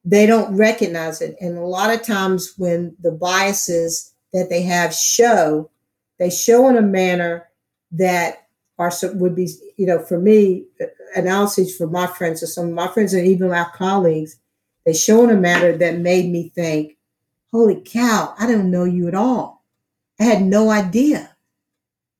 They 0.03 0.25
don't 0.25 0.57
recognize 0.57 1.21
it. 1.21 1.35
And 1.39 1.57
a 1.57 1.61
lot 1.61 1.93
of 1.93 2.01
times 2.01 2.55
when 2.57 2.95
the 3.01 3.11
biases 3.11 4.13
that 4.33 4.49
they 4.49 4.63
have 4.63 4.93
show, 4.93 5.69
they 6.17 6.31
show 6.31 6.67
in 6.69 6.77
a 6.77 6.81
manner 6.81 7.47
that 7.91 8.47
are 8.79 8.91
would 9.13 9.35
be, 9.35 9.49
you 9.77 9.85
know, 9.85 9.99
for 9.99 10.19
me, 10.19 10.65
uh, 10.81 10.85
analysis 11.15 11.77
for 11.77 11.87
my 11.87 12.07
friends 12.07 12.41
or 12.41 12.47
some 12.47 12.69
of 12.69 12.73
my 12.73 12.87
friends 12.87 13.13
and 13.13 13.27
even 13.27 13.49
my 13.49 13.67
colleagues, 13.75 14.37
they 14.85 14.93
show 14.93 15.23
in 15.23 15.29
a 15.29 15.39
manner 15.39 15.77
that 15.77 15.99
made 15.99 16.31
me 16.31 16.49
think, 16.55 16.97
holy 17.51 17.81
cow, 17.83 18.33
I 18.39 18.47
don't 18.47 18.71
know 18.71 18.85
you 18.85 19.07
at 19.07 19.15
all. 19.15 19.65
I 20.19 20.23
had 20.23 20.41
no 20.41 20.69
idea. 20.69 21.35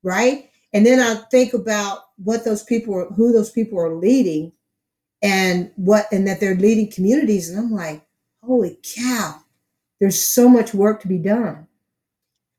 Right. 0.04 0.50
And 0.74 0.86
then 0.86 1.00
I 1.00 1.16
think 1.30 1.54
about 1.54 2.00
what 2.18 2.46
those 2.46 2.64
people 2.64 2.96
are, 2.96 3.06
who 3.06 3.32
those 3.32 3.52
people 3.52 3.80
are 3.80 3.96
leading 3.96 4.52
and 5.22 5.72
what, 5.76 6.08
and 6.12 6.28
that 6.28 6.40
they're 6.40 6.56
leading 6.56 6.92
communities. 6.92 7.50
And 7.50 7.60
I'm 7.60 7.72
like, 7.72 8.06
holy 8.44 8.80
cow, 8.96 9.40
there's 10.00 10.20
so 10.20 10.50
much 10.50 10.74
work 10.74 11.02
to 11.02 11.08
be 11.08 11.18
done. 11.18 11.68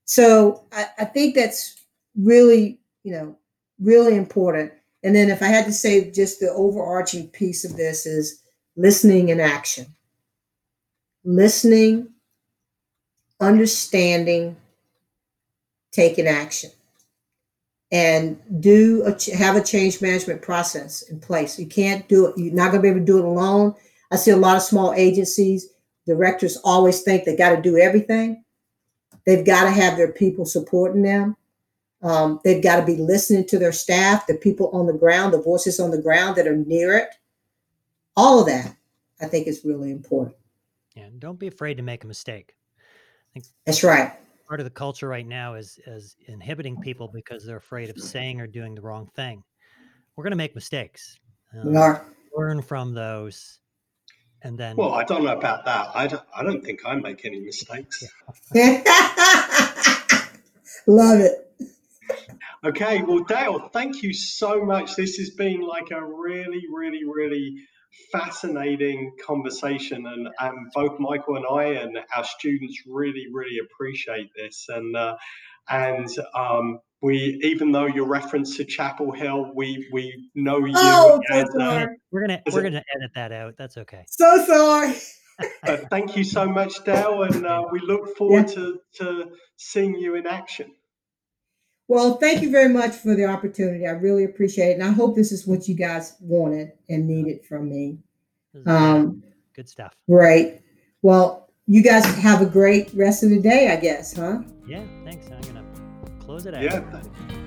So 0.04 0.64
I, 0.72 0.86
I 0.98 1.04
think 1.06 1.34
that's 1.34 1.76
really, 2.16 2.80
you 3.02 3.12
know, 3.12 3.36
really 3.80 4.16
important. 4.16 4.72
And 5.02 5.16
then 5.16 5.30
if 5.30 5.42
I 5.42 5.46
had 5.46 5.64
to 5.64 5.72
say 5.72 6.10
just 6.10 6.38
the 6.38 6.52
overarching 6.52 7.28
piece 7.28 7.64
of 7.64 7.76
this 7.76 8.06
is 8.06 8.42
listening 8.76 9.30
and 9.30 9.40
action. 9.40 9.86
Listening, 11.24 12.11
understanding, 13.42 14.56
taking 15.90 16.26
action 16.26 16.70
and 17.90 18.40
do 18.60 19.04
a, 19.04 19.36
have 19.36 19.54
a 19.54 19.62
change 19.62 20.00
management 20.00 20.40
process 20.40 21.02
in 21.02 21.20
place. 21.20 21.58
You 21.58 21.66
can't 21.66 22.08
do 22.08 22.26
it. 22.26 22.38
You're 22.38 22.54
not 22.54 22.70
going 22.70 22.78
to 22.78 22.82
be 22.82 22.88
able 22.88 23.00
to 23.00 23.04
do 23.04 23.18
it 23.18 23.24
alone. 23.24 23.74
I 24.10 24.16
see 24.16 24.30
a 24.30 24.36
lot 24.36 24.56
of 24.56 24.62
small 24.62 24.94
agencies. 24.94 25.68
Directors 26.06 26.56
always 26.64 27.02
think 27.02 27.24
they 27.24 27.36
got 27.36 27.54
to 27.54 27.60
do 27.60 27.76
everything. 27.76 28.42
They've 29.26 29.44
got 29.44 29.64
to 29.64 29.70
have 29.70 29.96
their 29.96 30.10
people 30.10 30.46
supporting 30.46 31.02
them. 31.02 31.36
Um, 32.02 32.40
they've 32.42 32.62
got 32.62 32.80
to 32.80 32.86
be 32.86 32.96
listening 32.96 33.46
to 33.48 33.58
their 33.58 33.70
staff, 33.70 34.26
the 34.26 34.34
people 34.34 34.70
on 34.70 34.86
the 34.86 34.92
ground, 34.92 35.32
the 35.32 35.42
voices 35.42 35.78
on 35.78 35.90
the 35.92 36.02
ground 36.02 36.36
that 36.36 36.48
are 36.48 36.56
near 36.56 36.96
it. 36.96 37.08
All 38.16 38.40
of 38.40 38.46
that, 38.46 38.74
I 39.20 39.26
think, 39.26 39.46
is 39.46 39.64
really 39.64 39.90
important. 39.90 40.36
Yeah, 40.96 41.08
don't 41.18 41.38
be 41.38 41.46
afraid 41.46 41.76
to 41.76 41.82
make 41.82 42.02
a 42.02 42.08
mistake. 42.08 42.54
That's 43.66 43.82
right 43.82 44.12
part 44.52 44.60
of 44.60 44.64
the 44.64 44.70
culture 44.70 45.08
right 45.08 45.26
now 45.26 45.54
is 45.54 45.78
is 45.86 46.14
inhibiting 46.26 46.78
people 46.82 47.08
because 47.08 47.42
they're 47.42 47.56
afraid 47.56 47.88
of 47.88 47.98
saying 47.98 48.38
or 48.38 48.46
doing 48.46 48.74
the 48.74 48.82
wrong 48.82 49.08
thing. 49.16 49.42
We're 50.14 50.24
going 50.24 50.32
to 50.32 50.36
make 50.36 50.54
mistakes. 50.54 51.16
Um, 51.54 51.70
we 51.70 51.76
are. 51.78 52.04
Learn 52.36 52.60
from 52.60 52.92
those, 52.92 53.60
and 54.42 54.58
then. 54.58 54.76
Well, 54.76 54.92
I 54.92 55.04
don't 55.04 55.24
know 55.24 55.34
about 55.34 55.64
that. 55.64 55.88
I 55.94 56.06
don't. 56.06 56.22
I 56.36 56.42
don't 56.42 56.62
think 56.62 56.80
I 56.84 56.94
make 56.96 57.24
any 57.24 57.40
mistakes. 57.40 58.04
Love 60.86 61.20
it. 61.20 61.50
Okay, 62.62 63.02
well, 63.04 63.20
Dale, 63.20 63.70
thank 63.72 64.02
you 64.02 64.12
so 64.12 64.66
much. 64.66 64.96
This 64.96 65.16
has 65.16 65.30
been 65.30 65.62
like 65.62 65.90
a 65.92 66.04
really, 66.04 66.66
really, 66.70 67.04
really 67.06 67.56
fascinating 68.10 69.12
conversation, 69.24 70.06
and, 70.06 70.28
and 70.40 70.72
both 70.74 70.98
Michael 70.98 71.36
and 71.36 71.46
I 71.50 71.80
and 71.80 71.98
our 72.14 72.24
students 72.24 72.82
really, 72.86 73.26
really 73.32 73.58
appreciate 73.58 74.30
this. 74.36 74.66
And 74.68 74.96
uh, 74.96 75.16
and 75.68 76.08
um, 76.34 76.80
we, 77.00 77.40
even 77.42 77.72
though 77.72 77.86
your 77.86 78.06
reference 78.06 78.56
to 78.56 78.64
Chapel 78.64 79.12
Hill, 79.12 79.52
we 79.54 79.88
we 79.92 80.30
know 80.34 80.64
you. 80.64 80.74
Oh, 80.76 81.20
as, 81.30 81.48
uh, 81.54 81.86
we're 82.10 82.26
gonna 82.26 82.42
we're 82.52 82.62
gonna 82.62 82.84
edit 82.96 83.10
that 83.14 83.32
out. 83.32 83.54
That's 83.56 83.76
okay. 83.78 84.04
So 84.08 84.44
sorry. 84.44 84.94
but 85.64 85.90
thank 85.90 86.16
you 86.16 86.24
so 86.24 86.46
much, 86.46 86.84
Dale, 86.84 87.22
and 87.22 87.46
uh, 87.46 87.64
we 87.72 87.80
look 87.80 88.16
forward 88.16 88.48
yeah. 88.48 88.54
to 88.54 88.78
to 88.96 89.30
seeing 89.56 89.94
you 89.96 90.14
in 90.14 90.26
action. 90.26 90.72
Well, 91.92 92.16
thank 92.16 92.40
you 92.40 92.50
very 92.50 92.70
much 92.70 92.92
for 92.92 93.14
the 93.14 93.26
opportunity. 93.26 93.86
I 93.86 93.90
really 93.90 94.24
appreciate 94.24 94.70
it. 94.70 94.74
And 94.80 94.82
I 94.82 94.92
hope 94.92 95.14
this 95.14 95.30
is 95.30 95.46
what 95.46 95.68
you 95.68 95.74
guys 95.74 96.16
wanted 96.20 96.72
and 96.88 97.06
needed 97.06 97.44
from 97.44 97.68
me. 97.68 97.98
Um, 98.64 99.22
good 99.54 99.68
stuff. 99.68 99.92
Right. 100.08 100.62
Well, 101.02 101.50
you 101.66 101.82
guys 101.82 102.06
have 102.06 102.40
a 102.40 102.46
great 102.46 102.90
rest 102.94 103.22
of 103.22 103.28
the 103.28 103.38
day, 103.38 103.70
I 103.70 103.76
guess, 103.76 104.16
huh? 104.16 104.40
Yeah, 104.66 104.82
thanks. 105.04 105.26
I'm 105.26 105.42
going 105.42 105.56
to 105.56 106.24
close 106.24 106.46
it 106.46 106.54
out. 106.54 106.62
Yeah. 106.62 107.41